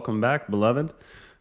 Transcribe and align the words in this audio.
welcome 0.00 0.18
back, 0.18 0.48
beloved. 0.48 0.94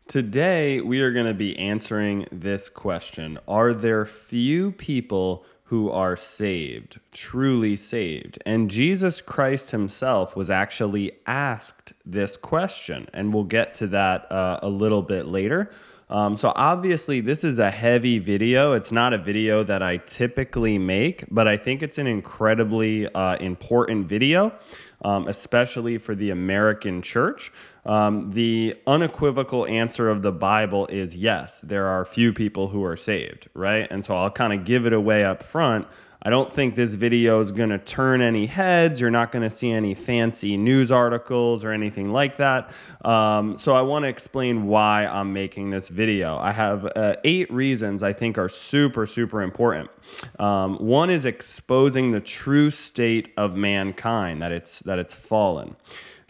Today 0.09 0.81
we 0.81 0.99
are 0.99 1.13
going 1.13 1.27
to 1.27 1.33
be 1.33 1.57
answering 1.57 2.25
this 2.29 2.67
question 2.67 3.39
Are 3.47 3.73
there 3.73 4.05
few 4.05 4.73
people 4.73 5.45
who 5.63 5.89
are 5.89 6.17
saved, 6.17 6.99
truly 7.13 7.77
saved? 7.77 8.37
And 8.45 8.69
Jesus 8.69 9.21
Christ 9.21 9.71
himself 9.71 10.35
was 10.35 10.49
actually 10.49 11.13
asked 11.25 11.93
this 12.05 12.35
question, 12.35 13.07
and 13.13 13.33
we'll 13.33 13.45
get 13.45 13.75
to 13.75 13.87
that 13.87 14.29
uh, 14.29 14.59
a 14.61 14.67
little 14.67 15.03
bit 15.03 15.25
later. 15.25 15.71
Um, 16.09 16.35
so, 16.35 16.51
obviously, 16.53 17.21
this 17.21 17.45
is 17.45 17.59
a 17.59 17.71
heavy 17.71 18.19
video. 18.19 18.73
It's 18.73 18.91
not 18.91 19.13
a 19.13 19.17
video 19.17 19.63
that 19.63 19.81
I 19.81 19.97
typically 19.97 20.77
make, 20.77 21.23
but 21.31 21.47
I 21.47 21.55
think 21.55 21.81
it's 21.81 21.97
an 21.97 22.07
incredibly 22.07 23.07
uh, 23.13 23.37
important 23.37 24.07
video, 24.07 24.51
um, 25.03 25.27
especially 25.27 25.97
for 25.97 26.15
the 26.15 26.29
American 26.29 27.01
church. 27.01 27.51
Um, 27.85 28.31
the 28.31 28.75
unequivocal 28.85 29.65
answer 29.65 30.09
of 30.09 30.21
the 30.21 30.31
Bible 30.31 30.87
is 30.87 31.15
yes, 31.15 31.61
there 31.61 31.87
are 31.87 32.05
few 32.05 32.33
people 32.33 32.67
who 32.67 32.83
are 32.83 32.97
saved, 32.97 33.49
right? 33.53 33.87
And 33.89 34.03
so 34.03 34.15
I'll 34.15 34.29
kind 34.29 34.53
of 34.53 34.65
give 34.65 34.85
it 34.85 34.93
away 34.93 35.23
up 35.23 35.43
front. 35.43 35.87
I 36.21 36.29
don't 36.29 36.51
think 36.51 36.75
this 36.75 36.95
video 36.95 37.39
is 37.39 37.53
going 37.53 37.69
to 37.69 37.77
turn 37.77 38.21
any 38.21 38.45
heads. 38.45 38.99
You're 38.99 39.09
not 39.09 39.31
going 39.31 39.49
to 39.49 39.55
see 39.55 39.71
any 39.71 39.93
fancy 39.93 40.57
news 40.57 40.91
articles 40.91 41.63
or 41.63 41.71
anything 41.71 42.11
like 42.11 42.35
that. 42.37 42.71
Um, 43.05 43.57
so 43.57 43.73
I 43.73 43.81
want 43.83 44.03
to 44.03 44.09
explain 44.09 44.67
why 44.67 45.05
I'm 45.05 45.31
making 45.31 45.69
this 45.69 45.87
video. 45.87 46.37
I 46.37 46.51
have 46.51 46.85
uh, 46.93 47.15
eight 47.23 47.49
reasons 47.53 48.03
I 48.03 48.11
think 48.11 48.37
are 48.37 48.49
super, 48.49 49.07
super 49.07 49.41
important. 49.41 49.89
Um, 50.37 50.75
one 50.79 51.09
is 51.09 51.23
exposing 51.23 52.11
the 52.11 52.19
true 52.19 52.69
state 52.69 53.31
of 53.37 53.55
mankind, 53.55 54.41
that 54.41 54.51
it's 54.51 54.79
that 54.81 54.99
it's 54.99 55.13
fallen. 55.13 55.77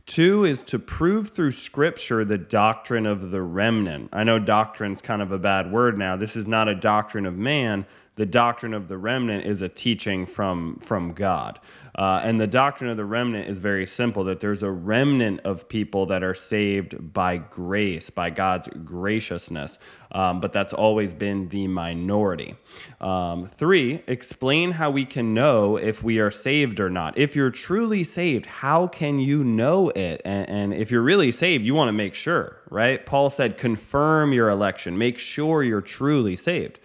Two 0.06 0.44
is 0.44 0.64
to 0.64 0.80
prove 0.80 1.30
through 1.30 1.52
scripture 1.52 2.26
the 2.26 2.38
doctrine 2.38 3.06
of 3.06 3.30
the 3.30 3.44
remnant. 3.44 4.10
I 4.12 4.24
know 4.24 4.40
doctrine's 4.40 5.02
kind 5.02 5.22
of 5.22 5.32
a 5.32 5.38
bad 5.38 5.72
word 5.72 6.00
now. 6.00 6.16
This 6.16 6.36
is 6.36 6.48
not 6.48 6.68
a 6.68 6.74
doctrine 6.74 7.28
of 7.28 7.36
man 7.36 7.86
the 8.20 8.26
doctrine 8.26 8.74
of 8.74 8.90
the 8.90 8.98
remnant 8.98 9.46
is 9.46 9.62
a 9.62 9.70
teaching 9.70 10.26
from 10.26 10.78
from 10.80 11.14
God. 11.14 11.58
Uh, 11.96 12.20
and 12.22 12.40
the 12.40 12.48
doctrine 12.48 12.90
of 12.90 12.98
the 12.98 13.06
remnant 13.06 13.50
is 13.50 13.60
very 13.60 13.88
simple 13.88 14.26
that 14.26 14.42
there's 14.42 14.62
a 14.62 14.70
remnant 14.70 15.40
of 15.46 15.70
people 15.70 16.06
that 16.06 16.22
are 16.22 16.36
saved 16.36 17.14
by 17.14 17.38
grace, 17.38 18.10
by 18.10 18.30
God's 18.30 18.68
graciousness, 18.84 19.78
um, 20.12 20.42
but 20.42 20.52
that's 20.52 20.74
always 20.74 21.14
been 21.14 21.48
the 21.48 21.68
minority. 21.68 22.56
Um, 23.00 23.48
three, 23.48 24.04
explain 24.06 24.74
how 24.74 24.92
we 24.92 25.06
can 25.06 25.34
know 25.34 25.78
if 25.78 26.04
we 26.04 26.20
are 26.20 26.32
saved 26.32 26.82
or 26.82 26.90
not. 26.90 27.18
If 27.18 27.38
you're 27.38 27.52
truly 27.52 28.04
saved, 28.04 28.46
how 28.46 28.88
can 28.88 29.20
you 29.20 29.46
know 29.46 29.90
it? 29.90 30.22
And, 30.26 30.50
and 30.50 30.74
if 30.74 30.92
you're 30.92 31.02
really 31.02 31.32
saved, 31.32 31.64
you 31.64 31.74
want 31.74 31.88
to 31.88 31.94
make 31.94 32.16
sure, 32.16 32.58
right? 32.70 33.06
Paul 33.06 33.30
said, 33.30 33.58
confirm 33.58 34.34
your 34.34 34.50
election, 34.50 34.98
make 34.98 35.18
sure 35.18 35.64
you're 35.64 35.82
truly 35.82 36.36
saved. 36.36 36.80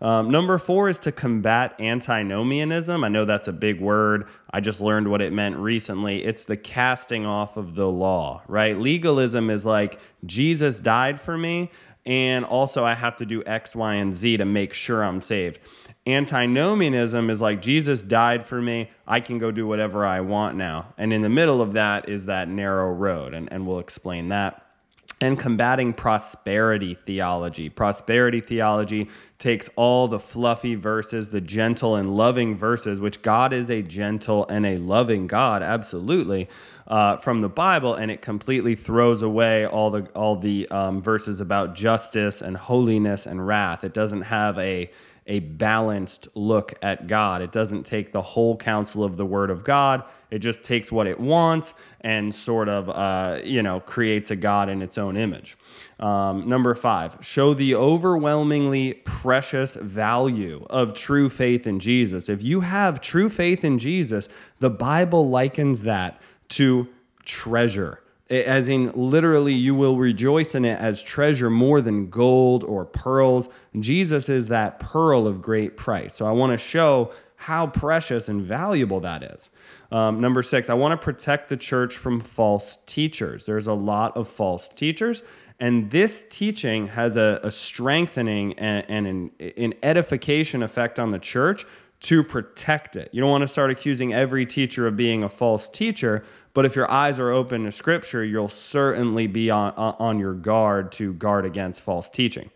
Um, 0.00 0.30
number 0.30 0.58
four 0.58 0.88
is 0.88 0.98
to 1.00 1.12
combat 1.12 1.74
antinomianism. 1.80 3.02
I 3.02 3.08
know 3.08 3.24
that's 3.24 3.48
a 3.48 3.52
big 3.52 3.80
word. 3.80 4.28
I 4.50 4.60
just 4.60 4.80
learned 4.80 5.08
what 5.08 5.22
it 5.22 5.32
meant 5.32 5.56
recently. 5.56 6.24
It's 6.24 6.44
the 6.44 6.56
casting 6.56 7.24
off 7.24 7.56
of 7.56 7.74
the 7.74 7.86
law, 7.86 8.42
right? 8.46 8.78
Legalism 8.78 9.48
is 9.48 9.64
like 9.64 9.98
Jesus 10.24 10.80
died 10.80 11.20
for 11.20 11.38
me, 11.38 11.70
and 12.04 12.44
also 12.44 12.84
I 12.84 12.94
have 12.94 13.16
to 13.16 13.26
do 13.26 13.42
X, 13.46 13.74
Y, 13.74 13.94
and 13.94 14.14
Z 14.14 14.36
to 14.36 14.44
make 14.44 14.74
sure 14.74 15.02
I'm 15.02 15.20
saved. 15.22 15.60
Antinomianism 16.06 17.30
is 17.30 17.40
like 17.40 17.60
Jesus 17.62 18.02
died 18.02 18.46
for 18.46 18.60
me. 18.62 18.90
I 19.08 19.20
can 19.20 19.38
go 19.38 19.50
do 19.50 19.66
whatever 19.66 20.06
I 20.06 20.20
want 20.20 20.56
now. 20.56 20.94
And 20.98 21.12
in 21.12 21.22
the 21.22 21.28
middle 21.28 21.60
of 21.60 21.72
that 21.72 22.08
is 22.08 22.26
that 22.26 22.48
narrow 22.48 22.92
road, 22.92 23.34
and, 23.34 23.50
and 23.50 23.66
we'll 23.66 23.80
explain 23.80 24.28
that 24.28 24.65
and 25.20 25.38
combating 25.38 25.94
prosperity 25.94 26.94
theology. 26.94 27.70
Prosperity 27.70 28.40
theology 28.40 29.08
takes 29.38 29.68
all 29.76 30.08
the 30.08 30.18
fluffy 30.18 30.74
verses, 30.74 31.30
the 31.30 31.40
gentle 31.40 31.96
and 31.96 32.14
loving 32.14 32.56
verses, 32.56 33.00
which 33.00 33.22
God 33.22 33.52
is 33.52 33.70
a 33.70 33.80
gentle 33.82 34.46
and 34.48 34.66
a 34.66 34.76
loving 34.76 35.26
God, 35.26 35.62
absolutely, 35.62 36.48
uh, 36.86 37.16
from 37.16 37.40
the 37.40 37.48
Bible, 37.48 37.94
and 37.94 38.10
it 38.10 38.20
completely 38.20 38.74
throws 38.74 39.22
away 39.22 39.66
all 39.66 39.90
the 39.90 40.02
all 40.14 40.36
the 40.36 40.68
um, 40.68 41.00
verses 41.00 41.40
about 41.40 41.74
justice 41.74 42.42
and 42.42 42.56
holiness 42.56 43.26
and 43.26 43.46
wrath. 43.46 43.84
It 43.84 43.94
doesn't 43.94 44.22
have 44.22 44.58
a 44.58 44.90
a 45.26 45.40
balanced 45.40 46.28
look 46.34 46.74
at 46.82 47.06
God. 47.06 47.42
It 47.42 47.52
doesn't 47.52 47.84
take 47.84 48.12
the 48.12 48.22
whole 48.22 48.56
counsel 48.56 49.02
of 49.02 49.16
the 49.16 49.26
Word 49.26 49.50
of 49.50 49.64
God. 49.64 50.04
It 50.30 50.38
just 50.38 50.62
takes 50.62 50.90
what 50.92 51.06
it 51.06 51.18
wants 51.18 51.74
and 52.00 52.34
sort 52.34 52.68
of, 52.68 52.88
uh, 52.88 53.40
you 53.44 53.62
know, 53.62 53.80
creates 53.80 54.30
a 54.30 54.36
God 54.36 54.68
in 54.68 54.82
its 54.82 54.98
own 54.98 55.16
image. 55.16 55.56
Um, 55.98 56.48
number 56.48 56.74
five, 56.74 57.18
show 57.20 57.54
the 57.54 57.74
overwhelmingly 57.74 58.94
precious 58.94 59.74
value 59.74 60.66
of 60.70 60.94
true 60.94 61.28
faith 61.28 61.66
in 61.66 61.80
Jesus. 61.80 62.28
If 62.28 62.42
you 62.42 62.60
have 62.60 63.00
true 63.00 63.28
faith 63.28 63.64
in 63.64 63.78
Jesus, 63.78 64.28
the 64.60 64.70
Bible 64.70 65.28
likens 65.28 65.82
that 65.82 66.20
to 66.50 66.88
treasure 67.24 68.00
as 68.28 68.68
in 68.68 68.90
literally 68.92 69.54
you 69.54 69.74
will 69.74 69.96
rejoice 69.96 70.54
in 70.54 70.64
it 70.64 70.78
as 70.80 71.02
treasure 71.02 71.50
more 71.50 71.80
than 71.80 72.10
gold 72.10 72.64
or 72.64 72.84
pearls. 72.84 73.48
Jesus 73.78 74.28
is 74.28 74.46
that 74.46 74.80
pearl 74.80 75.26
of 75.26 75.40
great 75.40 75.76
price. 75.76 76.14
So 76.14 76.26
i 76.26 76.32
want 76.32 76.52
to 76.52 76.58
show 76.58 77.12
how 77.36 77.66
precious 77.66 78.28
and 78.28 78.42
valuable 78.42 79.00
that 79.00 79.22
is. 79.22 79.50
Um, 79.92 80.20
number 80.20 80.42
six 80.42 80.68
i 80.68 80.74
want 80.74 80.98
to 80.98 81.04
protect 81.04 81.48
the 81.48 81.56
church 81.56 81.96
from 81.96 82.20
false 82.20 82.78
teachers. 82.86 83.46
There's 83.46 83.66
a 83.66 83.74
lot 83.74 84.16
of 84.16 84.28
false 84.28 84.68
teachers 84.68 85.22
and 85.58 85.90
this 85.90 86.24
teaching 86.28 86.88
has 86.88 87.16
a, 87.16 87.40
a 87.42 87.50
strengthening 87.50 88.58
and, 88.58 88.84
and 88.88 89.06
an, 89.06 89.30
an 89.56 89.74
edification 89.82 90.62
effect 90.62 90.98
on 90.98 91.12
the 91.12 91.18
church 91.18 91.64
to 92.00 92.22
protect 92.22 92.94
it. 92.94 93.08
You 93.12 93.22
don't 93.22 93.30
want 93.30 93.42
to 93.42 93.48
start 93.48 93.70
accusing 93.70 94.12
every 94.12 94.44
teacher 94.44 94.86
of 94.86 94.96
being 94.96 95.22
a 95.22 95.28
false 95.30 95.66
teacher, 95.66 96.24
but 96.56 96.64
if 96.64 96.74
your 96.74 96.90
eyes 96.90 97.18
are 97.18 97.30
open 97.30 97.64
to 97.64 97.70
scripture, 97.70 98.24
you'll 98.24 98.48
certainly 98.48 99.26
be 99.26 99.50
on, 99.50 99.74
on 99.74 100.18
your 100.18 100.32
guard 100.32 100.90
to 100.90 101.12
guard 101.12 101.44
against 101.44 101.82
false 101.82 102.08
teaching. 102.08 102.50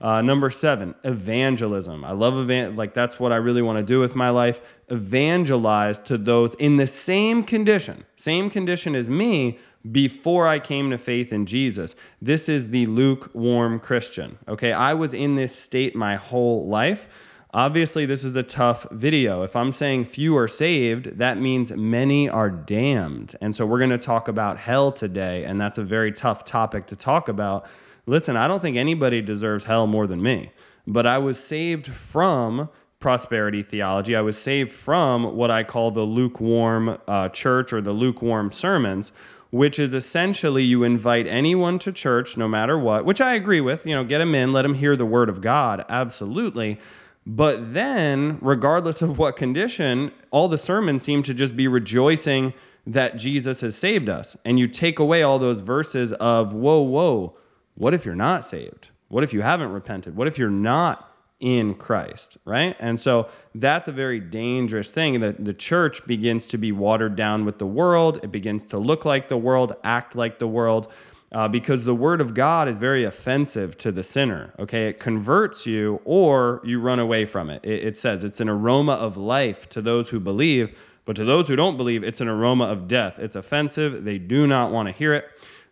Uh, 0.00 0.22
number 0.22 0.48
seven, 0.48 0.94
evangelism. 1.04 2.02
I 2.02 2.12
love 2.12 2.32
evan- 2.38 2.76
like 2.76 2.94
that's 2.94 3.20
what 3.20 3.30
I 3.30 3.36
really 3.36 3.60
want 3.60 3.76
to 3.76 3.84
do 3.84 4.00
with 4.00 4.16
my 4.16 4.30
life. 4.30 4.62
Evangelize 4.88 6.00
to 6.00 6.16
those 6.16 6.54
in 6.54 6.78
the 6.78 6.86
same 6.86 7.44
condition, 7.44 8.04
same 8.16 8.48
condition 8.48 8.94
as 8.94 9.10
me 9.10 9.58
before 9.90 10.48
I 10.48 10.58
came 10.58 10.88
to 10.90 10.96
faith 10.96 11.30
in 11.30 11.44
Jesus. 11.44 11.94
This 12.22 12.48
is 12.48 12.70
the 12.70 12.86
lukewarm 12.86 13.80
Christian. 13.80 14.38
Okay, 14.48 14.72
I 14.72 14.94
was 14.94 15.12
in 15.12 15.34
this 15.34 15.54
state 15.54 15.94
my 15.94 16.16
whole 16.16 16.66
life. 16.66 17.06
Obviously, 17.54 18.06
this 18.06 18.24
is 18.24 18.34
a 18.34 18.42
tough 18.42 18.86
video. 18.90 19.42
If 19.42 19.54
I'm 19.54 19.72
saying 19.72 20.06
few 20.06 20.34
are 20.38 20.48
saved, 20.48 21.18
that 21.18 21.38
means 21.38 21.70
many 21.70 22.26
are 22.26 22.48
damned. 22.48 23.36
And 23.42 23.54
so 23.54 23.66
we're 23.66 23.78
going 23.78 23.90
to 23.90 23.98
talk 23.98 24.26
about 24.26 24.56
hell 24.56 24.90
today, 24.90 25.44
and 25.44 25.60
that's 25.60 25.76
a 25.76 25.84
very 25.84 26.12
tough 26.12 26.46
topic 26.46 26.86
to 26.86 26.96
talk 26.96 27.28
about. 27.28 27.66
Listen, 28.06 28.38
I 28.38 28.48
don't 28.48 28.60
think 28.60 28.78
anybody 28.78 29.20
deserves 29.20 29.64
hell 29.64 29.86
more 29.86 30.06
than 30.06 30.22
me, 30.22 30.50
but 30.86 31.06
I 31.06 31.18
was 31.18 31.38
saved 31.38 31.88
from 31.88 32.70
prosperity 33.00 33.62
theology. 33.62 34.16
I 34.16 34.22
was 34.22 34.38
saved 34.38 34.72
from 34.72 35.36
what 35.36 35.50
I 35.50 35.62
call 35.62 35.90
the 35.90 36.04
lukewarm 36.04 36.96
uh, 37.06 37.28
church 37.28 37.74
or 37.74 37.82
the 37.82 37.92
lukewarm 37.92 38.50
sermons, 38.50 39.12
which 39.50 39.78
is 39.78 39.92
essentially 39.92 40.64
you 40.64 40.84
invite 40.84 41.26
anyone 41.26 41.78
to 41.80 41.92
church 41.92 42.38
no 42.38 42.48
matter 42.48 42.78
what, 42.78 43.04
which 43.04 43.20
I 43.20 43.34
agree 43.34 43.60
with. 43.60 43.84
You 43.84 43.94
know, 43.94 44.04
get 44.04 44.18
them 44.18 44.34
in, 44.34 44.54
let 44.54 44.62
them 44.62 44.74
hear 44.74 44.96
the 44.96 45.04
word 45.04 45.28
of 45.28 45.42
God, 45.42 45.84
absolutely. 45.90 46.80
But 47.26 47.72
then, 47.72 48.38
regardless 48.40 49.00
of 49.00 49.18
what 49.18 49.36
condition, 49.36 50.12
all 50.30 50.48
the 50.48 50.58
sermons 50.58 51.02
seem 51.02 51.22
to 51.24 51.34
just 51.34 51.56
be 51.56 51.68
rejoicing 51.68 52.52
that 52.86 53.16
Jesus 53.16 53.60
has 53.60 53.76
saved 53.76 54.08
us. 54.08 54.36
And 54.44 54.58
you 54.58 54.66
take 54.66 54.98
away 54.98 55.22
all 55.22 55.38
those 55.38 55.60
verses 55.60 56.12
of, 56.14 56.52
whoa, 56.52 56.80
whoa, 56.80 57.36
what 57.74 57.94
if 57.94 58.04
you're 58.04 58.14
not 58.16 58.44
saved? 58.44 58.88
What 59.08 59.22
if 59.22 59.32
you 59.32 59.42
haven't 59.42 59.70
repented? 59.70 60.16
What 60.16 60.26
if 60.26 60.38
you're 60.38 60.50
not 60.50 61.08
in 61.38 61.74
Christ, 61.74 62.38
right? 62.44 62.76
And 62.78 63.00
so 63.00 63.28
that's 63.54 63.88
a 63.88 63.92
very 63.92 64.20
dangerous 64.20 64.90
thing 64.90 65.20
that 65.20 65.44
the 65.44 65.52
church 65.52 66.06
begins 66.06 66.46
to 66.48 66.58
be 66.58 66.70
watered 66.70 67.16
down 67.16 67.44
with 67.44 67.58
the 67.58 67.66
world. 67.66 68.20
It 68.22 68.30
begins 68.30 68.64
to 68.66 68.78
look 68.78 69.04
like 69.04 69.28
the 69.28 69.36
world, 69.36 69.74
act 69.82 70.14
like 70.14 70.38
the 70.38 70.46
world 70.46 70.90
uh, 71.32 71.48
because 71.48 71.84
the 71.84 71.94
word 71.94 72.20
of 72.20 72.34
God 72.34 72.68
is 72.68 72.78
very 72.78 73.04
offensive 73.04 73.76
to 73.78 73.90
the 73.90 74.04
sinner. 74.04 74.52
Okay, 74.58 74.88
it 74.88 75.00
converts 75.00 75.66
you 75.66 76.00
or 76.04 76.60
you 76.64 76.78
run 76.78 76.98
away 76.98 77.24
from 77.24 77.48
it. 77.48 77.64
it. 77.64 77.84
It 77.84 77.98
says 77.98 78.22
it's 78.22 78.40
an 78.40 78.48
aroma 78.48 78.92
of 78.92 79.16
life 79.16 79.68
to 79.70 79.80
those 79.80 80.10
who 80.10 80.20
believe, 80.20 80.76
but 81.04 81.16
to 81.16 81.24
those 81.24 81.48
who 81.48 81.56
don't 81.56 81.76
believe, 81.76 82.04
it's 82.04 82.20
an 82.20 82.28
aroma 82.28 82.64
of 82.64 82.86
death. 82.86 83.18
It's 83.18 83.34
offensive. 83.34 84.04
They 84.04 84.18
do 84.18 84.46
not 84.46 84.70
want 84.70 84.88
to 84.88 84.92
hear 84.92 85.14
it. 85.14 85.24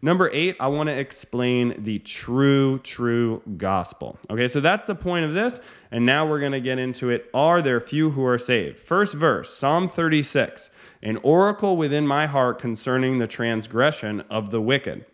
Number 0.02 0.30
eight, 0.32 0.56
I 0.58 0.68
want 0.68 0.88
to 0.88 0.98
explain 0.98 1.84
the 1.84 1.98
true, 1.98 2.78
true 2.78 3.42
gospel. 3.58 4.18
Okay, 4.30 4.48
so 4.48 4.58
that's 4.58 4.86
the 4.86 4.94
point 4.94 5.26
of 5.26 5.34
this. 5.34 5.60
And 5.90 6.06
now 6.06 6.26
we're 6.26 6.40
going 6.40 6.52
to 6.52 6.60
get 6.60 6.78
into 6.78 7.10
it. 7.10 7.28
Are 7.34 7.60
there 7.60 7.80
few 7.80 8.10
who 8.10 8.24
are 8.24 8.38
saved? 8.38 8.78
First 8.78 9.12
verse, 9.12 9.54
Psalm 9.54 9.90
36 9.90 10.70
An 11.02 11.18
oracle 11.18 11.76
within 11.76 12.06
my 12.06 12.26
heart 12.26 12.58
concerning 12.58 13.18
the 13.18 13.26
transgression 13.26 14.22
of 14.30 14.50
the 14.50 14.60
wicked. 14.62 15.04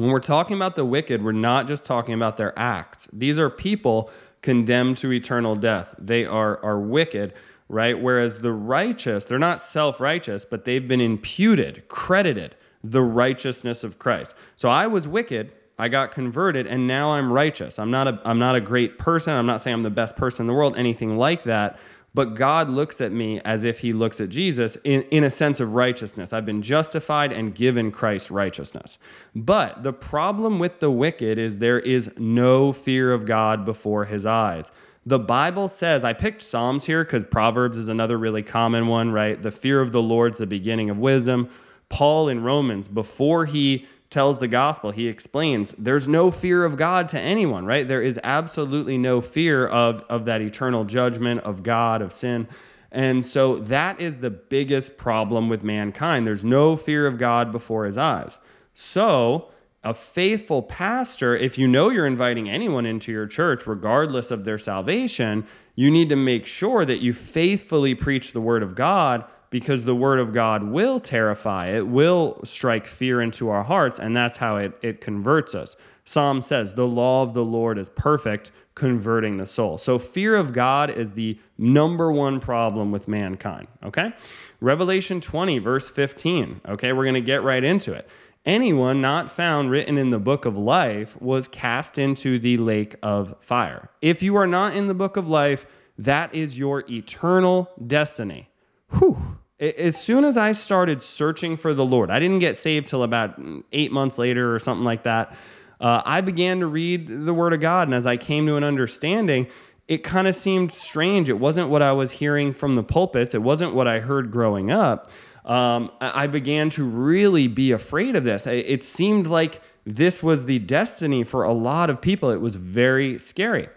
When 0.00 0.08
we're 0.08 0.20
talking 0.20 0.56
about 0.56 0.76
the 0.76 0.84
wicked, 0.86 1.22
we're 1.22 1.32
not 1.32 1.68
just 1.68 1.84
talking 1.84 2.14
about 2.14 2.38
their 2.38 2.58
acts. 2.58 3.06
These 3.12 3.38
are 3.38 3.50
people 3.50 4.10
condemned 4.40 4.96
to 4.98 5.12
eternal 5.12 5.56
death. 5.56 5.94
They 5.98 6.24
are, 6.24 6.58
are 6.64 6.80
wicked, 6.80 7.34
right? 7.68 8.00
Whereas 8.00 8.36
the 8.36 8.50
righteous, 8.50 9.26
they're 9.26 9.38
not 9.38 9.60
self 9.60 10.00
righteous, 10.00 10.46
but 10.46 10.64
they've 10.64 10.88
been 10.88 11.02
imputed, 11.02 11.86
credited 11.88 12.54
the 12.82 13.02
righteousness 13.02 13.84
of 13.84 13.98
Christ. 13.98 14.34
So 14.56 14.70
I 14.70 14.86
was 14.86 15.06
wicked, 15.06 15.52
I 15.78 15.88
got 15.88 16.12
converted, 16.12 16.66
and 16.66 16.86
now 16.86 17.10
I'm 17.10 17.30
righteous. 17.30 17.78
I'm 17.78 17.90
not 17.90 18.08
a, 18.08 18.22
I'm 18.24 18.38
not 18.38 18.56
a 18.56 18.60
great 18.62 18.96
person. 18.96 19.34
I'm 19.34 19.44
not 19.44 19.60
saying 19.60 19.74
I'm 19.74 19.82
the 19.82 19.90
best 19.90 20.16
person 20.16 20.44
in 20.44 20.46
the 20.46 20.54
world, 20.54 20.78
anything 20.78 21.18
like 21.18 21.42
that. 21.42 21.78
But 22.12 22.34
God 22.34 22.68
looks 22.68 23.00
at 23.00 23.12
me 23.12 23.40
as 23.44 23.62
if 23.62 23.80
he 23.80 23.92
looks 23.92 24.20
at 24.20 24.30
Jesus 24.30 24.76
in, 24.82 25.02
in 25.02 25.22
a 25.22 25.30
sense 25.30 25.60
of 25.60 25.74
righteousness. 25.74 26.32
I've 26.32 26.46
been 26.46 26.62
justified 26.62 27.32
and 27.32 27.54
given 27.54 27.92
Christ's 27.92 28.30
righteousness. 28.30 28.98
But 29.34 29.84
the 29.84 29.92
problem 29.92 30.58
with 30.58 30.80
the 30.80 30.90
wicked 30.90 31.38
is 31.38 31.58
there 31.58 31.78
is 31.78 32.10
no 32.18 32.72
fear 32.72 33.12
of 33.12 33.26
God 33.26 33.64
before 33.64 34.06
his 34.06 34.26
eyes. 34.26 34.72
The 35.06 35.18
Bible 35.20 35.68
says, 35.68 36.04
I 36.04 36.12
picked 36.12 36.42
Psalms 36.42 36.84
here 36.84 37.04
because 37.04 37.24
Proverbs 37.24 37.78
is 37.78 37.88
another 37.88 38.18
really 38.18 38.42
common 38.42 38.88
one, 38.88 39.12
right? 39.12 39.40
The 39.40 39.50
fear 39.50 39.80
of 39.80 39.92
the 39.92 40.02
Lord's 40.02 40.38
the 40.38 40.46
beginning 40.46 40.90
of 40.90 40.98
wisdom. 40.98 41.48
Paul 41.88 42.28
in 42.28 42.42
Romans, 42.42 42.88
before 42.88 43.46
he 43.46 43.86
tells 44.10 44.40
the 44.40 44.48
gospel, 44.48 44.90
he 44.90 45.06
explains 45.06 45.74
there's 45.78 46.08
no 46.08 46.30
fear 46.30 46.64
of 46.64 46.76
God 46.76 47.08
to 47.10 47.18
anyone, 47.18 47.64
right? 47.64 47.86
There 47.86 48.02
is 48.02 48.18
absolutely 48.24 48.98
no 48.98 49.20
fear 49.20 49.66
of, 49.66 50.02
of 50.08 50.24
that 50.24 50.40
eternal 50.40 50.84
judgment 50.84 51.40
of 51.42 51.62
God, 51.62 52.02
of 52.02 52.12
sin. 52.12 52.48
And 52.90 53.24
so 53.24 53.56
that 53.56 54.00
is 54.00 54.18
the 54.18 54.30
biggest 54.30 54.96
problem 54.98 55.48
with 55.48 55.62
mankind. 55.62 56.26
There's 56.26 56.42
no 56.42 56.76
fear 56.76 57.06
of 57.06 57.18
God 57.18 57.52
before 57.52 57.84
his 57.86 57.96
eyes. 57.96 58.36
So, 58.74 59.50
a 59.82 59.94
faithful 59.94 60.62
pastor, 60.62 61.34
if 61.34 61.56
you 61.56 61.66
know 61.66 61.88
you're 61.88 62.06
inviting 62.06 62.50
anyone 62.50 62.84
into 62.84 63.12
your 63.12 63.26
church, 63.26 63.66
regardless 63.66 64.30
of 64.30 64.44
their 64.44 64.58
salvation, 64.58 65.46
you 65.74 65.90
need 65.90 66.10
to 66.10 66.16
make 66.16 66.44
sure 66.44 66.84
that 66.84 67.00
you 67.00 67.14
faithfully 67.14 67.94
preach 67.94 68.32
the 68.32 68.40
word 68.40 68.62
of 68.62 68.74
God 68.74 69.24
because 69.50 69.84
the 69.84 69.94
word 69.94 70.20
of 70.20 70.32
God 70.32 70.62
will 70.62 71.00
terrify, 71.00 71.66
it 71.66 71.86
will 71.88 72.40
strike 72.44 72.86
fear 72.86 73.20
into 73.20 73.48
our 73.48 73.64
hearts, 73.64 73.98
and 73.98 74.16
that's 74.16 74.38
how 74.38 74.56
it, 74.56 74.72
it 74.80 75.00
converts 75.00 75.54
us. 75.54 75.76
Psalm 76.04 76.42
says, 76.42 76.74
The 76.74 76.86
law 76.86 77.22
of 77.22 77.34
the 77.34 77.44
Lord 77.44 77.78
is 77.78 77.88
perfect, 77.88 78.50
converting 78.74 79.36
the 79.36 79.46
soul. 79.46 79.78
So, 79.78 79.98
fear 79.98 80.36
of 80.36 80.52
God 80.52 80.90
is 80.90 81.12
the 81.12 81.38
number 81.58 82.10
one 82.10 82.40
problem 82.40 82.90
with 82.90 83.06
mankind. 83.06 83.68
Okay? 83.82 84.12
Revelation 84.60 85.20
20, 85.20 85.58
verse 85.58 85.88
15. 85.88 86.62
Okay, 86.68 86.92
we're 86.92 87.04
to 87.12 87.20
get 87.20 87.42
right 87.42 87.62
into 87.62 87.92
it. 87.92 88.08
Anyone 88.44 89.00
not 89.00 89.30
found 89.30 89.70
written 89.70 89.98
in 89.98 90.10
the 90.10 90.18
book 90.18 90.46
of 90.46 90.56
life 90.56 91.20
was 91.20 91.46
cast 91.46 91.98
into 91.98 92.38
the 92.38 92.56
lake 92.56 92.96
of 93.02 93.34
fire. 93.40 93.90
If 94.00 94.22
you 94.22 94.34
are 94.36 94.46
not 94.46 94.74
in 94.74 94.88
the 94.88 94.94
book 94.94 95.16
of 95.16 95.28
life, 95.28 95.66
that 95.98 96.34
is 96.34 96.58
your 96.58 96.84
eternal 96.90 97.70
destiny. 97.86 98.49
Whew 98.98 99.30
as 99.60 100.00
soon 100.00 100.24
as 100.24 100.36
I 100.36 100.52
started 100.52 101.02
searching 101.02 101.56
for 101.56 101.74
the 101.74 101.84
Lord, 101.84 102.10
I 102.10 102.18
didn't 102.18 102.38
get 102.38 102.56
saved 102.56 102.88
till 102.88 103.02
about 103.02 103.38
eight 103.72 103.92
months 103.92 104.16
later 104.16 104.54
or 104.54 104.58
something 104.58 104.84
like 104.84 105.02
that. 105.02 105.36
Uh, 105.78 106.00
I 106.04 106.22
began 106.22 106.60
to 106.60 106.66
read 106.66 107.26
the 107.26 107.34
Word 107.34 107.52
of 107.52 107.60
God, 107.60 107.88
and 107.88 107.94
as 107.94 108.06
I 108.06 108.16
came 108.16 108.46
to 108.46 108.56
an 108.56 108.64
understanding, 108.64 109.48
it 109.86 110.02
kind 110.02 110.26
of 110.26 110.34
seemed 110.34 110.72
strange. 110.72 111.28
It 111.28 111.38
wasn't 111.38 111.68
what 111.68 111.82
I 111.82 111.92
was 111.92 112.10
hearing 112.12 112.54
from 112.54 112.74
the 112.74 112.82
pulpits, 112.82 113.34
it 113.34 113.42
wasn't 113.42 113.74
what 113.74 113.86
I 113.86 114.00
heard 114.00 114.30
growing 114.30 114.70
up. 114.70 115.10
Um, 115.44 115.90
I 116.00 116.26
began 116.26 116.70
to 116.70 116.84
really 116.84 117.48
be 117.48 117.72
afraid 117.72 118.14
of 118.14 118.24
this. 118.24 118.46
It 118.46 118.84
seemed 118.84 119.26
like 119.26 119.62
this 119.84 120.22
was 120.22 120.44
the 120.44 120.58
destiny 120.58 121.24
for 121.24 121.42
a 121.42 121.52
lot 121.52 121.88
of 121.88 122.00
people. 122.00 122.30
It 122.30 122.42
was 122.42 122.56
very 122.56 123.18
scary. 123.18 123.68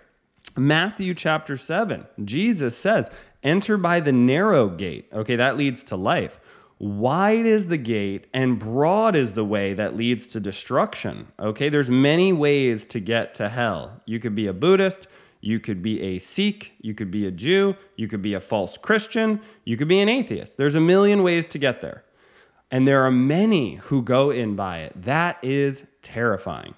Matthew 0.57 1.13
chapter 1.13 1.55
7, 1.57 2.05
Jesus 2.23 2.77
says, 2.77 3.09
Enter 3.43 3.77
by 3.77 3.99
the 3.99 4.11
narrow 4.11 4.69
gate. 4.69 5.09
Okay, 5.13 5.35
that 5.35 5.57
leads 5.57 5.83
to 5.85 5.95
life. 5.95 6.39
Wide 6.79 7.45
is 7.45 7.67
the 7.67 7.77
gate 7.77 8.27
and 8.33 8.59
broad 8.59 9.15
is 9.15 9.33
the 9.33 9.45
way 9.45 9.73
that 9.73 9.95
leads 9.95 10.27
to 10.27 10.39
destruction. 10.39 11.27
Okay, 11.39 11.69
there's 11.69 11.89
many 11.89 12.33
ways 12.33 12.85
to 12.87 12.99
get 12.99 13.35
to 13.35 13.49
hell. 13.49 14.01
You 14.05 14.19
could 14.19 14.35
be 14.35 14.47
a 14.47 14.53
Buddhist, 14.53 15.07
you 15.39 15.59
could 15.59 15.81
be 15.81 16.01
a 16.01 16.19
Sikh, 16.19 16.73
you 16.81 16.93
could 16.93 17.11
be 17.11 17.25
a 17.25 17.31
Jew, 17.31 17.75
you 17.95 18.07
could 18.07 18.21
be 18.21 18.33
a 18.33 18.39
false 18.39 18.77
Christian, 18.77 19.41
you 19.65 19.77
could 19.77 19.87
be 19.87 19.99
an 19.99 20.09
atheist. 20.09 20.57
There's 20.57 20.75
a 20.75 20.81
million 20.81 21.23
ways 21.23 21.47
to 21.47 21.57
get 21.57 21.81
there. 21.81 22.03
And 22.71 22.87
there 22.87 23.05
are 23.05 23.11
many 23.11 23.75
who 23.75 24.01
go 24.01 24.31
in 24.31 24.55
by 24.55 24.79
it. 24.79 24.93
That 25.03 25.37
is 25.43 25.83
terrifying 26.01 26.73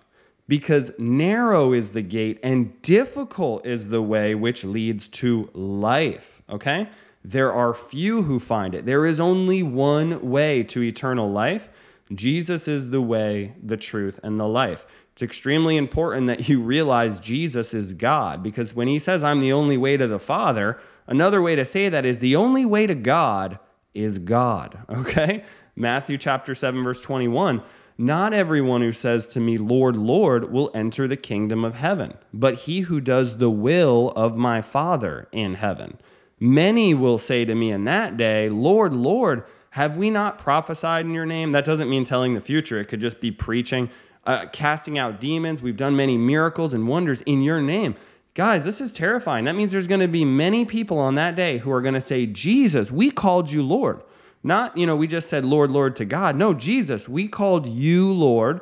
because 0.48 0.92
narrow 0.98 1.74
is 1.74 1.92
the 1.92 2.02
gate 2.02 2.40
and 2.44 2.80
difficult 2.82 3.66
is 3.66 3.88
the 3.88 4.02
way 4.02 4.36
which 4.36 4.64
leads 4.64 5.08
to 5.08 5.50
life. 5.54 6.35
Okay? 6.50 6.90
There 7.24 7.52
are 7.52 7.74
few 7.74 8.24
who 8.24 8.40
find 8.40 8.76
it. 8.76 8.86
There 8.86 9.06
is 9.06 9.20
only 9.20 9.64
one 9.64 10.30
way 10.30 10.64
to 10.64 10.84
eternal 10.84 11.32
life. 11.32 11.70
Jesus 12.14 12.68
is 12.68 12.90
the 12.90 13.02
way, 13.02 13.56
the 13.64 13.78
truth, 13.78 14.20
and 14.22 14.40
the 14.40 14.48
life. 14.48 14.86
It's 15.14 15.24
extremely 15.24 15.78
important 15.78 16.28
that 16.28 16.48
you 16.48 16.62
realize 16.62 17.20
Jesus 17.20 17.74
is 17.74 17.94
God 17.94 18.44
because 18.44 18.76
when 18.76 18.88
he 18.88 19.00
says, 19.00 19.24
I'm 19.24 19.40
the 19.42 19.54
only 19.54 19.78
way 19.78 19.98
to 19.98 20.08
the 20.08 20.20
Father, 20.20 20.80
another 21.08 21.42
way 21.42 21.56
to 21.56 21.66
say 21.66 21.90
that 21.90 22.06
is 22.06 22.20
the 22.20 22.36
only 22.36 22.66
way 22.66 22.86
to 22.86 22.96
God 22.96 23.60
is 23.94 24.18
God. 24.20 24.80
Okay? 24.90 25.44
Matthew 25.78 26.18
chapter 26.18 26.56
7, 26.56 26.84
verse 26.84 27.02
21 27.02 27.62
not 27.98 28.34
everyone 28.34 28.82
who 28.82 28.92
says 28.92 29.26
to 29.28 29.40
me, 29.40 29.58
Lord, 29.58 29.96
Lord, 29.96 30.52
will 30.52 30.70
enter 30.74 31.08
the 31.08 31.16
kingdom 31.16 31.64
of 31.64 31.76
heaven, 31.76 32.16
but 32.34 32.56
he 32.56 32.82
who 32.82 33.00
does 33.00 33.38
the 33.38 33.50
will 33.50 34.12
of 34.18 34.36
my 34.36 34.62
Father 34.62 35.30
in 35.32 35.54
heaven. 35.54 35.98
Many 36.40 36.94
will 36.94 37.18
say 37.18 37.46
to 37.46 37.56
me 37.56 37.72
in 37.72 37.86
that 37.86 38.18
day, 38.18 38.50
Lord, 38.50 38.94
Lord, 38.94 39.44
have 39.72 39.98
we 39.98 40.10
not 40.10 40.38
prophesied 40.38 41.06
in 41.06 41.12
your 41.12 41.26
name? 41.26 41.52
That 41.52 41.66
doesn't 41.66 41.90
mean 41.90 42.04
telling 42.04 42.34
the 42.34 42.42
future, 42.42 42.80
it 42.80 42.86
could 42.86 43.02
just 43.02 43.20
be 43.20 43.32
preaching, 43.32 43.90
uh, 44.26 44.46
casting 44.52 44.98
out 44.98 45.20
demons. 45.20 45.62
We've 45.62 45.78
done 45.78 45.96
many 45.96 46.18
miracles 46.18 46.74
and 46.74 46.88
wonders 46.88 47.22
in 47.22 47.42
your 47.42 47.62
name. 47.62 47.96
Guys, 48.34 48.66
this 48.66 48.82
is 48.82 48.92
terrifying. 48.92 49.46
That 49.46 49.56
means 49.56 49.72
there's 49.72 49.88
going 49.88 50.02
to 50.02 50.10
be 50.10 50.26
many 50.26 50.66
people 50.66 50.98
on 50.98 51.16
that 51.16 51.36
day 51.38 51.60
who 51.60 51.72
are 51.72 51.82
going 51.82 51.94
to 51.94 52.02
say, 52.02 52.26
Jesus, 52.26 52.92
we 52.92 53.12
called 53.12 53.50
you 53.50 53.64
Lord. 53.64 54.02
Not, 54.44 54.78
you 54.78 54.86
know, 54.86 54.96
we 54.96 55.08
just 55.08 55.30
said, 55.30 55.46
Lord, 55.46 55.72
Lord 55.72 55.96
to 55.96 56.06
God. 56.06 56.36
No, 56.36 56.54
Jesus, 56.54 57.08
we 57.08 57.28
called 57.28 57.66
you 57.66 58.12
Lord. 58.12 58.60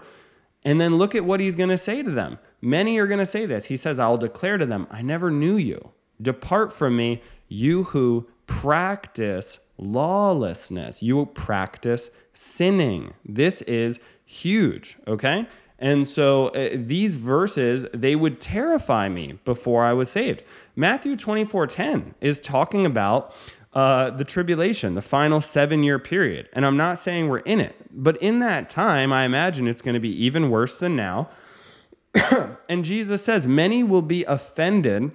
And 0.64 0.80
then 0.80 0.98
look 0.98 1.14
at 1.16 1.26
what 1.26 1.40
he's 1.40 1.56
going 1.56 1.70
to 1.70 1.78
say 1.78 2.04
to 2.04 2.12
them. 2.12 2.38
Many 2.62 2.98
are 2.98 3.08
going 3.08 3.20
to 3.20 3.26
say 3.26 3.46
this. 3.46 3.66
He 3.66 3.76
says, 3.76 4.00
I'll 4.00 4.18
declare 4.18 4.58
to 4.58 4.66
them, 4.66 4.88
I 4.90 5.02
never 5.02 5.30
knew 5.30 5.58
you. 5.58 5.92
Depart 6.22 6.72
from 6.72 6.96
me, 6.96 7.22
you 7.54 7.84
who 7.84 8.28
practice 8.48 9.60
lawlessness. 9.78 11.02
You 11.02 11.28
practice 11.28 12.10
sinning. 12.34 13.14
This 13.24 13.62
is 13.64 14.00
huge, 14.26 14.98
okay? 15.08 15.48
And 15.80 16.08
so 16.08 16.48
uh, 16.50 16.70
these 16.76 17.16
verses, 17.16 17.86
they 17.94 18.16
would 18.16 18.40
terrify 18.40 19.10
me 19.10 19.40
before 19.46 19.84
I 19.84 19.94
was 19.94 20.10
saved. 20.10 20.44
Matthew 20.76 21.16
24 21.16 21.68
10 21.68 22.16
is 22.22 22.40
talking 22.40 22.86
about 22.86 23.34
uh, 23.74 24.12
the 24.12 24.24
tribulation, 24.24 24.96
the 24.96 25.02
final 25.02 25.42
seven 25.42 25.84
year 25.84 26.00
period. 26.00 26.48
And 26.54 26.66
I'm 26.66 26.78
not 26.78 27.00
saying 27.00 27.28
we're 27.28 27.40
in 27.40 27.60
it, 27.60 27.76
but 27.92 28.18
in 28.22 28.40
that 28.40 28.70
time, 28.70 29.12
I 29.12 29.26
imagine 29.26 29.68
it's 29.68 29.82
going 29.82 29.96
to 29.96 30.00
be 30.00 30.24
even 30.26 30.50
worse 30.50 30.78
than 30.78 30.96
now. 30.96 31.30
and 32.70 32.84
Jesus 32.86 33.24
says, 33.24 33.46
Many 33.46 33.84
will 33.84 34.02
be 34.02 34.24
offended. 34.24 35.12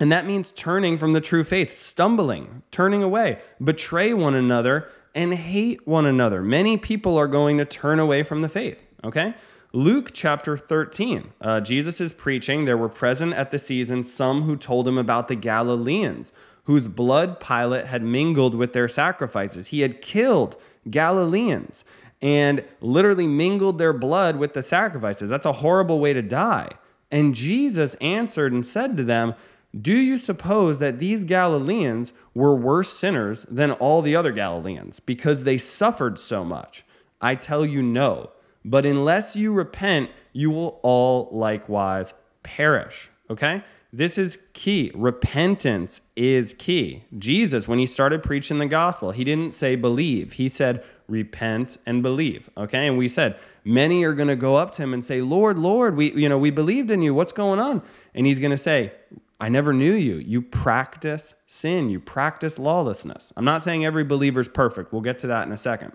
And 0.00 0.10
that 0.10 0.26
means 0.26 0.50
turning 0.50 0.98
from 0.98 1.12
the 1.12 1.20
true 1.20 1.44
faith, 1.44 1.72
stumbling, 1.72 2.62
turning 2.70 3.02
away, 3.02 3.40
betray 3.62 4.14
one 4.14 4.34
another, 4.34 4.88
and 5.14 5.34
hate 5.34 5.86
one 5.86 6.06
another. 6.06 6.42
Many 6.42 6.76
people 6.78 7.18
are 7.18 7.28
going 7.28 7.58
to 7.58 7.64
turn 7.64 7.98
away 7.98 8.22
from 8.22 8.40
the 8.40 8.48
faith, 8.48 8.82
okay? 9.04 9.34
Luke 9.72 10.10
chapter 10.12 10.56
13, 10.56 11.32
uh, 11.40 11.60
Jesus 11.60 12.00
is 12.00 12.12
preaching. 12.12 12.64
There 12.64 12.78
were 12.78 12.88
present 12.88 13.34
at 13.34 13.50
the 13.50 13.58
season 13.58 14.02
some 14.02 14.42
who 14.42 14.56
told 14.56 14.88
him 14.88 14.98
about 14.98 15.28
the 15.28 15.36
Galileans 15.36 16.32
whose 16.64 16.88
blood 16.88 17.40
Pilate 17.40 17.86
had 17.86 18.02
mingled 18.02 18.54
with 18.54 18.72
their 18.72 18.88
sacrifices. 18.88 19.68
He 19.68 19.80
had 19.80 20.00
killed 20.00 20.56
Galileans 20.88 21.84
and 22.22 22.64
literally 22.80 23.26
mingled 23.26 23.78
their 23.78 23.92
blood 23.92 24.36
with 24.36 24.54
the 24.54 24.62
sacrifices. 24.62 25.30
That's 25.30 25.46
a 25.46 25.54
horrible 25.54 26.00
way 26.00 26.12
to 26.12 26.22
die. 26.22 26.70
And 27.10 27.34
Jesus 27.34 27.94
answered 27.94 28.52
and 28.52 28.64
said 28.64 28.96
to 28.96 29.04
them, 29.04 29.34
Do 29.78 29.94
you 29.94 30.18
suppose 30.18 30.78
that 30.80 30.98
these 30.98 31.24
Galileans 31.24 32.12
were 32.34 32.56
worse 32.56 32.96
sinners 32.96 33.46
than 33.48 33.70
all 33.72 34.02
the 34.02 34.16
other 34.16 34.32
Galileans 34.32 34.98
because 34.98 35.44
they 35.44 35.58
suffered 35.58 36.18
so 36.18 36.44
much? 36.44 36.84
I 37.20 37.34
tell 37.36 37.64
you, 37.64 37.82
no. 37.82 38.30
But 38.64 38.84
unless 38.84 39.36
you 39.36 39.52
repent, 39.52 40.10
you 40.32 40.50
will 40.50 40.80
all 40.82 41.28
likewise 41.32 42.12
perish. 42.42 43.10
Okay? 43.30 43.62
This 43.92 44.18
is 44.18 44.38
key. 44.52 44.90
Repentance 44.94 46.00
is 46.16 46.54
key. 46.54 47.04
Jesus, 47.18 47.66
when 47.66 47.78
he 47.78 47.86
started 47.86 48.22
preaching 48.22 48.58
the 48.58 48.66
gospel, 48.66 49.12
he 49.12 49.24
didn't 49.24 49.54
say 49.54 49.76
believe. 49.76 50.34
He 50.34 50.48
said, 50.48 50.84
repent 51.08 51.78
and 51.86 52.02
believe. 52.02 52.50
Okay? 52.56 52.86
And 52.86 52.96
we 52.98 53.08
said 53.08 53.38
many 53.64 54.04
are 54.04 54.14
going 54.14 54.28
to 54.28 54.36
go 54.36 54.56
up 54.56 54.72
to 54.74 54.82
him 54.82 54.94
and 54.94 55.04
say, 55.04 55.20
"Lord, 55.20 55.58
Lord, 55.58 55.96
we 55.96 56.12
you 56.12 56.28
know, 56.28 56.38
we 56.38 56.50
believed 56.50 56.90
in 56.90 57.02
you. 57.02 57.12
What's 57.12 57.32
going 57.32 57.58
on?" 57.58 57.82
And 58.14 58.26
he's 58.26 58.38
going 58.38 58.52
to 58.52 58.58
say, 58.58 58.92
I 59.40 59.48
never 59.48 59.72
knew 59.72 59.94
you. 59.94 60.16
You 60.16 60.42
practice 60.42 61.34
sin. 61.46 61.88
You 61.88 61.98
practice 61.98 62.58
lawlessness. 62.58 63.32
I'm 63.36 63.44
not 63.44 63.62
saying 63.62 63.84
every 63.84 64.04
believer 64.04 64.40
is 64.40 64.48
perfect. 64.48 64.92
We'll 64.92 65.02
get 65.02 65.18
to 65.20 65.26
that 65.28 65.46
in 65.46 65.52
a 65.52 65.58
second. 65.58 65.92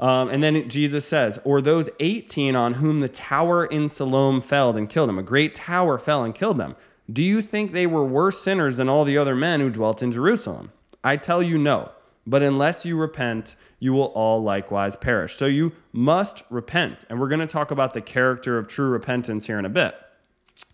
Um, 0.00 0.28
and 0.28 0.42
then 0.42 0.68
Jesus 0.68 1.04
says, 1.04 1.38
Or 1.44 1.60
those 1.60 1.88
18 2.00 2.56
on 2.56 2.74
whom 2.74 3.00
the 3.00 3.08
tower 3.08 3.64
in 3.64 3.88
Siloam 3.88 4.40
fell 4.40 4.76
and 4.76 4.88
killed 4.88 5.08
them. 5.08 5.18
A 5.18 5.22
great 5.22 5.54
tower 5.54 5.98
fell 5.98 6.24
and 6.24 6.34
killed 6.34 6.58
them. 6.58 6.76
Do 7.10 7.22
you 7.22 7.40
think 7.42 7.72
they 7.72 7.86
were 7.86 8.04
worse 8.04 8.42
sinners 8.42 8.76
than 8.76 8.88
all 8.88 9.04
the 9.04 9.16
other 9.16 9.34
men 9.34 9.60
who 9.60 9.70
dwelt 9.70 10.02
in 10.02 10.12
Jerusalem? 10.12 10.72
I 11.02 11.16
tell 11.16 11.42
you, 11.42 11.58
no. 11.58 11.92
But 12.26 12.42
unless 12.42 12.84
you 12.84 12.96
repent, 12.96 13.54
you 13.80 13.94
will 13.94 14.06
all 14.06 14.42
likewise 14.42 14.96
perish. 14.96 15.36
So 15.36 15.46
you 15.46 15.72
must 15.92 16.42
repent. 16.50 17.04
And 17.08 17.18
we're 17.18 17.28
going 17.28 17.40
to 17.40 17.46
talk 17.46 17.70
about 17.70 17.94
the 17.94 18.02
character 18.02 18.58
of 18.58 18.68
true 18.68 18.90
repentance 18.90 19.46
here 19.46 19.58
in 19.58 19.64
a 19.64 19.70
bit. 19.70 19.94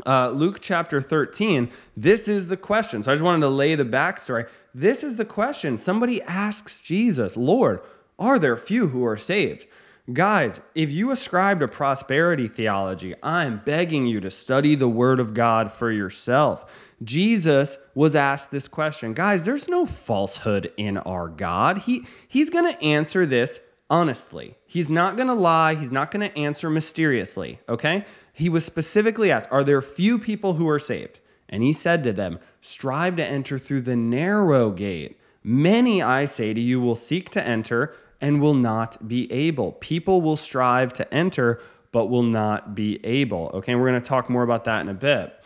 Uh, 0.07 0.31
Luke 0.31 0.59
chapter 0.61 1.00
13, 1.00 1.71
this 1.97 2.29
is 2.29 2.49
the 2.49 2.57
question. 2.57 3.03
So 3.03 3.12
I 3.12 3.14
just 3.14 3.25
wanted 3.25 3.41
to 3.41 3.49
lay 3.49 3.75
the 3.75 3.85
backstory. 3.85 4.49
This 4.75 5.05
is 5.05 5.17
the 5.17 5.25
question. 5.25 5.79
Somebody 5.79 6.21
asks 6.23 6.81
Jesus, 6.81 7.37
Lord, 7.37 7.81
are 8.19 8.38
there 8.38 8.57
few 8.57 8.88
who 8.88 9.05
are 9.05 9.17
saved? 9.17 9.67
Guys, 10.12 10.61
if 10.75 10.91
you 10.91 11.11
ascribe 11.11 11.61
to 11.61 11.69
prosperity 11.69 12.47
theology, 12.47 13.14
I'm 13.23 13.62
begging 13.64 14.07
you 14.07 14.21
to 14.21 14.31
study 14.31 14.75
the 14.75 14.88
Word 14.88 15.19
of 15.19 15.33
God 15.33 15.73
for 15.73 15.91
yourself. 15.91 16.71
Jesus 17.03 17.79
was 17.95 18.14
asked 18.14 18.50
this 18.50 18.69
question. 18.69 19.14
Guys, 19.14 19.45
there's 19.45 19.67
no 19.67 19.87
falsehood 19.87 20.73
in 20.76 20.99
our 20.99 21.29
God. 21.29 21.79
He, 21.79 22.07
he's 22.29 22.50
going 22.50 22.71
to 22.71 22.83
answer 22.83 23.25
this 23.25 23.61
honestly. 23.94 24.56
He's 24.66 24.90
not 24.90 25.14
going 25.14 25.28
to 25.28 25.34
lie. 25.34 25.76
He's 25.76 25.92
not 25.92 26.10
going 26.10 26.28
to 26.28 26.36
answer 26.36 26.68
mysteriously, 26.68 27.60
okay? 27.68 28.04
He 28.32 28.48
was 28.48 28.64
specifically 28.64 29.30
asked, 29.30 29.48
Are 29.52 29.62
there 29.62 29.80
few 29.80 30.18
people 30.18 30.54
who 30.54 30.68
are 30.68 30.80
saved? 30.80 31.20
And 31.48 31.62
he 31.62 31.72
said 31.72 32.02
to 32.02 32.12
them, 32.12 32.40
Strive 32.60 33.14
to 33.16 33.24
enter 33.24 33.56
through 33.56 33.82
the 33.82 33.94
narrow 33.94 34.72
gate. 34.72 35.16
Many, 35.44 36.02
I 36.02 36.24
say 36.24 36.52
to 36.52 36.60
you, 36.60 36.80
will 36.80 36.96
seek 36.96 37.30
to 37.30 37.46
enter 37.46 37.94
and 38.20 38.40
will 38.40 38.54
not 38.54 39.06
be 39.06 39.30
able. 39.30 39.72
People 39.72 40.20
will 40.20 40.36
strive 40.36 40.92
to 40.94 41.14
enter, 41.14 41.60
but 41.92 42.06
will 42.06 42.24
not 42.24 42.74
be 42.74 42.98
able. 43.04 43.52
Okay, 43.54 43.76
we're 43.76 43.88
going 43.88 44.02
to 44.02 44.08
talk 44.08 44.28
more 44.28 44.42
about 44.42 44.64
that 44.64 44.80
in 44.80 44.88
a 44.88 44.94
bit. 44.94 45.40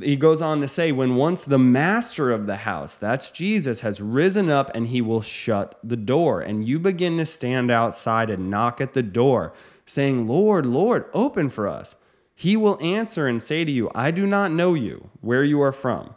He 0.00 0.16
goes 0.16 0.42
on 0.42 0.60
to 0.62 0.68
say, 0.68 0.90
when 0.90 1.14
once 1.14 1.42
the 1.42 1.58
master 1.58 2.32
of 2.32 2.46
the 2.46 2.56
house, 2.56 2.96
that's 2.96 3.30
Jesus, 3.30 3.80
has 3.80 4.00
risen 4.00 4.50
up 4.50 4.68
and 4.74 4.88
he 4.88 5.00
will 5.00 5.22
shut 5.22 5.78
the 5.84 5.96
door, 5.96 6.40
and 6.40 6.66
you 6.66 6.80
begin 6.80 7.18
to 7.18 7.26
stand 7.26 7.70
outside 7.70 8.30
and 8.30 8.50
knock 8.50 8.80
at 8.80 8.94
the 8.94 9.02
door, 9.02 9.52
saying, 9.86 10.26
Lord, 10.26 10.66
Lord, 10.66 11.04
open 11.14 11.50
for 11.50 11.68
us. 11.68 11.94
He 12.34 12.56
will 12.56 12.82
answer 12.82 13.28
and 13.28 13.40
say 13.40 13.64
to 13.64 13.70
you, 13.70 13.90
I 13.94 14.10
do 14.10 14.26
not 14.26 14.50
know 14.50 14.74
you, 14.74 15.10
where 15.20 15.44
you 15.44 15.62
are 15.62 15.72
from. 15.72 16.14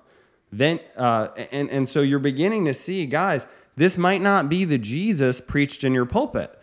Then, 0.52 0.80
uh, 0.98 1.28
and, 1.52 1.70
and 1.70 1.88
so 1.88 2.02
you're 2.02 2.18
beginning 2.18 2.66
to 2.66 2.74
see, 2.74 3.06
guys, 3.06 3.46
this 3.76 3.98
might 3.98 4.22
not 4.22 4.50
be 4.50 4.66
the 4.66 4.78
Jesus 4.80 5.42
preached 5.42 5.84
in 5.84 5.94
your 5.94 6.06
pulpit. 6.06 6.58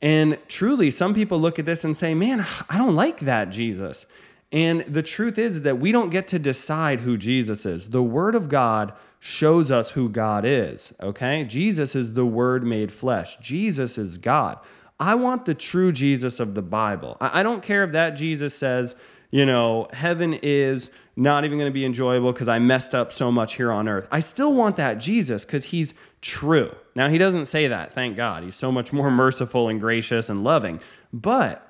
And 0.00 0.38
truly, 0.46 0.92
some 0.92 1.14
people 1.14 1.40
look 1.40 1.58
at 1.58 1.64
this 1.64 1.82
and 1.84 1.96
say, 1.96 2.14
man, 2.14 2.46
I 2.68 2.78
don't 2.78 2.94
like 2.94 3.20
that 3.20 3.50
Jesus. 3.50 4.06
And 4.50 4.80
the 4.82 5.02
truth 5.02 5.38
is 5.38 5.62
that 5.62 5.78
we 5.78 5.92
don't 5.92 6.10
get 6.10 6.26
to 6.28 6.38
decide 6.38 7.00
who 7.00 7.16
Jesus 7.16 7.66
is. 7.66 7.88
The 7.90 8.02
Word 8.02 8.34
of 8.34 8.48
God 8.48 8.92
shows 9.20 9.70
us 9.70 9.90
who 9.90 10.08
God 10.08 10.44
is, 10.46 10.92
okay? 11.00 11.44
Jesus 11.44 11.94
is 11.94 12.14
the 12.14 12.24
Word 12.24 12.64
made 12.64 12.92
flesh, 12.92 13.36
Jesus 13.38 13.98
is 13.98 14.16
God. 14.16 14.58
I 15.00 15.14
want 15.14 15.44
the 15.44 15.54
true 15.54 15.92
Jesus 15.92 16.40
of 16.40 16.54
the 16.54 16.62
Bible. 16.62 17.16
I 17.20 17.44
don't 17.44 17.62
care 17.62 17.84
if 17.84 17.92
that 17.92 18.10
Jesus 18.10 18.52
says, 18.52 18.96
you 19.30 19.44
know, 19.46 19.86
heaven 19.92 20.34
is 20.42 20.90
not 21.14 21.44
even 21.44 21.58
going 21.58 21.70
to 21.70 21.74
be 21.74 21.84
enjoyable 21.84 22.32
because 22.32 22.48
I 22.48 22.58
messed 22.58 22.94
up 22.94 23.12
so 23.12 23.30
much 23.30 23.54
here 23.54 23.70
on 23.70 23.88
earth. 23.88 24.08
I 24.10 24.20
still 24.20 24.54
want 24.54 24.76
that 24.76 24.94
Jesus 24.94 25.44
because 25.44 25.66
he's 25.66 25.94
true. 26.20 26.74
Now, 26.96 27.08
he 27.08 27.18
doesn't 27.18 27.46
say 27.46 27.68
that, 27.68 27.92
thank 27.92 28.16
God. 28.16 28.42
He's 28.42 28.56
so 28.56 28.72
much 28.72 28.92
more 28.92 29.10
merciful 29.12 29.68
and 29.68 29.78
gracious 29.78 30.28
and 30.28 30.42
loving. 30.42 30.80
But 31.12 31.67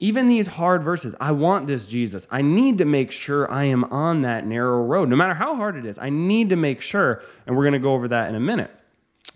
even 0.00 0.28
these 0.28 0.46
hard 0.46 0.84
verses, 0.84 1.14
I 1.20 1.32
want 1.32 1.66
this 1.66 1.86
Jesus. 1.86 2.26
I 2.30 2.40
need 2.40 2.78
to 2.78 2.84
make 2.84 3.10
sure 3.10 3.50
I 3.50 3.64
am 3.64 3.84
on 3.84 4.22
that 4.22 4.46
narrow 4.46 4.82
road. 4.84 5.08
No 5.08 5.16
matter 5.16 5.34
how 5.34 5.56
hard 5.56 5.76
it 5.76 5.84
is, 5.84 5.98
I 5.98 6.08
need 6.08 6.50
to 6.50 6.56
make 6.56 6.80
sure. 6.80 7.22
And 7.46 7.56
we're 7.56 7.64
going 7.64 7.72
to 7.72 7.80
go 7.80 7.94
over 7.94 8.06
that 8.08 8.28
in 8.28 8.36
a 8.36 8.40
minute. 8.40 8.70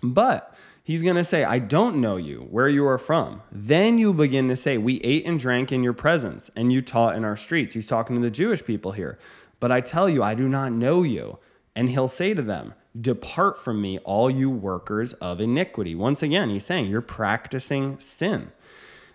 But 0.04 0.54
he's 0.84 1.02
going 1.02 1.16
to 1.16 1.24
say, 1.24 1.42
I 1.42 1.58
don't 1.58 2.00
know 2.00 2.16
you, 2.16 2.46
where 2.50 2.68
you 2.68 2.86
are 2.86 2.98
from. 2.98 3.42
Then 3.50 3.98
you'll 3.98 4.14
begin 4.14 4.48
to 4.48 4.56
say, 4.56 4.78
We 4.78 5.00
ate 5.00 5.26
and 5.26 5.40
drank 5.40 5.72
in 5.72 5.82
your 5.82 5.92
presence, 5.92 6.50
and 6.54 6.72
you 6.72 6.80
taught 6.80 7.16
in 7.16 7.24
our 7.24 7.36
streets. 7.36 7.74
He's 7.74 7.88
talking 7.88 8.14
to 8.16 8.22
the 8.22 8.30
Jewish 8.30 8.64
people 8.64 8.92
here. 8.92 9.18
But 9.58 9.72
I 9.72 9.80
tell 9.80 10.08
you, 10.08 10.22
I 10.22 10.34
do 10.34 10.48
not 10.48 10.72
know 10.72 11.02
you. 11.02 11.38
And 11.74 11.88
he'll 11.88 12.08
say 12.08 12.34
to 12.34 12.42
them, 12.42 12.74
Depart 13.00 13.58
from 13.58 13.80
me, 13.80 13.98
all 14.00 14.30
you 14.30 14.50
workers 14.50 15.12
of 15.14 15.40
iniquity. 15.40 15.94
Once 15.94 16.22
again, 16.22 16.50
he's 16.50 16.66
saying, 16.66 16.86
You're 16.86 17.00
practicing 17.00 17.98
sin. 17.98 18.52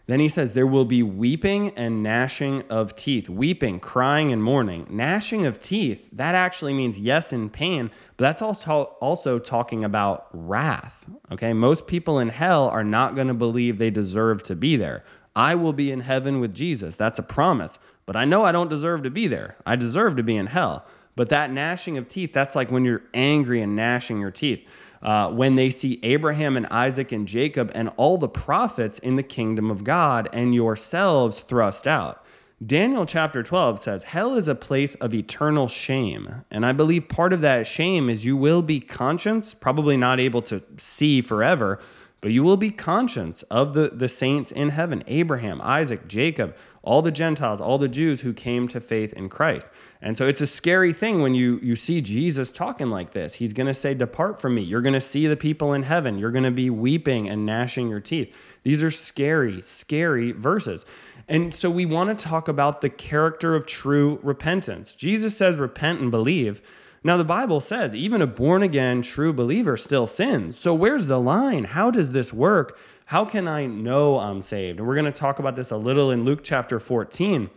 Then 0.07 0.21
he 0.21 0.29
says, 0.29 0.53
There 0.53 0.65
will 0.65 0.85
be 0.85 1.03
weeping 1.03 1.71
and 1.77 2.01
gnashing 2.01 2.63
of 2.69 2.95
teeth. 2.95 3.29
Weeping, 3.29 3.79
crying, 3.79 4.31
and 4.31 4.41
mourning. 4.41 4.87
Gnashing 4.89 5.45
of 5.45 5.61
teeth, 5.61 6.07
that 6.13 6.33
actually 6.33 6.73
means 6.73 6.97
yes 6.97 7.31
in 7.31 7.49
pain, 7.49 7.91
but 8.15 8.23
that's 8.23 8.41
also 8.41 9.39
talking 9.39 9.83
about 9.83 10.27
wrath. 10.31 11.05
Okay, 11.31 11.53
most 11.53 11.87
people 11.87 12.19
in 12.19 12.29
hell 12.29 12.67
are 12.69 12.85
not 12.85 13.15
going 13.15 13.27
to 13.27 13.33
believe 13.33 13.77
they 13.77 13.89
deserve 13.89 14.43
to 14.43 14.55
be 14.55 14.77
there. 14.77 15.03
I 15.35 15.53
will 15.55 15.73
be 15.73 15.91
in 15.91 15.99
heaven 15.99 16.39
with 16.39 16.55
Jesus. 16.55 16.95
That's 16.95 17.19
a 17.19 17.23
promise. 17.23 17.77
But 18.05 18.15
I 18.15 18.23
know 18.23 18.45
I 18.45 18.53
don't 18.53 18.69
deserve 18.69 19.03
to 19.03 19.09
be 19.09 19.27
there. 19.27 19.57
I 19.65 19.75
deserve 19.75 20.15
to 20.15 20.23
be 20.23 20.37
in 20.37 20.47
hell. 20.47 20.85
But 21.17 21.29
that 21.29 21.51
gnashing 21.51 21.97
of 21.97 22.07
teeth, 22.07 22.31
that's 22.31 22.55
like 22.55 22.71
when 22.71 22.85
you're 22.85 23.03
angry 23.13 23.61
and 23.61 23.75
gnashing 23.75 24.19
your 24.19 24.31
teeth. 24.31 24.65
Uh, 25.01 25.29
when 25.29 25.55
they 25.55 25.69
see 25.69 25.99
Abraham 26.03 26.57
and 26.57 26.65
Isaac 26.67 27.11
and 27.11 27.27
Jacob 27.27 27.71
and 27.75 27.89
all 27.97 28.17
the 28.17 28.27
prophets 28.27 28.99
in 28.99 29.15
the 29.15 29.23
kingdom 29.23 29.69
of 29.69 29.83
God 29.83 30.27
and 30.33 30.55
yourselves 30.55 31.39
thrust 31.39 31.87
out. 31.87 32.23
Daniel 32.65 33.05
chapter 33.05 33.43
12 33.43 33.79
says, 33.79 34.03
Hell 34.03 34.33
is 34.35 34.47
a 34.47 34.55
place 34.55 34.95
of 34.95 35.13
eternal 35.13 35.67
shame. 35.67 36.43
And 36.49 36.65
I 36.65 36.71
believe 36.71 37.07
part 37.07 37.31
of 37.31 37.41
that 37.41 37.67
shame 37.67 38.09
is 38.09 38.25
you 38.25 38.35
will 38.35 38.63
be 38.63 38.79
conscious, 38.79 39.53
probably 39.53 39.95
not 39.95 40.19
able 40.19 40.41
to 40.43 40.63
see 40.77 41.21
forever, 41.21 41.79
but 42.19 42.31
you 42.31 42.43
will 42.43 42.57
be 42.57 42.71
conscious 42.71 43.43
of 43.43 43.75
the, 43.75 43.89
the 43.89 44.09
saints 44.09 44.51
in 44.51 44.69
heaven 44.69 45.03
Abraham, 45.05 45.61
Isaac, 45.61 46.07
Jacob, 46.07 46.55
all 46.81 47.03
the 47.03 47.11
Gentiles, 47.11 47.61
all 47.61 47.77
the 47.77 47.87
Jews 47.87 48.21
who 48.21 48.33
came 48.33 48.67
to 48.69 48.81
faith 48.81 49.13
in 49.13 49.29
Christ. 49.29 49.67
And 50.01 50.15
so 50.17 50.27
it's 50.27 50.41
a 50.41 50.47
scary 50.47 50.93
thing 50.93 51.21
when 51.21 51.33
you, 51.33 51.59
you 51.63 51.75
see 51.75 52.01
Jesus 52.01 52.51
talking 52.51 52.89
like 52.89 53.13
this. 53.13 53.35
He's 53.35 53.53
going 53.53 53.67
to 53.67 53.73
say, 53.73 53.93
Depart 53.93 54.39
from 54.39 54.55
me. 54.55 54.61
You're 54.61 54.81
going 54.81 54.93
to 54.93 55.01
see 55.01 55.25
the 55.25 55.35
people 55.35 55.73
in 55.73 55.83
heaven. 55.83 56.19
You're 56.19 56.31
going 56.31 56.43
to 56.43 56.51
be 56.51 56.69
weeping 56.69 57.27
and 57.27 57.45
gnashing 57.45 57.89
your 57.89 57.99
teeth. 57.99 58.33
These 58.63 58.83
are 58.83 58.91
scary, 58.91 59.61
scary 59.63 60.31
verses. 60.31 60.85
And 61.27 61.53
so 61.53 61.69
we 61.69 61.85
want 61.85 62.17
to 62.17 62.25
talk 62.25 62.47
about 62.47 62.81
the 62.81 62.89
character 62.89 63.55
of 63.55 63.65
true 63.65 64.19
repentance. 64.21 64.93
Jesus 64.93 65.35
says, 65.35 65.57
Repent 65.57 65.99
and 65.99 66.11
believe. 66.11 66.61
Now, 67.03 67.17
the 67.17 67.23
Bible 67.23 67.61
says 67.61 67.95
even 67.95 68.21
a 68.21 68.27
born 68.27 68.63
again, 68.63 69.01
true 69.01 69.31
believer 69.31 69.77
still 69.77 70.07
sins. 70.07 70.59
So, 70.59 70.73
where's 70.73 71.07
the 71.07 71.19
line? 71.19 71.63
How 71.63 71.89
does 71.89 72.11
this 72.11 72.33
work? 72.33 72.77
How 73.05 73.23
can 73.23 73.47
I 73.47 73.65
know 73.65 74.19
I'm 74.19 74.41
saved? 74.41 74.79
And 74.79 74.87
we're 74.87 74.95
going 74.95 75.05
to 75.05 75.11
talk 75.11 75.39
about 75.39 75.55
this 75.55 75.71
a 75.71 75.77
little 75.77 76.11
in 76.11 76.23
Luke 76.23 76.41
chapter 76.43 76.79
14. 76.79 77.49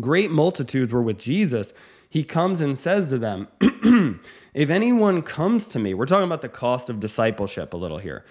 Great 0.00 0.30
multitudes 0.30 0.92
were 0.92 1.02
with 1.02 1.18
Jesus. 1.18 1.72
He 2.08 2.24
comes 2.24 2.60
and 2.60 2.76
says 2.76 3.08
to 3.10 3.18
them, 3.18 3.48
If 4.54 4.68
anyone 4.68 5.22
comes 5.22 5.66
to 5.68 5.78
me, 5.78 5.94
we're 5.94 6.06
talking 6.06 6.26
about 6.26 6.42
the 6.42 6.48
cost 6.48 6.90
of 6.90 7.00
discipleship 7.00 7.72
a 7.72 7.76
little 7.76 7.98
here. 7.98 8.24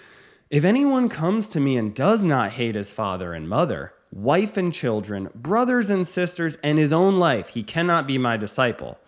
If 0.51 0.63
anyone 0.63 1.10
comes 1.10 1.48
to 1.50 1.60
me 1.60 1.77
and 1.77 1.96
does 1.96 2.24
not 2.24 2.53
hate 2.53 2.75
his 2.75 2.91
father 2.91 3.34
and 3.34 3.50
mother, 3.50 3.94
wife 4.12 4.58
and 4.58 4.74
children, 4.74 5.30
brothers 5.34 5.89
and 5.89 6.08
sisters, 6.08 6.58
and 6.62 6.77
his 6.77 6.91
own 6.94 7.18
life, 7.18 7.50
he 7.50 7.63
cannot 7.63 8.06
be 8.06 8.18
my 8.18 8.38
disciple. 8.38 9.00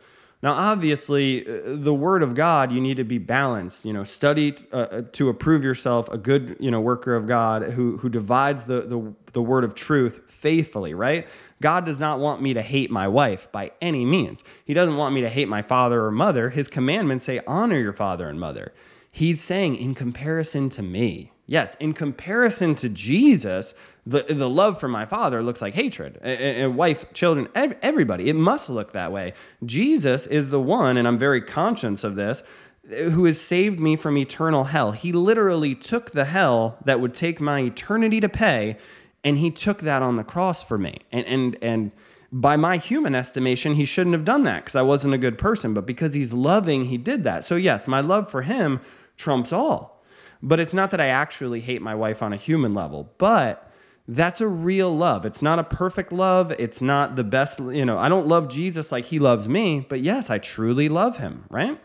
Now, 0.41 0.53
obviously, 0.53 1.47
uh, 1.47 1.75
the 1.77 1.93
word 1.93 2.21
of 2.21 2.35
God, 2.35 2.71
you 2.71 2.81
need 2.81 2.97
to 2.97 3.03
be 3.03 3.17
balanced. 3.17 3.85
You 3.85 3.93
know, 3.93 4.03
study 4.03 4.55
uh, 4.73 4.75
uh, 4.75 5.01
to 5.13 5.29
approve 5.29 5.63
yourself 5.63 6.09
a 6.09 6.17
good, 6.17 6.57
you 6.59 6.71
know, 6.71 6.81
worker 6.81 7.15
of 7.15 7.27
God 7.27 7.63
who 7.73 7.97
who 7.97 8.09
divides 8.09 8.65
the, 8.65 8.81
the 8.81 9.13
the 9.31 9.41
word 9.41 9.63
of 9.63 9.73
truth 9.73 10.19
faithfully. 10.43 10.93
Right? 10.93 11.27
God 11.59 11.85
does 11.85 11.99
not 11.99 12.19
want 12.19 12.43
me 12.43 12.53
to 12.53 12.61
hate 12.61 12.91
my 12.91 13.07
wife 13.07 13.51
by 13.51 13.71
any 13.81 14.05
means. 14.05 14.43
He 14.63 14.75
doesn't 14.75 14.97
want 14.97 15.15
me 15.15 15.21
to 15.21 15.29
hate 15.29 15.47
my 15.47 15.63
father 15.63 16.05
or 16.05 16.11
mother. 16.11 16.51
His 16.51 16.67
commandments 16.67 17.25
say 17.25 17.41
honor 17.47 17.79
your 17.79 17.93
father 17.93 18.29
and 18.29 18.39
mother. 18.39 18.73
He's 19.11 19.41
saying 19.41 19.77
in 19.77 19.95
comparison 19.95 20.69
to 20.71 20.83
me. 20.83 21.31
Yes, 21.45 21.75
in 21.79 21.93
comparison 21.93 22.73
to 22.75 22.89
Jesus, 22.89 23.73
the, 24.05 24.23
the 24.23 24.49
love 24.49 24.79
for 24.79 24.87
my 24.87 25.05
father 25.05 25.43
looks 25.43 25.61
like 25.61 25.73
hatred. 25.73 26.19
A, 26.23 26.63
a 26.63 26.69
wife, 26.69 27.11
children, 27.13 27.47
everybody. 27.53 28.29
It 28.29 28.35
must 28.35 28.69
look 28.69 28.91
that 28.93 29.11
way. 29.11 29.33
Jesus 29.65 30.25
is 30.27 30.49
the 30.49 30.61
one, 30.61 30.97
and 30.97 31.07
I'm 31.07 31.19
very 31.19 31.41
conscious 31.41 32.03
of 32.03 32.15
this, 32.15 32.43
who 32.89 33.25
has 33.25 33.39
saved 33.39 33.79
me 33.79 33.95
from 33.95 34.17
eternal 34.17 34.65
hell. 34.65 34.93
He 34.93 35.11
literally 35.11 35.75
took 35.75 36.11
the 36.11 36.25
hell 36.25 36.77
that 36.85 36.99
would 36.99 37.13
take 37.13 37.39
my 37.39 37.59
eternity 37.59 38.19
to 38.19 38.29
pay, 38.29 38.77
and 39.23 39.37
he 39.37 39.51
took 39.51 39.81
that 39.81 40.01
on 40.01 40.15
the 40.15 40.23
cross 40.23 40.61
for 40.63 40.77
me. 40.77 40.99
And 41.11 41.25
and 41.25 41.57
and 41.61 41.91
by 42.31 42.55
my 42.57 42.77
human 42.77 43.13
estimation, 43.13 43.75
he 43.75 43.85
shouldn't 43.85 44.15
have 44.15 44.25
done 44.25 44.43
that 44.43 44.63
because 44.63 44.75
I 44.75 44.81
wasn't 44.81 45.13
a 45.13 45.19
good 45.19 45.37
person. 45.37 45.73
But 45.73 45.85
because 45.85 46.13
he's 46.13 46.33
loving, 46.33 46.85
he 46.85 46.97
did 46.97 47.23
that. 47.23 47.45
So 47.45 47.55
yes, 47.55 47.87
my 47.87 48.01
love 48.01 48.29
for 48.29 48.41
him 48.41 48.81
trumps 49.17 49.53
all. 49.53 50.03
But 50.41 50.59
it's 50.59 50.73
not 50.73 50.91
that 50.91 50.99
I 50.99 51.07
actually 51.07 51.61
hate 51.61 51.81
my 51.81 51.95
wife 51.95 52.21
on 52.21 52.33
a 52.33 52.37
human 52.37 52.73
level, 52.73 53.13
but 53.17 53.71
that's 54.07 54.41
a 54.41 54.47
real 54.47 54.95
love. 54.95 55.25
It's 55.25 55.41
not 55.41 55.59
a 55.59 55.63
perfect 55.63 56.11
love. 56.11 56.51
It's 56.51 56.81
not 56.81 57.15
the 57.15 57.23
best, 57.23 57.59
you 57.59 57.85
know, 57.85 57.97
I 57.97 58.09
don't 58.09 58.27
love 58.27 58.49
Jesus 58.49 58.91
like 58.91 59.05
he 59.05 59.19
loves 59.19 59.47
me, 59.47 59.85
but 59.87 60.01
yes, 60.01 60.29
I 60.29 60.39
truly 60.39 60.89
love 60.89 61.17
him, 61.17 61.45
right? 61.49 61.79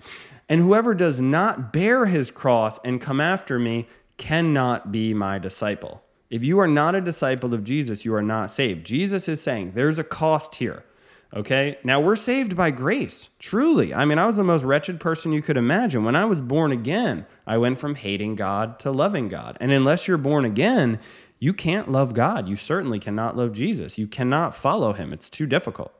And 0.49 0.61
whoever 0.61 0.95
does 0.95 1.21
not 1.21 1.73
bear 1.73 2.07
his 2.07 2.33
cross 2.33 2.81
and 2.85 3.01
come 3.01 3.21
after 3.21 3.59
me 3.59 3.87
cannot 4.17 4.91
be 4.91 5.15
my 5.15 5.39
disciple. 5.39 6.03
If 6.31 6.45
you 6.45 6.59
are 6.61 6.69
not 6.69 6.95
a 6.95 7.01
disciple 7.01 7.55
of 7.55 7.65
Jesus, 7.65 8.05
you 8.05 8.15
are 8.15 8.23
not 8.23 8.53
saved. 8.53 8.87
Jesus 8.87 9.29
is 9.29 9.41
saying 9.41 9.73
there's 9.75 9.99
a 9.99 10.05
cost 10.05 10.57
here. 10.57 10.85
Okay. 11.35 11.79
Now 11.85 12.01
we're 12.01 12.17
saved 12.17 12.57
by 12.57 12.71
grace, 12.71 13.29
truly. 13.39 13.93
I 13.93 14.05
mean, 14.05 14.19
I 14.19 14.27
was 14.27 14.37
the 14.37 14.45
most 14.45 14.65
wretched 14.65 14.99
person 14.99 15.33
you 15.33 15.43
could 15.43 15.59
imagine. 15.59 16.05
When 16.05 16.17
I 16.17 16.25
was 16.25 16.41
born 16.41 16.73
again, 16.73 17.27
I 17.47 17.59
went 17.59 17.79
from 17.79 17.97
hating 17.97 18.35
God 18.35 18.79
to 18.81 18.91
loving 18.91 19.29
God. 19.29 19.59
And 19.61 19.71
unless 19.71 20.09
you're 20.09 20.17
born 20.17 20.47
again, 20.47 20.99
you 21.39 21.53
can't 21.53 21.91
love 21.91 22.15
God. 22.15 22.49
You 22.49 22.57
certainly 22.57 22.99
cannot 22.99 23.37
love 23.37 23.53
Jesus. 23.53 23.99
You 23.99 24.07
cannot 24.07 24.55
follow 24.55 24.95
him. 24.95 25.13
It's 25.13 25.29
too 25.29 25.47
difficult. 25.47 25.93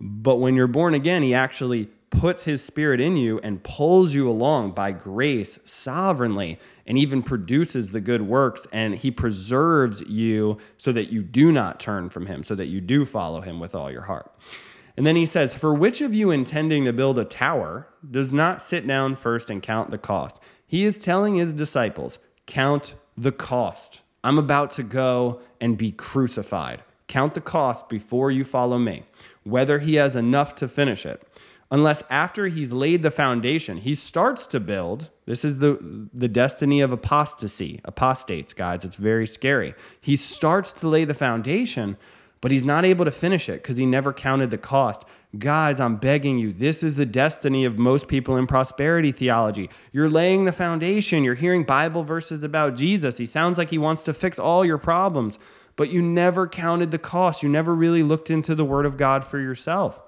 But 0.00 0.36
when 0.36 0.56
you're 0.56 0.66
born 0.66 0.94
again, 0.94 1.22
he 1.22 1.34
actually 1.34 1.88
puts 2.18 2.44
his 2.44 2.62
spirit 2.64 3.00
in 3.00 3.16
you 3.16 3.38
and 3.42 3.62
pulls 3.62 4.14
you 4.14 4.28
along 4.28 4.72
by 4.72 4.92
grace 4.92 5.58
sovereignly 5.64 6.58
and 6.86 6.98
even 6.98 7.22
produces 7.22 7.90
the 7.90 8.00
good 8.00 8.22
works 8.22 8.66
and 8.72 8.94
he 8.96 9.10
preserves 9.10 10.00
you 10.02 10.58
so 10.78 10.92
that 10.92 11.12
you 11.12 11.22
do 11.22 11.52
not 11.52 11.80
turn 11.80 12.08
from 12.08 12.26
him 12.26 12.42
so 12.42 12.54
that 12.54 12.66
you 12.66 12.80
do 12.80 13.04
follow 13.04 13.40
him 13.40 13.60
with 13.60 13.74
all 13.74 13.90
your 13.90 14.02
heart. 14.02 14.30
And 14.96 15.06
then 15.06 15.16
he 15.16 15.26
says 15.26 15.54
for 15.54 15.74
which 15.74 16.00
of 16.00 16.14
you 16.14 16.30
intending 16.30 16.84
to 16.84 16.92
build 16.92 17.18
a 17.18 17.24
tower 17.24 17.88
does 18.08 18.32
not 18.32 18.62
sit 18.62 18.86
down 18.86 19.16
first 19.16 19.50
and 19.50 19.62
count 19.62 19.90
the 19.90 19.98
cost? 19.98 20.40
He 20.66 20.84
is 20.84 20.98
telling 20.98 21.36
his 21.36 21.52
disciples 21.52 22.18
count 22.46 22.94
the 23.16 23.32
cost. 23.32 24.00
I'm 24.22 24.38
about 24.38 24.70
to 24.72 24.82
go 24.82 25.40
and 25.60 25.76
be 25.76 25.92
crucified. 25.92 26.82
Count 27.08 27.34
the 27.34 27.40
cost 27.40 27.88
before 27.88 28.30
you 28.30 28.44
follow 28.44 28.78
me. 28.78 29.04
Whether 29.42 29.80
he 29.80 29.96
has 29.96 30.16
enough 30.16 30.54
to 30.56 30.68
finish 30.68 31.04
it 31.04 31.22
unless 31.70 32.02
after 32.10 32.48
he's 32.48 32.72
laid 32.72 33.02
the 33.02 33.10
foundation, 33.10 33.78
he 33.78 33.94
starts 33.94 34.46
to 34.48 34.60
build. 34.60 35.10
This 35.26 35.44
is 35.44 35.58
the, 35.58 36.08
the 36.12 36.28
destiny 36.28 36.80
of 36.80 36.92
apostasy, 36.92 37.80
apostates, 37.84 38.52
guys. 38.52 38.84
It's 38.84 38.96
very 38.96 39.26
scary. 39.26 39.74
He 40.00 40.16
starts 40.16 40.72
to 40.74 40.88
lay 40.88 41.04
the 41.04 41.14
foundation, 41.14 41.96
but 42.40 42.50
he's 42.50 42.64
not 42.64 42.84
able 42.84 43.04
to 43.04 43.10
finish 43.10 43.48
it 43.48 43.62
because 43.62 43.76
he 43.76 43.86
never 43.86 44.12
counted 44.12 44.50
the 44.50 44.58
cost. 44.58 45.02
Guys, 45.38 45.80
I'm 45.80 45.96
begging 45.96 46.38
you, 46.38 46.52
this 46.52 46.84
is 46.84 46.94
the 46.94 47.06
destiny 47.06 47.64
of 47.64 47.76
most 47.76 48.06
people 48.06 48.36
in 48.36 48.46
prosperity 48.46 49.10
theology. 49.10 49.68
You're 49.90 50.08
laying 50.08 50.44
the 50.44 50.52
foundation, 50.52 51.24
you're 51.24 51.34
hearing 51.34 51.64
Bible 51.64 52.04
verses 52.04 52.44
about 52.44 52.76
Jesus. 52.76 53.16
He 53.16 53.26
sounds 53.26 53.58
like 53.58 53.70
he 53.70 53.78
wants 53.78 54.04
to 54.04 54.14
fix 54.14 54.38
all 54.38 54.64
your 54.64 54.78
problems, 54.78 55.38
but 55.74 55.90
you 55.90 56.02
never 56.02 56.46
counted 56.46 56.92
the 56.92 56.98
cost. 56.98 57.42
You 57.42 57.48
never 57.48 57.74
really 57.74 58.04
looked 58.04 58.30
into 58.30 58.54
the 58.54 58.64
Word 58.64 58.86
of 58.86 58.96
God 58.96 59.26
for 59.26 59.40
yourself. 59.40 59.98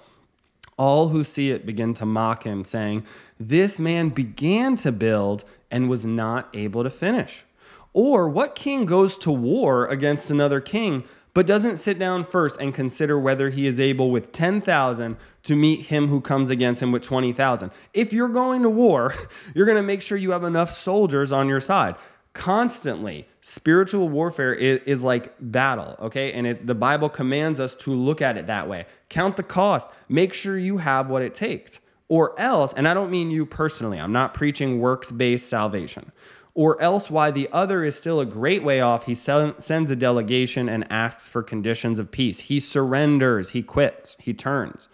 All 0.79 1.09
who 1.09 1.25
see 1.25 1.51
it 1.51 1.65
begin 1.65 1.95
to 1.95 2.07
mock 2.07 2.45
him, 2.45 2.65
saying, 2.65 3.05
This 3.41 3.81
man 3.81 4.11
began 4.11 4.77
to 4.77 4.93
build 4.93 5.45
and 5.71 5.89
was 5.89 6.05
not 6.05 6.49
able 6.55 6.83
to 6.83 6.91
finish. 6.91 7.45
Or 7.93 8.29
what 8.29 8.55
king 8.55 8.85
goes 8.85 9.17
to 9.19 9.33
war 9.33 9.87
against 9.87 10.31
another 10.31 10.61
king, 10.61 11.05
but 11.33 11.47
doesn't 11.47 11.79
sit 11.79 11.99
down 11.99 12.25
first 12.25 12.59
and 12.61 12.75
consider 12.75 13.19
whether 13.19 13.51
he 13.51 13.67
is 13.67 13.81
able 13.81 14.11
with 14.11 14.33
10,000 14.33 15.17
to 15.43 15.57
meet 15.57 15.87
him 15.87 16.09
who 16.09 16.21
comes 16.21 16.51
against 16.51 16.83
him 16.83 16.93
with 16.93 17.03
20,000? 17.03 17.71
If 17.95 18.13
you're 18.13 18.29
going 18.29 18.63
to 18.63 18.71
war, 18.71 19.15
you're 19.55 19.67
going 19.67 19.77
to 19.77 19.83
make 19.83 20.03
sure 20.03 20.19
you 20.19 20.33
have 20.33 20.45
enough 20.45 20.77
soldiers 20.77 21.33
on 21.33 21.49
your 21.49 21.61
side 21.61 21.97
constantly 22.37 23.27
spiritual 23.41 24.09
warfare 24.11 24.53
is, 24.53 24.81
is, 24.85 25.03
like 25.03 25.35
battle 25.41 25.97
okay? 26.01 26.33
And 26.33 26.47
it, 26.47 26.67
the 26.67 26.75
bible 26.75 27.09
commands 27.09 27.59
us 27.59 27.75
to 27.77 27.95
look 27.95 28.21
at 28.21 28.37
it 28.37 28.47
that 28.47 28.69
way. 28.69 28.87
Count 29.09 29.37
the 29.37 29.43
cost. 29.43 29.89
Make 30.09 30.35
sure 30.35 30.59
you 30.59 30.79
have 30.79 31.09
what 31.09 31.23
it 31.23 31.35
takes. 31.35 31.81
Or 32.09 32.39
else 32.39 32.73
and 32.77 32.87
i 32.87 32.95
don't 32.95 33.11
mean 33.11 33.31
you 33.31 33.47
personally 33.47 33.99
i'm 33.99 34.13
not 34.13 34.35
preaching 34.35 34.79
works-based 34.79 35.49
salvation. 35.49 36.13
Or 36.55 36.81
else 36.81 37.11
why 37.11 37.31
the 37.31 37.49
other 37.53 37.85
is 37.85 37.97
still 37.97 38.21
a 38.21 38.27
great 38.27 38.63
way 38.63 38.81
off 38.81 39.07
he 39.07 39.15
sends 39.15 39.91
a 39.91 39.97
delegation 39.97 40.69
and 40.69 40.91
asks 40.91 41.29
for 41.29 41.43
conditions 41.43 41.99
of 41.99 42.11
peace. 42.11 42.41
He 42.41 42.61
surrenders. 42.61 43.51
He 43.51 43.63
quits. 43.63 44.17
He 44.19 44.33
turns. 44.35 44.89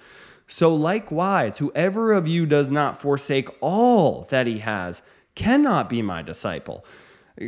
So 0.49 0.75
likewise 0.75 1.59
whoever 1.59 2.13
of 2.13 2.29
you 2.29 2.47
does 2.47 2.71
not 2.71 3.01
forsake 3.01 3.49
all 3.61 4.27
that 4.31 4.47
he 4.47 4.59
has 4.61 5.03
cannot 5.35 5.89
be 5.89 6.03
my 6.03 6.23
disciple 6.23 6.85